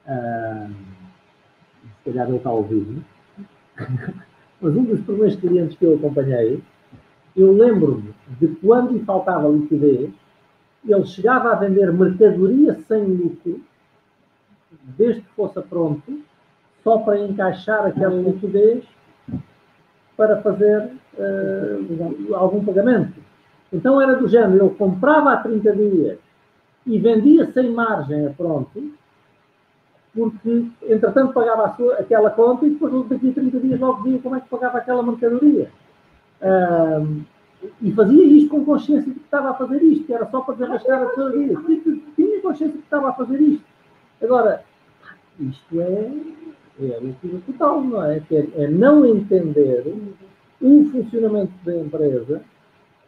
um, 0.08 0.73
se 1.84 2.06
calhar 2.06 2.28
ele 2.28 2.38
está 2.38 2.49
a 2.49 2.54
ouvir, 2.54 3.04
mas 4.62 4.76
um 4.76 4.84
dos 4.84 5.02
primeiros 5.02 5.36
clientes 5.38 5.78
que 5.78 5.86
eu 5.86 5.95
acompanhei, 5.95 6.62
eu 7.36 7.52
lembro-me 7.52 8.13
de 8.39 8.47
quando 8.47 8.93
lhe 8.93 9.04
faltava 9.04 9.47
liquidez, 9.47 10.12
ele 10.86 11.06
chegava 11.06 11.52
a 11.52 11.56
vender 11.56 11.91
mercadoria 11.93 12.80
sem 12.88 13.04
lucro 13.04 13.62
desde 14.97 15.21
que 15.21 15.29
fosse 15.36 15.62
pronto, 15.62 16.21
só 16.83 16.97
para 16.99 17.19
encaixar 17.19 17.86
aquela 17.86 18.15
liquidez 18.15 18.83
para 20.17 20.41
fazer 20.41 20.91
uh, 21.17 22.36
algum 22.36 22.63
pagamento. 22.63 23.13
Então 23.71 23.99
era 23.99 24.15
do 24.15 24.27
género, 24.27 24.65
ele 24.65 24.75
comprava 24.75 25.33
há 25.33 25.38
30 25.38 25.75
dias 25.75 26.19
e 26.86 26.99
vendia 26.99 27.51
sem 27.51 27.71
margem 27.71 28.27
a 28.27 28.29
pronto, 28.29 28.91
porque 30.13 30.67
entretanto 30.83 31.33
pagava 31.33 31.75
sua, 31.75 31.95
aquela 31.95 32.29
conta 32.29 32.65
e 32.65 32.71
depois 32.71 33.07
daqui 33.09 33.29
a 33.29 33.33
30 33.33 33.59
dias 33.59 33.79
logo 33.79 34.03
via 34.03 34.19
como 34.19 34.36
é 34.36 34.41
que 34.41 34.49
pagava 34.49 34.77
aquela 34.77 35.01
mercadoria. 35.01 35.71
E 37.81 37.91
fazia 37.93 38.23
isto 38.23 38.49
com 38.49 38.65
consciência 38.65 39.12
de 39.12 39.19
que 39.19 39.25
estava 39.25 39.51
a 39.51 39.53
fazer 39.53 39.81
isto, 39.81 40.05
que 40.05 40.13
era 40.13 40.29
só 40.29 40.41
para 40.41 40.55
desarrascar 40.55 41.01
a 41.01 41.29
vida. 41.29 41.62
Tinha 42.15 42.41
consciência 42.41 42.67
de 42.67 42.79
que 42.79 42.83
estava 42.83 43.09
a 43.09 43.13
fazer 43.13 43.39
isto. 43.41 43.65
Agora, 44.23 44.63
isto 45.39 45.81
é, 45.81 46.12
é 46.81 46.95
a 46.95 46.99
loucura 46.99 47.39
total, 47.45 47.81
não 47.81 48.03
é? 48.03 48.21
É, 48.31 48.63
é 48.63 48.67
não 48.67 49.05
entender 49.05 49.86
o 50.62 50.86
funcionamento 50.91 51.53
da 51.65 51.75
empresa. 51.75 52.41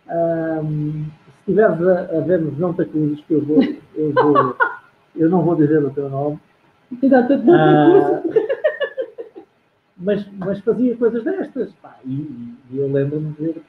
Se 0.06 1.40
estiveres 1.40 1.82
a, 1.88 2.18
a 2.18 2.20
ver-nos, 2.22 2.58
não 2.58 2.74
te 2.74 2.82
acuses 2.82 3.22
que 3.22 3.34
eu 3.34 3.46
vou, 3.46 3.64
eu 3.96 4.12
vou, 4.14 4.58
eu 5.16 5.30
não 5.30 5.44
vou 5.44 5.56
dizer 5.56 5.84
o 5.84 5.92
teu 5.92 6.10
nome. 6.10 6.40
Uh, 6.92 6.98
mas, 9.98 10.28
mas 10.38 10.60
fazia 10.60 10.98
coisas 10.98 11.24
destas. 11.24 11.72
Pá, 11.82 11.98
e, 12.06 12.54
e 12.72 12.78
eu 12.78 12.92
lembro-me 12.92 13.34
de 13.34 13.38
dizer 13.38 13.64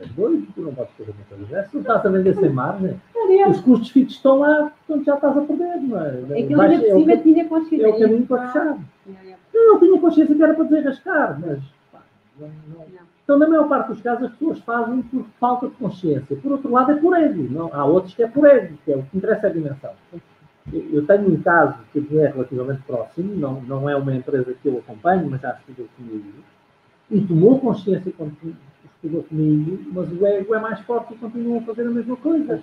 é 0.00 0.06
doido, 0.06 0.46
tu 0.54 0.62
não 0.62 0.74
podes 0.74 0.92
fazer 0.94 1.10
uma 1.10 1.24
coisa. 1.46 1.68
Se 1.68 1.78
estás 1.78 2.06
a 2.06 2.08
vender 2.08 2.34
sem 2.36 2.50
margem, 2.50 3.00
os 3.48 3.60
custos 3.60 3.90
fixos 3.90 4.16
estão 4.16 4.38
lá, 4.38 4.72
portanto 4.86 5.06
já 5.06 5.14
estás 5.14 5.36
a 5.36 5.40
perder, 5.40 5.80
não 5.82 6.00
é? 6.00 6.40
É 6.40 6.42
que 6.46 6.52
ele 6.52 6.78
de 6.78 6.92
cima 6.92 7.16
tinha 7.18 7.48
consciência. 7.48 7.86
É 7.86 7.88
o 7.88 7.98
caminho 7.98 8.26
para 8.26 8.46
fechar. 8.46 8.78
Não, 9.54 9.76
ele 9.76 9.86
tinha 9.86 10.00
consciência 10.00 10.34
que 10.34 10.42
era 10.42 10.54
para 10.54 10.64
desarrascar, 10.64 11.40
mas. 11.40 11.58
Pá, 11.92 12.00
não, 12.38 12.48
não. 12.48 13.06
Então, 13.24 13.38
na 13.38 13.48
maior 13.48 13.68
parte 13.68 13.88
dos 13.88 14.00
casos, 14.00 14.26
as 14.26 14.32
pessoas 14.32 14.60
fazem 14.60 15.02
por 15.02 15.26
falta 15.40 15.66
de 15.66 15.74
consciência. 15.74 16.36
Por 16.36 16.52
outro 16.52 16.70
lado, 16.70 16.92
é 16.92 16.94
por 16.94 17.16
ego. 17.16 17.42
Não? 17.50 17.70
Há 17.74 17.84
outros 17.84 18.14
que 18.14 18.22
é 18.22 18.28
por 18.28 18.46
ego, 18.46 18.78
que 18.84 18.92
é 18.92 18.96
o 18.96 19.02
que 19.02 19.16
interessa 19.16 19.48
a 19.48 19.50
dimensão. 19.50 19.90
Eu 20.72 21.04
tenho 21.06 21.32
um 21.32 21.42
caso 21.42 21.76
que 21.92 21.98
é 22.18 22.28
relativamente 22.28 22.82
próximo, 22.82 23.34
não, 23.34 23.60
não 23.62 23.88
é 23.88 23.96
uma 23.96 24.14
empresa 24.14 24.54
que 24.60 24.68
eu 24.68 24.78
acompanho, 24.78 25.28
mas 25.30 25.40
já 25.40 25.52
estudou 25.54 25.86
comigo, 25.96 26.24
e 27.10 27.20
tomou 27.20 27.60
consciência 27.60 28.12
comigo, 29.08 29.78
mas 29.92 30.12
o 30.12 30.26
ego 30.26 30.54
é 30.54 30.60
mais 30.60 30.80
forte 30.80 31.14
e 31.14 31.16
continuam 31.18 31.58
a 31.58 31.62
fazer 31.62 31.86
a 31.86 31.90
mesma 31.90 32.16
coisa. 32.16 32.62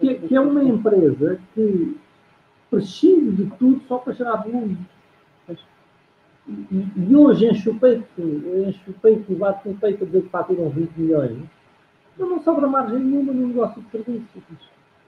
Que, 0.00 0.14
que 0.14 0.34
é 0.34 0.40
uma 0.40 0.64
empresa 0.64 1.40
que 1.54 1.96
prescinde 2.70 3.44
de 3.44 3.50
tudo 3.56 3.80
só 3.86 3.98
para 3.98 4.12
gerar 4.12 4.36
volume. 4.36 4.76
E, 6.48 6.86
e, 6.96 7.14
hoje 7.14 7.46
enche 7.46 7.68
o 7.68 7.78
peito, 7.78 8.22
enche 8.66 8.90
o 8.90 8.94
peito 8.94 9.30
e 9.30 9.34
bate 9.34 9.68
peito 9.74 10.02
a 10.02 10.06
dizer 10.06 10.22
que 10.22 10.28
faturam 10.30 10.70
20 10.70 10.90
milhões, 10.96 11.38
não 12.18 12.42
sobra 12.42 12.66
margem 12.66 12.98
nenhuma 12.98 13.32
no 13.34 13.48
negócio 13.48 13.82
de 13.82 13.90
serviços. 13.90 14.42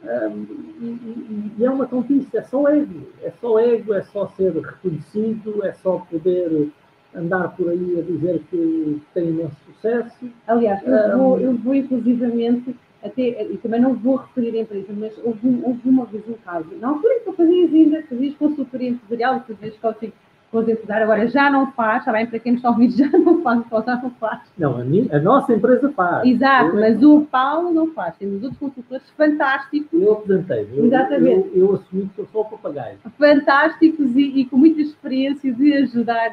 Um, 0.03 0.47
e, 0.81 1.53
e, 1.59 1.65
é 1.65 1.71
uma 1.71 1.87
conquista, 1.87 2.39
é 2.39 2.43
só 2.43 2.69
ego, 2.69 3.07
é 3.23 3.31
só 3.41 3.59
ego, 3.59 3.95
é 3.95 4.03
só 4.03 4.29
ser 4.29 4.53
reconhecido, 4.53 5.65
é 5.65 5.73
só 5.73 5.99
poder 6.11 6.71
andar 7.15 7.57
por 7.57 7.69
aí 7.69 7.99
a 7.99 8.03
dizer 8.03 8.41
que 8.51 9.01
tem 9.15 9.29
imenso 9.29 9.57
sucesso. 9.67 10.31
Aliás, 10.47 10.81
eu 10.87 11.19
vou, 11.19 11.41
eu 11.41 11.55
vou 11.57 11.75
inclusivamente, 11.75 12.77
até, 13.03 13.43
e 13.43 13.57
também 13.59 13.81
não 13.81 13.95
vou 13.95 14.17
referir 14.17 14.57
a 14.57 14.63
empresa, 14.63 14.93
mas 14.97 15.17
houve, 15.25 15.61
houve 15.63 15.89
uma 15.89 16.05
vez 16.07 16.23
um 16.29 16.35
caso, 16.45 16.69
na 16.81 16.89
altura 16.89 17.15
em 17.15 17.21
que 17.21 17.29
eu 17.29 17.35
fazia 17.35 17.67
ainda, 17.67 18.03
fazia 18.03 18.35
consultoria 18.35 18.91
empresarial, 18.91 19.45
fazia 19.47 19.73
coaching 19.81 20.13
vou 20.53 20.63
empresário 20.63 21.05
agora 21.05 21.29
já 21.29 21.49
não 21.51 21.71
faz, 21.73 22.01
está 22.01 22.13
bem? 22.13 22.27
Para 22.27 22.39
quem 22.39 22.53
nos 22.53 22.59
está 22.61 22.71
ouvindo, 22.71 22.93
já 22.97 23.09
não 23.11 23.43
faz, 23.43 23.63
já 23.87 23.97
não 23.97 24.11
faz. 24.11 24.41
Não, 24.59 24.77
a, 24.77 24.85
minha, 24.85 25.17
a 25.17 25.21
nossa 25.21 25.53
empresa 25.53 25.91
faz. 25.93 26.27
Exato, 26.29 26.77
eu, 26.77 26.81
mas 26.81 27.03
o 27.03 27.21
Paulo 27.23 27.73
não 27.73 27.93
faz. 27.93 28.17
Temos 28.17 28.43
outros 28.43 28.59
consultores 28.59 29.09
fantásticos. 29.17 30.01
Eu 30.01 30.13
apresentei. 30.13 30.69
Eu, 30.75 30.85
Exatamente. 30.87 31.51
Eu, 31.55 31.67
eu, 31.67 31.75
assumi 31.75 32.07
que 32.09 32.17
sou 32.17 32.29
só 32.33 32.41
o 32.41 32.45
papagaio. 32.45 32.99
Fantásticos 33.19 34.17
e, 34.17 34.41
e, 34.41 34.45
com 34.47 34.57
muita 34.57 34.81
experiência 34.81 35.53
de 35.53 35.73
ajudar 35.75 36.31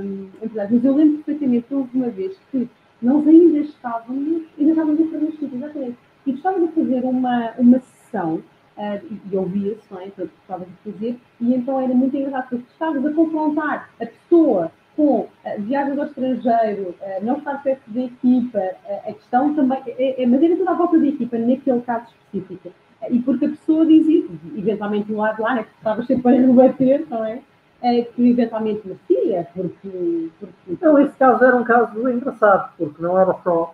um, 0.00 0.28
empresários. 0.42 0.72
Mas 0.72 0.84
eu 0.84 0.94
lembro 0.94 1.22
perfeitamente 1.22 1.66
houve 1.70 1.90
uma 1.94 2.08
vez 2.08 2.38
que 2.50 2.68
nós 3.00 3.26
ainda 3.26 3.58
estávamos, 3.58 4.42
ainda 4.58 4.70
estávamos 4.70 5.00
a 5.00 5.12
fazer 5.12 5.28
estudo, 5.28 5.56
exatamente. 5.56 5.96
E 6.26 6.30
estávamos 6.32 6.68
a 6.70 6.72
fazer 6.72 7.04
uma, 7.04 7.50
uma 7.58 7.78
sessão 7.80 8.42
uh, 8.78 9.18
e 9.30 9.36
ouvia-se, 9.36 9.92
não 9.92 10.00
é? 10.00 10.06
Então, 10.06 10.26
de 10.26 10.92
fazer, 10.92 11.18
e 11.40 11.54
então 11.54 11.80
era 11.80 11.92
muito 11.92 12.16
engraçado, 12.16 12.48
porque 12.48 12.72
estavas 12.72 13.04
a 13.04 13.12
confrontar 13.12 13.90
a 14.00 14.06
pessoa 14.06 14.72
com 14.98 15.20
uh, 15.20 15.28
viagens 15.58 15.96
ao 15.96 16.06
estrangeiro, 16.06 16.90
uh, 17.00 17.24
não 17.24 17.38
estar 17.38 17.62
perto 17.62 17.88
da 17.88 18.00
equipa, 18.00 18.58
uh, 18.58 19.08
a 19.08 19.12
questão 19.12 19.54
também, 19.54 19.80
é, 19.86 20.20
é, 20.20 20.26
mas 20.26 20.42
era 20.42 20.56
toda 20.56 20.70
a 20.72 20.74
volta 20.74 20.98
da 20.98 21.06
equipa, 21.06 21.38
naquele 21.38 21.80
caso 21.82 22.06
específico. 22.32 22.72
e 23.08 23.20
porque 23.20 23.44
a 23.44 23.50
pessoa 23.50 23.86
dizia, 23.86 24.24
eventualmente 24.56 25.06
do 25.06 25.16
lado 25.16 25.40
lá, 25.40 25.54
né, 25.54 25.62
que 25.62 25.70
estavas 25.76 26.04
sempre 26.04 26.36
a 26.36 26.40
rebater, 26.40 27.06
não 27.08 27.24
é? 27.24 27.40
que 27.80 28.28
eventualmente 28.28 28.82
merecia, 28.84 29.46
porque, 29.54 30.30
porque. 30.40 30.84
Não, 30.84 30.98
esse 30.98 31.16
caso 31.16 31.44
era 31.44 31.54
um 31.54 31.62
caso 31.62 32.08
engraçado, 32.08 32.72
porque 32.76 33.00
não 33.00 33.16
era 33.16 33.32
só. 33.44 33.72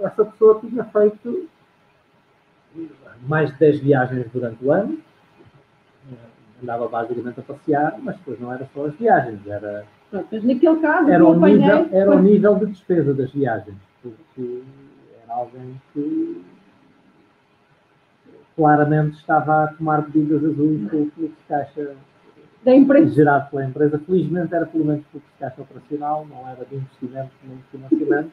Essa 0.00 0.24
pessoa 0.24 0.58
tinha 0.60 0.84
feito 0.84 1.50
mais 3.22 3.52
de 3.52 3.58
10 3.58 3.80
viagens 3.80 4.26
durante 4.32 4.64
o 4.64 4.72
ano. 4.72 4.98
Andava 6.62 6.88
basicamente 6.88 7.40
a 7.40 7.42
passear, 7.42 7.98
mas 8.00 8.16
depois 8.16 8.40
não 8.40 8.52
era 8.52 8.68
só 8.72 8.86
as 8.86 8.94
viagens, 8.94 9.40
era. 9.46 9.84
mas 10.12 10.44
naquele 10.44 10.80
caso, 10.80 11.10
era 11.10 11.24
o, 11.24 11.34
nível, 11.34 11.88
era 11.90 12.10
o 12.10 12.18
nível 12.20 12.56
de 12.56 12.66
despesa 12.66 13.12
das 13.12 13.32
viagens, 13.32 13.76
porque 14.00 14.62
era 15.24 15.34
alguém 15.34 15.80
que 15.92 16.44
claramente 18.54 19.16
estava 19.16 19.64
a 19.64 19.68
tomar 19.68 20.02
medidas 20.02 20.44
azuis 20.44 20.88
pelo 20.88 21.10
fluxo 21.10 21.34
de 21.36 21.48
caixa 21.48 21.96
da 22.64 22.74
empresa. 22.74 23.12
gerado 23.12 23.50
pela 23.50 23.64
empresa. 23.64 23.98
Felizmente 23.98 24.54
era 24.54 24.66
pelo 24.66 24.84
menos 24.84 25.04
fluxo 25.06 25.26
de 25.32 25.38
caixa 25.40 25.62
operacional, 25.62 26.26
não 26.26 26.48
era 26.48 26.64
de 26.64 26.76
investimento 26.76 27.30
nem 27.44 27.56
de 27.56 27.62
financiamento, 27.64 28.32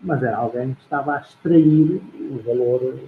mas 0.00 0.22
era 0.22 0.36
alguém 0.36 0.72
que 0.72 0.80
estava 0.80 1.16
a 1.16 1.20
extrair 1.20 2.00
o 2.30 2.38
valor 2.42 2.98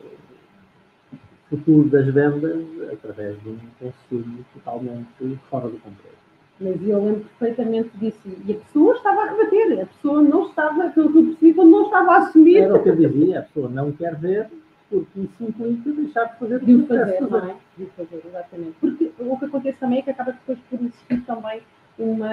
futuro 1.48 1.88
das 1.88 2.06
vendas 2.06 2.64
através 2.92 3.40
de 3.42 3.48
um 3.48 3.58
consumo 3.78 4.44
totalmente 4.54 5.38
fora 5.48 5.68
do 5.68 5.78
controle. 5.78 6.16
Mas 6.60 6.88
eu 6.88 7.04
lembro 7.04 7.26
perfeitamente 7.38 7.90
disso. 7.98 8.18
E 8.46 8.52
a 8.52 8.56
pessoa 8.56 8.94
estava 8.94 9.22
a 9.22 9.30
rebater, 9.30 9.82
a 9.82 9.86
pessoa 9.86 10.22
não 10.22 10.46
estava, 10.46 10.88
pelo 10.90 11.12
que 11.12 11.22
percebi, 11.22 11.54
não 11.54 11.84
estava 11.84 12.12
a 12.12 12.16
assumir. 12.18 12.58
Era 12.58 12.74
o 12.74 12.82
que 12.82 12.88
eu 12.88 12.96
dizia, 12.96 13.40
a 13.40 13.42
pessoa 13.42 13.68
não 13.68 13.92
quer 13.92 14.16
ver, 14.16 14.48
porque 14.88 15.20
isso 15.20 15.44
implica 15.44 15.90
deixar 15.90 16.24
de 16.24 16.38
fazer 16.38 16.56
o 16.56 16.60
de 16.64 16.86
fazer, 16.86 17.18
fazer. 17.18 17.30
Não 17.30 17.50
é? 17.50 17.56
De 17.76 17.86
fazer, 17.86 18.22
exatamente. 18.26 18.74
Porque 18.80 19.12
o 19.18 19.38
que 19.38 19.44
acontece 19.44 19.78
também 19.78 19.98
é 19.98 20.02
que 20.02 20.10
acaba 20.10 20.32
depois 20.32 20.58
por 20.70 20.80
existir 20.80 21.20
também 21.26 21.60
uma. 21.98 22.30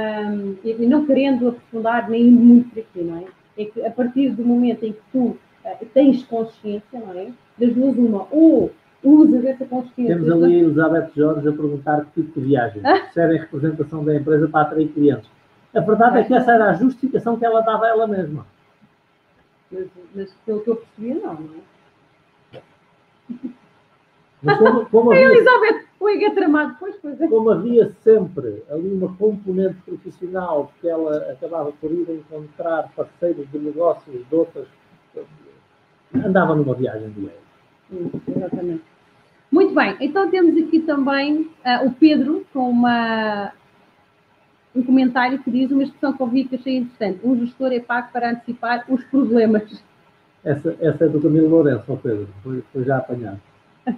E 0.63 0.85
não 0.87 1.05
querendo 1.05 1.49
aprofundar 1.49 2.09
nem 2.09 2.31
muito 2.31 2.69
por 2.69 2.79
aqui, 2.79 3.01
não 3.01 3.17
é? 3.17 3.25
É 3.61 3.65
que 3.65 3.85
a 3.85 3.91
partir 3.91 4.29
do 4.29 4.45
momento 4.45 4.83
em 4.83 4.93
que 4.93 5.01
tu 5.11 5.19
uh, 5.19 5.85
tens 5.93 6.23
consciência, 6.23 6.99
não 6.99 7.11
é? 7.13 7.27
Das 7.57 7.73
duas, 7.73 7.97
uma, 7.97 8.25
ou 8.31 8.71
usas 9.03 9.43
essa 9.45 9.65
consciência. 9.65 10.15
Temos 10.15 10.31
ali 10.31 10.59
Elizabeth 10.59 11.11
Jorge 11.15 11.47
a 11.47 11.51
perguntar 11.51 12.05
que 12.05 12.21
tipo 12.21 12.39
de 12.39 12.47
viagem. 12.47 12.81
Ah. 12.85 13.07
Se 13.11 13.19
era 13.19 13.35
em 13.35 13.39
representação 13.39 14.03
da 14.03 14.15
empresa 14.15 14.47
para 14.47 14.61
atrair 14.61 14.87
clientes. 14.89 15.29
A 15.73 15.79
verdade 15.79 16.19
é 16.19 16.23
que 16.23 16.33
essa 16.33 16.51
era 16.51 16.69
a 16.69 16.73
justificação 16.73 17.37
que 17.37 17.45
ela 17.45 17.61
dava 17.61 17.85
a 17.85 17.89
ela 17.89 18.07
mesma. 18.07 18.45
Mas, 19.71 19.87
mas 20.13 20.33
pelo 20.45 20.61
que 20.61 20.69
eu 20.69 20.75
percebia, 20.75 21.15
não, 21.15 21.33
não 21.33 21.55
é? 21.55 21.73
Mas 24.43 24.57
como, 24.59 24.85
como 24.91 25.11
havia, 25.11 25.25
Elizabeth, 25.25 25.85
o 25.99 26.09
ego 26.09 26.25
é 26.25 26.29
tramado, 26.31 26.75
pois, 26.79 26.95
pois 26.97 27.19
é. 27.19 27.27
Como 27.27 27.49
havia 27.49 27.91
sempre 28.01 28.63
ali 28.69 28.93
uma 28.93 29.15
componente 29.15 29.77
profissional 29.81 30.71
que 30.79 30.87
ela 30.87 31.31
acabava 31.31 31.71
por 31.71 31.91
ir 31.91 32.07
encontrar 32.09 32.91
parceiros 32.95 33.49
de 33.51 33.57
negócios 33.57 34.27
de 34.27 34.35
outras, 34.35 34.67
andava 36.13 36.55
numa 36.55 36.75
viagem 36.75 37.09
do 37.09 37.27
ego. 37.27 38.13
Exatamente. 38.27 38.92
Muito 39.53 39.75
bem, 39.75 39.95
então 40.01 40.31
temos 40.31 40.57
aqui 40.57 40.79
também 40.79 41.41
uh, 41.41 41.85
o 41.85 41.91
Pedro 41.91 42.43
com 42.51 42.71
uma, 42.71 43.51
um 44.75 44.81
comentário 44.81 45.37
que 45.43 45.51
diz 45.51 45.69
uma 45.69 45.83
expressão 45.83 46.11
que 46.11 46.23
eu 46.23 46.25
ouvi 46.25 46.45
que 46.45 46.55
achei 46.55 46.77
interessante. 46.77 47.19
Um 47.23 47.37
gestor 47.37 47.71
é 47.71 47.79
pago 47.79 48.11
para 48.11 48.31
antecipar 48.31 48.83
os 48.89 49.03
problemas. 49.03 49.61
Essa, 50.43 50.75
essa 50.81 51.05
é 51.05 51.07
do 51.07 51.21
Camilo 51.21 51.49
Lourenço, 51.49 51.99
Pedro, 52.01 52.27
foi, 52.41 52.63
foi 52.73 52.83
já 52.83 52.97
apanhado. 52.97 53.39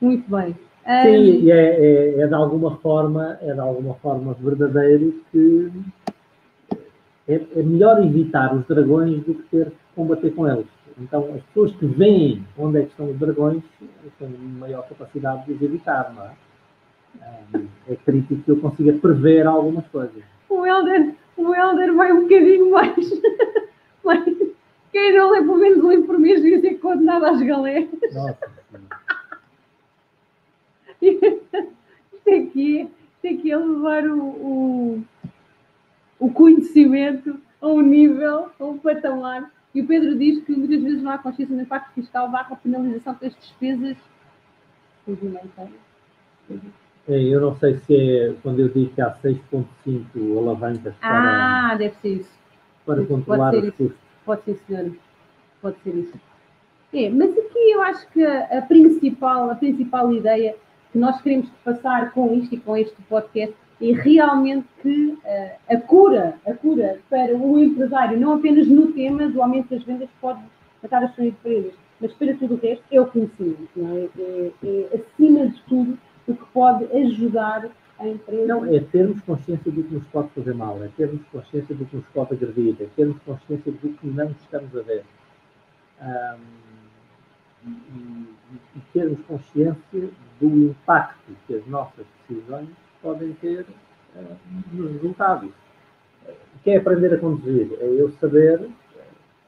Muito 0.00 0.30
bem. 0.30 0.54
Sim, 1.02 1.18
um... 1.18 1.44
e 1.44 1.50
é, 1.50 1.56
é, 1.56 2.20
é, 2.20 2.26
de 2.28 2.34
alguma 2.34 2.76
forma, 2.76 3.36
é 3.42 3.52
de 3.52 3.58
alguma 3.58 3.94
forma 3.94 4.32
verdadeiro 4.34 5.20
que 5.32 5.72
é, 7.26 7.34
é 7.56 7.62
melhor 7.64 8.00
evitar 8.00 8.54
os 8.54 8.64
dragões 8.64 9.24
do 9.24 9.34
que 9.34 9.42
ter 9.50 9.70
que 9.70 9.76
combater 9.96 10.30
com 10.30 10.46
eles. 10.46 10.66
Então, 10.98 11.34
as 11.34 11.42
pessoas 11.44 11.74
que 11.76 11.86
veem 11.86 12.46
onde 12.58 12.78
é 12.78 12.82
que 12.82 12.90
estão 12.90 13.10
os 13.10 13.18
dragões 13.18 13.62
têm 14.18 14.28
maior 14.30 14.86
capacidade 14.88 15.46
de 15.46 15.52
os 15.52 15.62
evitar, 15.62 16.12
não 16.14 16.24
é? 16.24 16.32
É 17.88 17.96
crítico 17.96 18.42
que 18.42 18.50
eu 18.50 18.60
consiga 18.60 18.92
prever 18.94 19.46
algumas 19.46 19.86
coisas. 19.88 20.22
O 20.48 20.64
Helder, 20.64 21.14
o 21.36 21.54
Helder 21.54 21.94
vai 21.94 22.12
um 22.12 22.22
bocadinho 22.22 22.70
mais. 22.70 23.12
quem 24.92 25.16
não 25.16 25.30
lê 25.30 25.40
pelo 25.40 25.58
menos 25.58 25.84
um 25.84 26.06
por 26.06 26.18
mês 26.18 26.42
devia 26.42 26.60
ser 26.60 26.74
condenado 26.78 27.24
às 27.26 27.42
galés. 27.42 27.88
Nossa. 28.12 28.52
isto 31.02 32.30
aqui, 32.30 32.88
isto 33.22 33.38
aqui 33.38 33.50
é 33.50 33.56
levar 33.56 34.06
o, 34.06 34.20
o, 34.20 35.04
o 36.18 36.30
conhecimento 36.32 37.38
a 37.60 37.66
um 37.66 37.80
nível, 37.80 38.50
a 38.58 38.64
um 38.64 38.78
patamar 38.78 39.50
e 39.74 39.80
o 39.80 39.86
Pedro 39.86 40.18
diz 40.18 40.44
que 40.44 40.52
muitas 40.52 40.82
vezes 40.82 41.02
não 41.02 41.12
há 41.12 41.18
consciência 41.18 41.54
do 41.54 41.62
impacto 41.62 41.94
fiscal 41.94 42.30
barra 42.30 42.56
penalização 42.56 43.16
das 43.20 43.34
despesas 43.36 43.96
é, 47.08 47.20
eu 47.20 47.40
não 47.40 47.56
sei 47.56 47.78
se 47.78 47.94
é 47.96 48.34
quando 48.42 48.60
eu 48.60 48.68
digo 48.68 48.94
que 48.94 49.00
há 49.00 49.12
6,5 49.16 50.38
alavancas 50.38 50.94
para, 50.96 51.72
ah, 51.72 51.74
deve 51.74 51.94
ser 51.96 52.08
isso. 52.20 52.30
para 52.86 53.04
controlar 53.04 53.54
os 53.54 53.70
custos. 53.74 53.98
Pode 54.24 54.42
ser, 54.44 54.54
senhor. 54.66 54.92
Pode 55.60 55.76
ser 55.82 55.94
isso. 55.96 56.20
É, 56.92 57.10
mas 57.10 57.30
aqui 57.30 57.72
eu 57.72 57.82
acho 57.82 58.06
que 58.10 58.24
a, 58.24 58.62
principal, 58.62 59.50
a 59.50 59.54
principal 59.56 60.12
ideia 60.12 60.54
que 60.92 60.98
nós 60.98 61.20
queremos 61.22 61.48
passar 61.64 62.12
com 62.12 62.32
isto 62.34 62.54
e 62.54 62.60
com 62.60 62.76
este 62.76 62.94
podcast 63.08 63.56
e 63.82 63.92
realmente 63.94 64.68
que 64.80 65.08
uh, 65.08 65.74
a 65.74 65.76
cura, 65.76 66.36
a 66.46 66.54
cura 66.54 67.00
para 67.10 67.36
o 67.36 67.58
empresário, 67.58 68.18
não 68.18 68.34
apenas 68.34 68.68
no 68.68 68.92
tema 68.92 69.28
do 69.28 69.42
aumento 69.42 69.74
das 69.74 69.82
vendas, 69.82 70.08
pode 70.20 70.40
matar 70.80 71.02
as 71.02 71.12
suas 71.16 71.26
empresas, 71.26 71.72
mas 72.00 72.12
para 72.12 72.32
tudo 72.36 72.54
o 72.54 72.58
resto, 72.58 72.84
é 72.92 73.00
o 73.00 73.06
conhecimento. 73.06 73.68
Não 73.74 73.96
é? 73.96 74.08
É, 74.16 74.52
é, 74.64 75.00
acima 75.00 75.48
de 75.48 75.60
tudo, 75.62 75.98
o 76.28 76.34
que 76.34 76.44
pode 76.52 76.84
ajudar 76.96 77.68
a 77.98 78.08
empresa. 78.08 78.46
Não, 78.46 78.64
é 78.72 78.78
termos 78.78 79.20
consciência 79.22 79.72
do 79.72 79.82
que 79.82 79.94
nos 79.94 80.06
pode 80.06 80.28
fazer 80.28 80.54
mal, 80.54 80.80
é 80.84 80.88
termos 80.96 81.20
consciência 81.32 81.74
do 81.74 81.84
que 81.84 81.96
nos 81.96 82.06
pode 82.14 82.34
agredir, 82.34 82.76
é 82.78 82.86
termos 82.94 83.20
consciência 83.26 83.72
do 83.72 83.88
que 83.94 84.06
não 84.06 84.30
estamos 84.30 84.76
a 84.76 84.82
ver. 84.82 85.04
Um, 86.00 86.62
e, 87.66 88.38
e 88.76 88.80
termos 88.92 89.18
consciência 89.26 90.08
do 90.40 90.46
impacto 90.46 91.32
que 91.48 91.54
as 91.56 91.66
nossas 91.66 92.06
decisões 92.28 92.68
podem 93.02 93.32
ter 93.34 93.66
uh, 94.16 94.36
nos 94.72 94.92
resultados. 94.92 95.50
O 96.28 96.62
que 96.62 96.70
é 96.70 96.76
aprender 96.76 97.12
a 97.12 97.18
conduzir? 97.18 97.76
É 97.80 97.86
eu 97.86 98.10
saber 98.12 98.68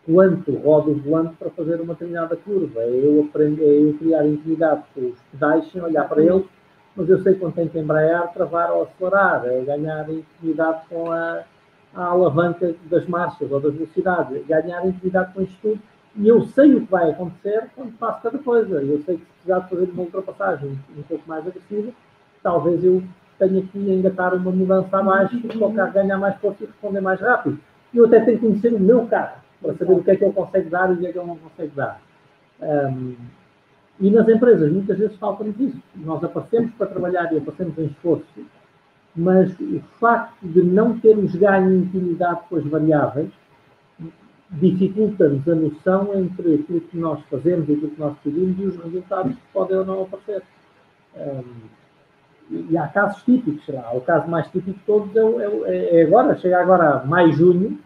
quanto 0.05 0.53
rodo 0.57 0.91
o 0.91 0.95
volante 0.97 1.37
para 1.37 1.51
fazer 1.51 1.81
uma 1.81 1.95
determinada 1.95 2.37
curva. 2.37 2.81
É 2.81 2.89
eu, 2.89 3.27
aprender, 3.29 3.65
é 3.65 3.83
eu 3.85 3.95
criar 3.95 4.27
intimidade 4.27 4.83
com 4.95 5.01
os 5.09 5.19
pedais 5.31 5.71
sem 5.71 5.81
olhar 5.81 6.09
para 6.09 6.23
eles, 6.23 6.45
mas 6.97 7.09
eu 7.09 7.19
sei 7.23 7.35
quando 7.35 7.55
tenho 7.55 7.71
que 7.71 7.79
embrear, 7.79 8.33
travar 8.33 8.73
ou 8.73 8.83
acelerar. 8.83 9.47
É 9.47 9.61
ganhar 9.61 10.09
intimidade 10.11 10.83
com 10.89 11.11
a, 11.11 11.45
a 11.95 12.05
alavanca 12.05 12.75
das 12.91 13.07
marchas 13.07 13.51
ou 13.51 13.61
das 13.61 13.75
velocidades. 13.75 14.37
É 14.37 14.41
ganhar 14.41 14.85
intimidade 14.87 15.33
com 15.33 15.43
isto 15.43 15.57
tudo 15.63 15.81
e 16.17 16.29
eu 16.29 16.43
sei 16.43 16.75
o 16.75 16.81
que 16.83 16.91
vai 16.91 17.11
acontecer 17.11 17.69
quando 17.75 17.97
faço 17.99 18.23
cada 18.23 18.39
coisa. 18.39 18.81
Eu 18.83 19.03
sei 19.03 19.17
que 19.17 19.23
se 19.23 19.31
precisar 19.33 19.59
de 19.61 19.71
fazer 19.71 19.91
uma 19.91 20.03
ultrapassagem 20.03 20.79
um 20.97 21.03
pouco 21.03 21.25
mais 21.27 21.47
agressiva, 21.47 21.93
talvez 22.43 22.85
eu 22.85 23.03
tenha 23.39 23.62
que 23.62 23.78
engatar 23.78 24.35
uma 24.35 24.51
mudança 24.51 24.97
abaixo 24.97 25.41
para 25.41 25.66
o 25.66 25.74
carro 25.74 25.93
ganhar 25.93 26.18
mais 26.18 26.37
força 26.37 26.64
e 26.64 26.66
responder 26.66 27.01
mais 27.01 27.20
rápido. 27.20 27.59
E 27.93 27.99
eu 27.99 28.07
até 28.07 28.20
tenho 28.20 28.39
que 28.39 28.47
conhecer 28.47 28.72
o 28.72 28.80
meu 28.80 29.07
carro 29.07 29.37
para 29.61 29.74
saber 29.74 29.93
o 29.93 30.03
que 30.03 30.11
é 30.11 30.16
que 30.16 30.24
ele 30.24 30.32
consegue 30.32 30.68
dar 30.68 30.91
e 30.91 30.95
o 30.95 30.99
que 30.99 31.07
é 31.07 31.12
que 31.12 31.18
ele 31.18 31.26
não 31.26 31.37
consegue 31.37 31.72
dar. 31.74 32.01
Um, 32.61 33.14
e 34.01 34.11
nas 34.11 34.28
empresas, 34.28 34.72
muitas 34.72 34.99
vezes 34.99 35.16
falta-nos 35.16 35.59
isso. 35.59 35.80
Nós 35.97 36.22
aparecemos 36.22 36.72
para 36.74 36.89
trabalhar 36.89 37.32
e 37.32 37.39
aparecemos 37.39 37.78
em 37.78 37.87
esforço, 37.87 38.24
mas 39.14 39.59
o 39.61 39.80
facto 40.01 40.47
de 40.47 40.62
não 40.62 40.99
termos 40.99 41.35
ganho 41.37 41.74
intimidade 41.74 42.41
com 42.49 42.57
as 42.57 42.64
variáveis 42.64 43.30
dificulta-nos 44.51 45.49
a 45.49 45.55
noção 45.55 46.14
entre 46.14 46.55
aquilo 46.55 46.80
que 46.80 46.97
nós 46.97 47.20
fazemos 47.30 47.68
e 47.68 47.72
aquilo 47.72 47.91
que 47.91 48.01
nós 48.01 48.16
decidimos 48.16 48.59
e 48.59 48.64
os 48.64 48.85
resultados 48.85 49.35
que 49.35 49.43
podem 49.53 49.78
ou 49.78 49.85
não 49.85 50.03
aparecer. 50.03 50.43
Um, 51.16 51.84
e 52.51 52.77
há 52.77 52.87
casos 52.89 53.23
típicos, 53.23 53.67
lá. 53.69 53.93
o 53.95 54.01
caso 54.01 54.29
mais 54.29 54.47
típico 54.49 54.79
de 54.79 54.85
todos 54.85 55.17
é, 55.17 55.71
é, 55.71 56.01
é, 56.01 56.03
agora, 56.05 56.37
chega 56.37 56.61
agora 56.61 57.05
maio, 57.05 57.33
junho, 57.33 57.79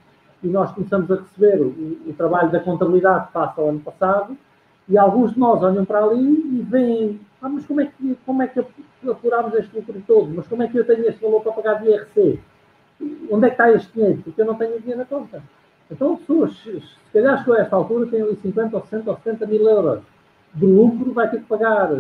e 0.43 0.49
nós 0.49 0.71
começamos 0.73 1.11
a 1.11 1.17
receber 1.17 1.61
o, 1.61 1.69
o 2.07 2.15
trabalho 2.17 2.51
da 2.51 2.61
contabilidade 2.61 3.27
que 3.29 3.33
passa 3.33 3.61
ao 3.61 3.69
ano 3.69 3.81
passado, 3.81 4.37
e 4.89 4.97
alguns 4.97 5.35
de 5.35 5.39
nós 5.39 5.63
olham 5.63 5.85
para 5.85 6.05
ali 6.05 6.59
e 6.59 6.67
veem, 6.69 7.21
ah, 7.43 7.49
mas 7.49 7.67
como 7.67 7.81
é 7.81 7.87
que, 7.87 8.19
como 8.25 8.43
é 8.43 8.49
que 8.49 8.65
apurámos 9.09 9.55
este 9.55 9.77
lucro 9.77 10.03
todo? 10.07 10.31
Mas 10.35 10.49
como 10.49 10.63
é 10.63 10.69
que 10.69 10.79
eu 10.79 10.87
tenho 10.87 11.07
este 11.07 11.23
valor 11.23 11.43
para 11.43 11.53
pagar 11.53 11.75
de 11.83 11.91
IRC? 11.91 12.41
Onde 13.31 13.47
é 13.47 13.51
que 13.51 13.55
está 13.55 13.71
este 13.71 13.93
dinheiro? 13.93 14.23
Porque 14.23 14.41
eu 14.41 14.47
não 14.47 14.55
tenho 14.55 14.81
dinheiro 14.81 14.99
na 14.99 15.05
conta. 15.05 15.43
Então, 15.91 16.17
pessoas, 16.17 16.57
se 16.57 17.13
calhar 17.13 17.39
chegou 17.39 17.55
a 17.55 17.61
esta 17.61 17.77
altura, 17.77 18.07
tem 18.07 18.23
ali 18.23 18.37
50 18.37 18.77
ou 18.77 18.83
60 18.83 19.11
ou 19.11 19.17
70 19.17 19.47
mil 19.47 19.69
euros 19.69 20.01
de 20.55 20.67
lucro, 20.67 21.13
vai 21.13 21.31
ter 21.31 21.39
que 21.39 21.47
pagar 21.47 21.91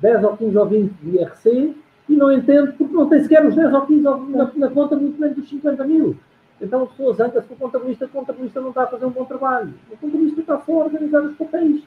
10 0.00 0.24
ou 0.24 0.36
15 0.36 0.58
ou 0.58 0.66
20 0.66 0.90
de 0.90 1.16
IRC 1.16 1.83
e 2.08 2.16
não 2.16 2.32
entende 2.32 2.72
porque 2.72 2.94
não 2.94 3.08
tem 3.08 3.20
sequer 3.20 3.44
os 3.46 3.54
10 3.54 3.72
ou 3.72 3.86
15 3.86 4.02
na, 4.02 4.50
na 4.54 4.70
conta, 4.70 4.96
muito 4.96 5.20
menos 5.20 5.36
dos 5.36 5.48
50 5.48 5.84
mil. 5.84 6.16
Então, 6.60 6.84
as 6.84 6.90
pessoas 6.90 7.20
andam 7.20 7.42
se 7.42 7.52
o 7.52 7.56
contabilista, 7.56 8.06
o 8.06 8.08
contabilista 8.08 8.60
não 8.60 8.68
está 8.68 8.84
a 8.84 8.86
fazer 8.86 9.04
um 9.04 9.10
bom 9.10 9.24
trabalho. 9.24 9.74
O 9.90 9.96
contabilista 9.96 10.40
está 10.40 10.60
só 10.60 10.72
a 10.72 10.84
organizar 10.84 11.22
os 11.22 11.36
papéis 11.36 11.82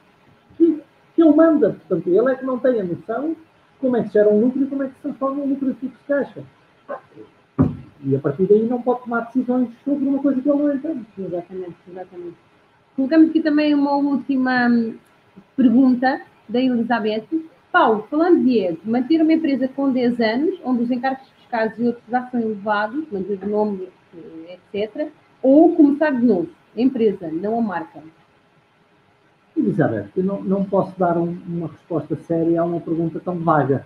que, 0.58 0.82
que 1.16 1.22
ele 1.22 1.34
manda. 1.34 1.70
Portanto, 1.88 2.08
ele 2.08 2.32
é 2.32 2.36
que 2.36 2.46
não 2.46 2.60
tem 2.60 2.82
a 2.82 2.84
noção 2.84 3.30
de 3.30 3.38
como 3.80 3.98
é 3.98 4.04
que 4.04 4.14
gera 4.14 4.30
um 4.30 4.42
lucro 4.42 4.64
e 4.64 4.68
como 4.68 4.84
é 4.84 4.88
que 4.88 4.96
se 4.96 5.02
transforma 5.02 5.44
um 5.44 5.50
lucro 5.50 5.74
de 5.74 5.80
fixo 5.80 5.98
de 5.98 6.08
caixa. 6.08 6.44
E 8.04 8.16
a 8.16 8.20
partir 8.20 8.48
daí 8.48 8.64
não 8.68 8.82
pode 8.82 9.04
tomar 9.04 9.22
decisões 9.22 9.70
sobre 9.84 10.08
uma 10.08 10.20
coisa 10.20 10.42
que 10.42 10.50
ele 10.50 10.58
não 10.58 10.74
entende. 10.74 11.06
Exatamente, 11.18 11.76
exatamente. 11.90 12.38
Colocamos 12.96 13.30
aqui 13.30 13.42
também 13.42 13.74
uma 13.74 13.96
última 13.96 14.68
hum, 14.68 14.96
pergunta 15.56 16.22
da 16.48 16.60
Elizabeth. 16.60 17.28
Paulo, 17.72 18.08
falando 18.10 18.44
de 18.44 18.60
Ed, 18.60 18.80
manter 18.84 19.22
uma 19.22 19.34
empresa 19.34 19.68
com 19.68 19.92
10 19.92 20.20
anos, 20.20 20.60
onde 20.64 20.84
os 20.84 20.92
encargos 20.92 21.28
fiscais 21.30 21.78
e 21.78 21.84
outros 21.84 22.04
já 22.10 22.28
são 22.30 22.40
elevados, 22.40 23.06
manter 23.12 23.40
o 23.44 23.50
nome, 23.50 23.90
etc., 24.74 25.10
ou 25.42 25.76
começar 25.76 26.12
de 26.12 26.26
novo? 26.26 26.50
A 26.76 26.82
empresa, 26.82 27.30
não 27.32 27.60
a 27.60 27.62
marca. 27.62 28.02
Elizabeth, 29.56 30.10
eu 30.16 30.24
não, 30.24 30.42
não 30.44 30.66
posso 30.66 30.98
dar 31.00 31.18
um, 31.18 31.38
uma 31.48 31.68
resposta 31.68 32.16
séria 32.16 32.62
a 32.62 32.66
uma 32.66 32.80
pergunta 32.80 33.20
tão 33.20 33.38
vaga. 33.40 33.86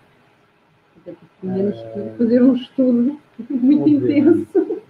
Tínhamos 1.40 1.76
que 1.76 2.18
fazer 2.18 2.44
um 2.44 2.54
estudo 2.54 3.20
muito 3.50 3.90
intenso. 3.90 4.82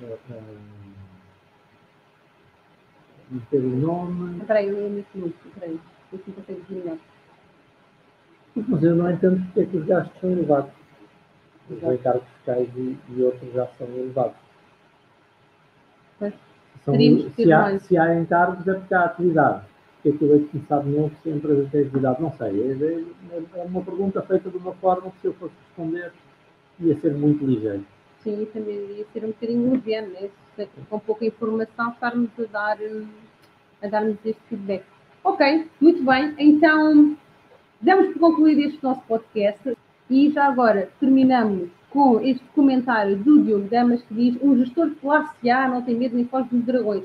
Meter 3.29 3.63
o 3.63 3.69
nome. 3.69 4.39
Espera 4.39 4.59
aí, 4.59 4.67
eu 4.67 4.89
muito. 5.15 5.47
Espera 5.47 5.71
aí, 5.71 5.79
assim 6.13 6.31
consegue 6.31 6.61
melhor. 6.69 6.97
Mas 8.55 8.83
eu 8.83 8.95
não 8.95 9.09
entendo 9.09 9.43
porque 9.45 9.61
é 9.61 9.65
que 9.65 9.77
os 9.77 9.85
gastos 9.85 10.19
são 10.19 10.31
elevados. 10.31 10.71
Os 11.69 11.81
encargos 11.83 12.27
fiscais 12.35 12.67
e, 12.75 12.97
e, 13.09 13.23
outros 13.23 13.53
já 13.53 13.67
são 13.77 13.87
elevados. 13.87 14.35
São, 16.83 16.95
se, 17.35 17.51
há, 17.51 17.79
se 17.79 17.97
há 17.97 18.19
encargos 18.19 18.67
é 18.67 18.73
porque 18.73 18.93
há 18.93 19.05
atividade 19.05 19.63
que 20.01 20.09
aquilo 20.09 20.35
é 20.35 20.39
começar 20.39 20.79
de 20.79 20.89
novo 20.89 21.15
se 21.21 21.29
a 21.29 21.35
empresa 21.35 21.69
tem 21.71 21.81
atividade, 21.81 22.21
não 22.21 22.31
sei. 22.33 22.47
É, 22.47 23.35
é, 23.35 23.59
é, 23.59 23.63
uma 23.63 23.81
pergunta 23.81 24.21
feita 24.23 24.49
de 24.49 24.57
uma 24.57 24.73
forma 24.73 25.11
que 25.11 25.19
se 25.21 25.27
eu 25.27 25.33
fosse 25.33 25.53
responder 25.67 26.11
ia 26.79 26.99
ser 26.99 27.13
muito 27.13 27.45
ligeiro. 27.45 27.85
Sim, 28.23 28.47
também 28.51 28.75
ia 28.97 29.05
ser 29.13 29.23
um 29.23 29.27
bocadinho 29.27 29.71
leviano, 29.71 30.09
né? 30.09 30.29
com 30.89 30.99
pouca 30.99 31.25
informação 31.25 31.91
estarmos 31.91 32.29
a 32.39 32.45
dar 32.51 32.77
a 33.81 33.87
dar-nos 33.87 34.17
este 34.25 34.41
feedback. 34.47 34.83
Ok, 35.23 35.67
muito 35.79 36.03
bem. 36.03 36.35
Então, 36.37 37.17
damos 37.81 38.13
por 38.13 38.19
concluído 38.19 38.61
este 38.61 38.83
nosso 38.83 39.01
podcast 39.07 39.77
e 40.09 40.29
já 40.31 40.45
agora 40.45 40.89
terminamos 40.99 41.69
com 41.89 42.19
este 42.21 42.43
comentário 42.55 43.17
do 43.17 43.43
Diogo 43.43 43.67
Damas 43.69 44.01
que 44.03 44.13
diz 44.13 44.37
um 44.41 44.57
gestor 44.57 44.89
de 44.89 44.95
classe 44.95 45.49
A 45.49 45.67
não 45.67 45.81
tem 45.81 45.95
medo 45.95 46.15
nem 46.15 46.25
foge 46.25 46.49
dos 46.49 46.63
dragões 46.65 47.03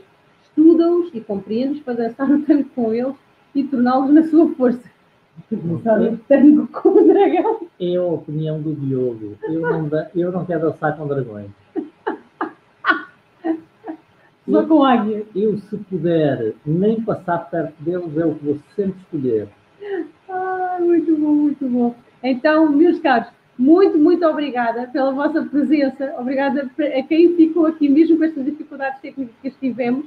estuda-os 0.57 1.11
e 1.15 1.21
compreende-os 1.21 1.81
para 1.81 1.95
dançar 1.95 2.31
o 2.31 2.43
tango 2.43 2.69
com 2.75 2.93
eles 2.95 3.15
e 3.55 3.65
torná-los 3.65 4.13
na 4.13 4.23
sua 4.25 4.49
força. 4.55 4.97
Sabe, 5.83 6.19
tango 6.29 6.67
com 6.69 6.89
o 6.89 7.07
dragão. 7.07 7.61
É 7.79 7.97
a 7.97 8.03
opinião 8.03 8.61
do 8.61 8.75
Diogo. 8.75 9.37
Eu 9.43 9.61
não, 9.61 9.91
eu 10.15 10.33
não 10.33 10.47
quero 10.47 10.71
dançar 10.71 10.97
com 10.97 11.07
dragões. 11.07 11.51
Só 14.49 14.65
com 14.65 14.85
águia. 14.85 15.27
Eu, 15.35 15.59
se 15.59 15.77
puder, 15.77 16.55
nem 16.65 17.03
passar 17.03 17.51
perto 17.51 17.75
deles, 17.83 18.17
é 18.17 18.25
o 18.25 18.35
que 18.35 18.45
vou 18.45 18.59
sempre 18.75 18.99
escolher. 19.01 19.49
Ah, 20.77 20.81
muito 20.81 21.17
bom, 21.17 21.35
muito 21.35 21.67
bom. 21.69 21.95
Então, 22.23 22.71
meus 22.71 22.99
caros, 22.99 23.29
muito, 23.59 23.97
muito 23.97 24.27
obrigada 24.27 24.87
pela 24.89 25.11
vossa 25.11 25.43
presença. 25.43 26.15
Obrigada 26.19 26.71
a 26.79 27.03
quem 27.03 27.35
ficou 27.35 27.67
aqui, 27.67 27.89
mesmo 27.89 28.19
com 28.19 28.25
estas 28.25 28.45
dificuldades 28.45 29.01
técnicas 29.01 29.35
que 29.43 29.51
tivemos 29.69 30.05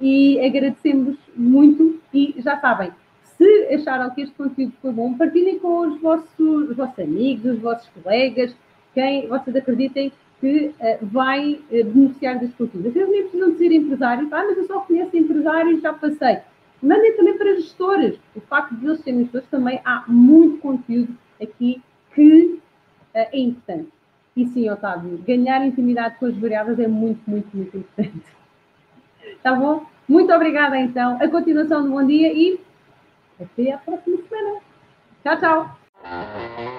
e 0.00 0.40
agradecemos 0.40 1.16
muito 1.36 2.00
e 2.12 2.34
já 2.38 2.58
sabem, 2.58 2.90
se 3.22 3.74
acharam 3.74 4.10
que 4.10 4.22
este 4.22 4.34
conteúdo 4.34 4.72
foi 4.82 4.92
bom, 4.92 5.14
partilhem 5.14 5.58
com 5.58 5.80
os 5.80 6.00
vossos, 6.00 6.28
os 6.38 6.76
vossos 6.76 6.98
amigos, 6.98 7.44
os 7.44 7.58
vossos 7.60 7.88
colegas, 8.02 8.54
quem 8.94 9.28
vocês 9.28 9.54
acreditem 9.54 10.12
que 10.40 10.72
uh, 10.80 11.06
vai 11.06 11.60
uh, 11.70 11.84
beneficiar 11.84 12.38
deste 12.38 12.56
conteúdo. 12.56 12.92
Vocês 12.92 13.08
nem 13.08 13.22
precisam 13.22 13.50
de 13.52 13.58
ser 13.58 13.72
empresários, 13.72 14.32
ah, 14.32 14.44
mas 14.46 14.58
eu 14.58 14.66
só 14.66 14.80
conheço 14.80 15.16
empresários, 15.16 15.80
já 15.80 15.92
passei. 15.92 16.38
Mandem 16.82 17.16
também 17.16 17.36
para 17.36 17.54
gestores. 17.56 18.18
O 18.34 18.40
facto 18.40 18.74
de 18.76 18.86
eles 18.86 19.00
serem 19.00 19.22
gestores 19.22 19.48
também 19.48 19.80
há 19.84 20.04
muito 20.06 20.58
conteúdo 20.58 21.16
aqui 21.42 21.82
que 22.14 22.44
uh, 22.44 22.60
é 23.14 23.38
importante. 23.38 23.88
E 24.36 24.46
sim, 24.46 24.70
Otávio, 24.70 25.18
ganhar 25.26 25.66
intimidade 25.66 26.16
com 26.18 26.26
as 26.26 26.36
variáveis 26.36 26.78
é 26.78 26.86
muito, 26.86 27.20
muito, 27.28 27.56
muito 27.56 27.76
importante. 27.76 28.22
Tá 29.42 29.54
bom? 29.54 29.86
Muito 30.08 30.32
obrigada, 30.32 30.76
então. 30.78 31.16
A 31.20 31.28
continuação 31.28 31.84
do 31.84 31.90
bom 31.90 32.04
dia 32.04 32.32
e 32.32 32.58
até 33.40 33.72
a 33.72 33.78
próxima 33.78 34.18
semana. 34.28 34.60
Tchau, 35.22 35.38
tchau. 35.38 36.77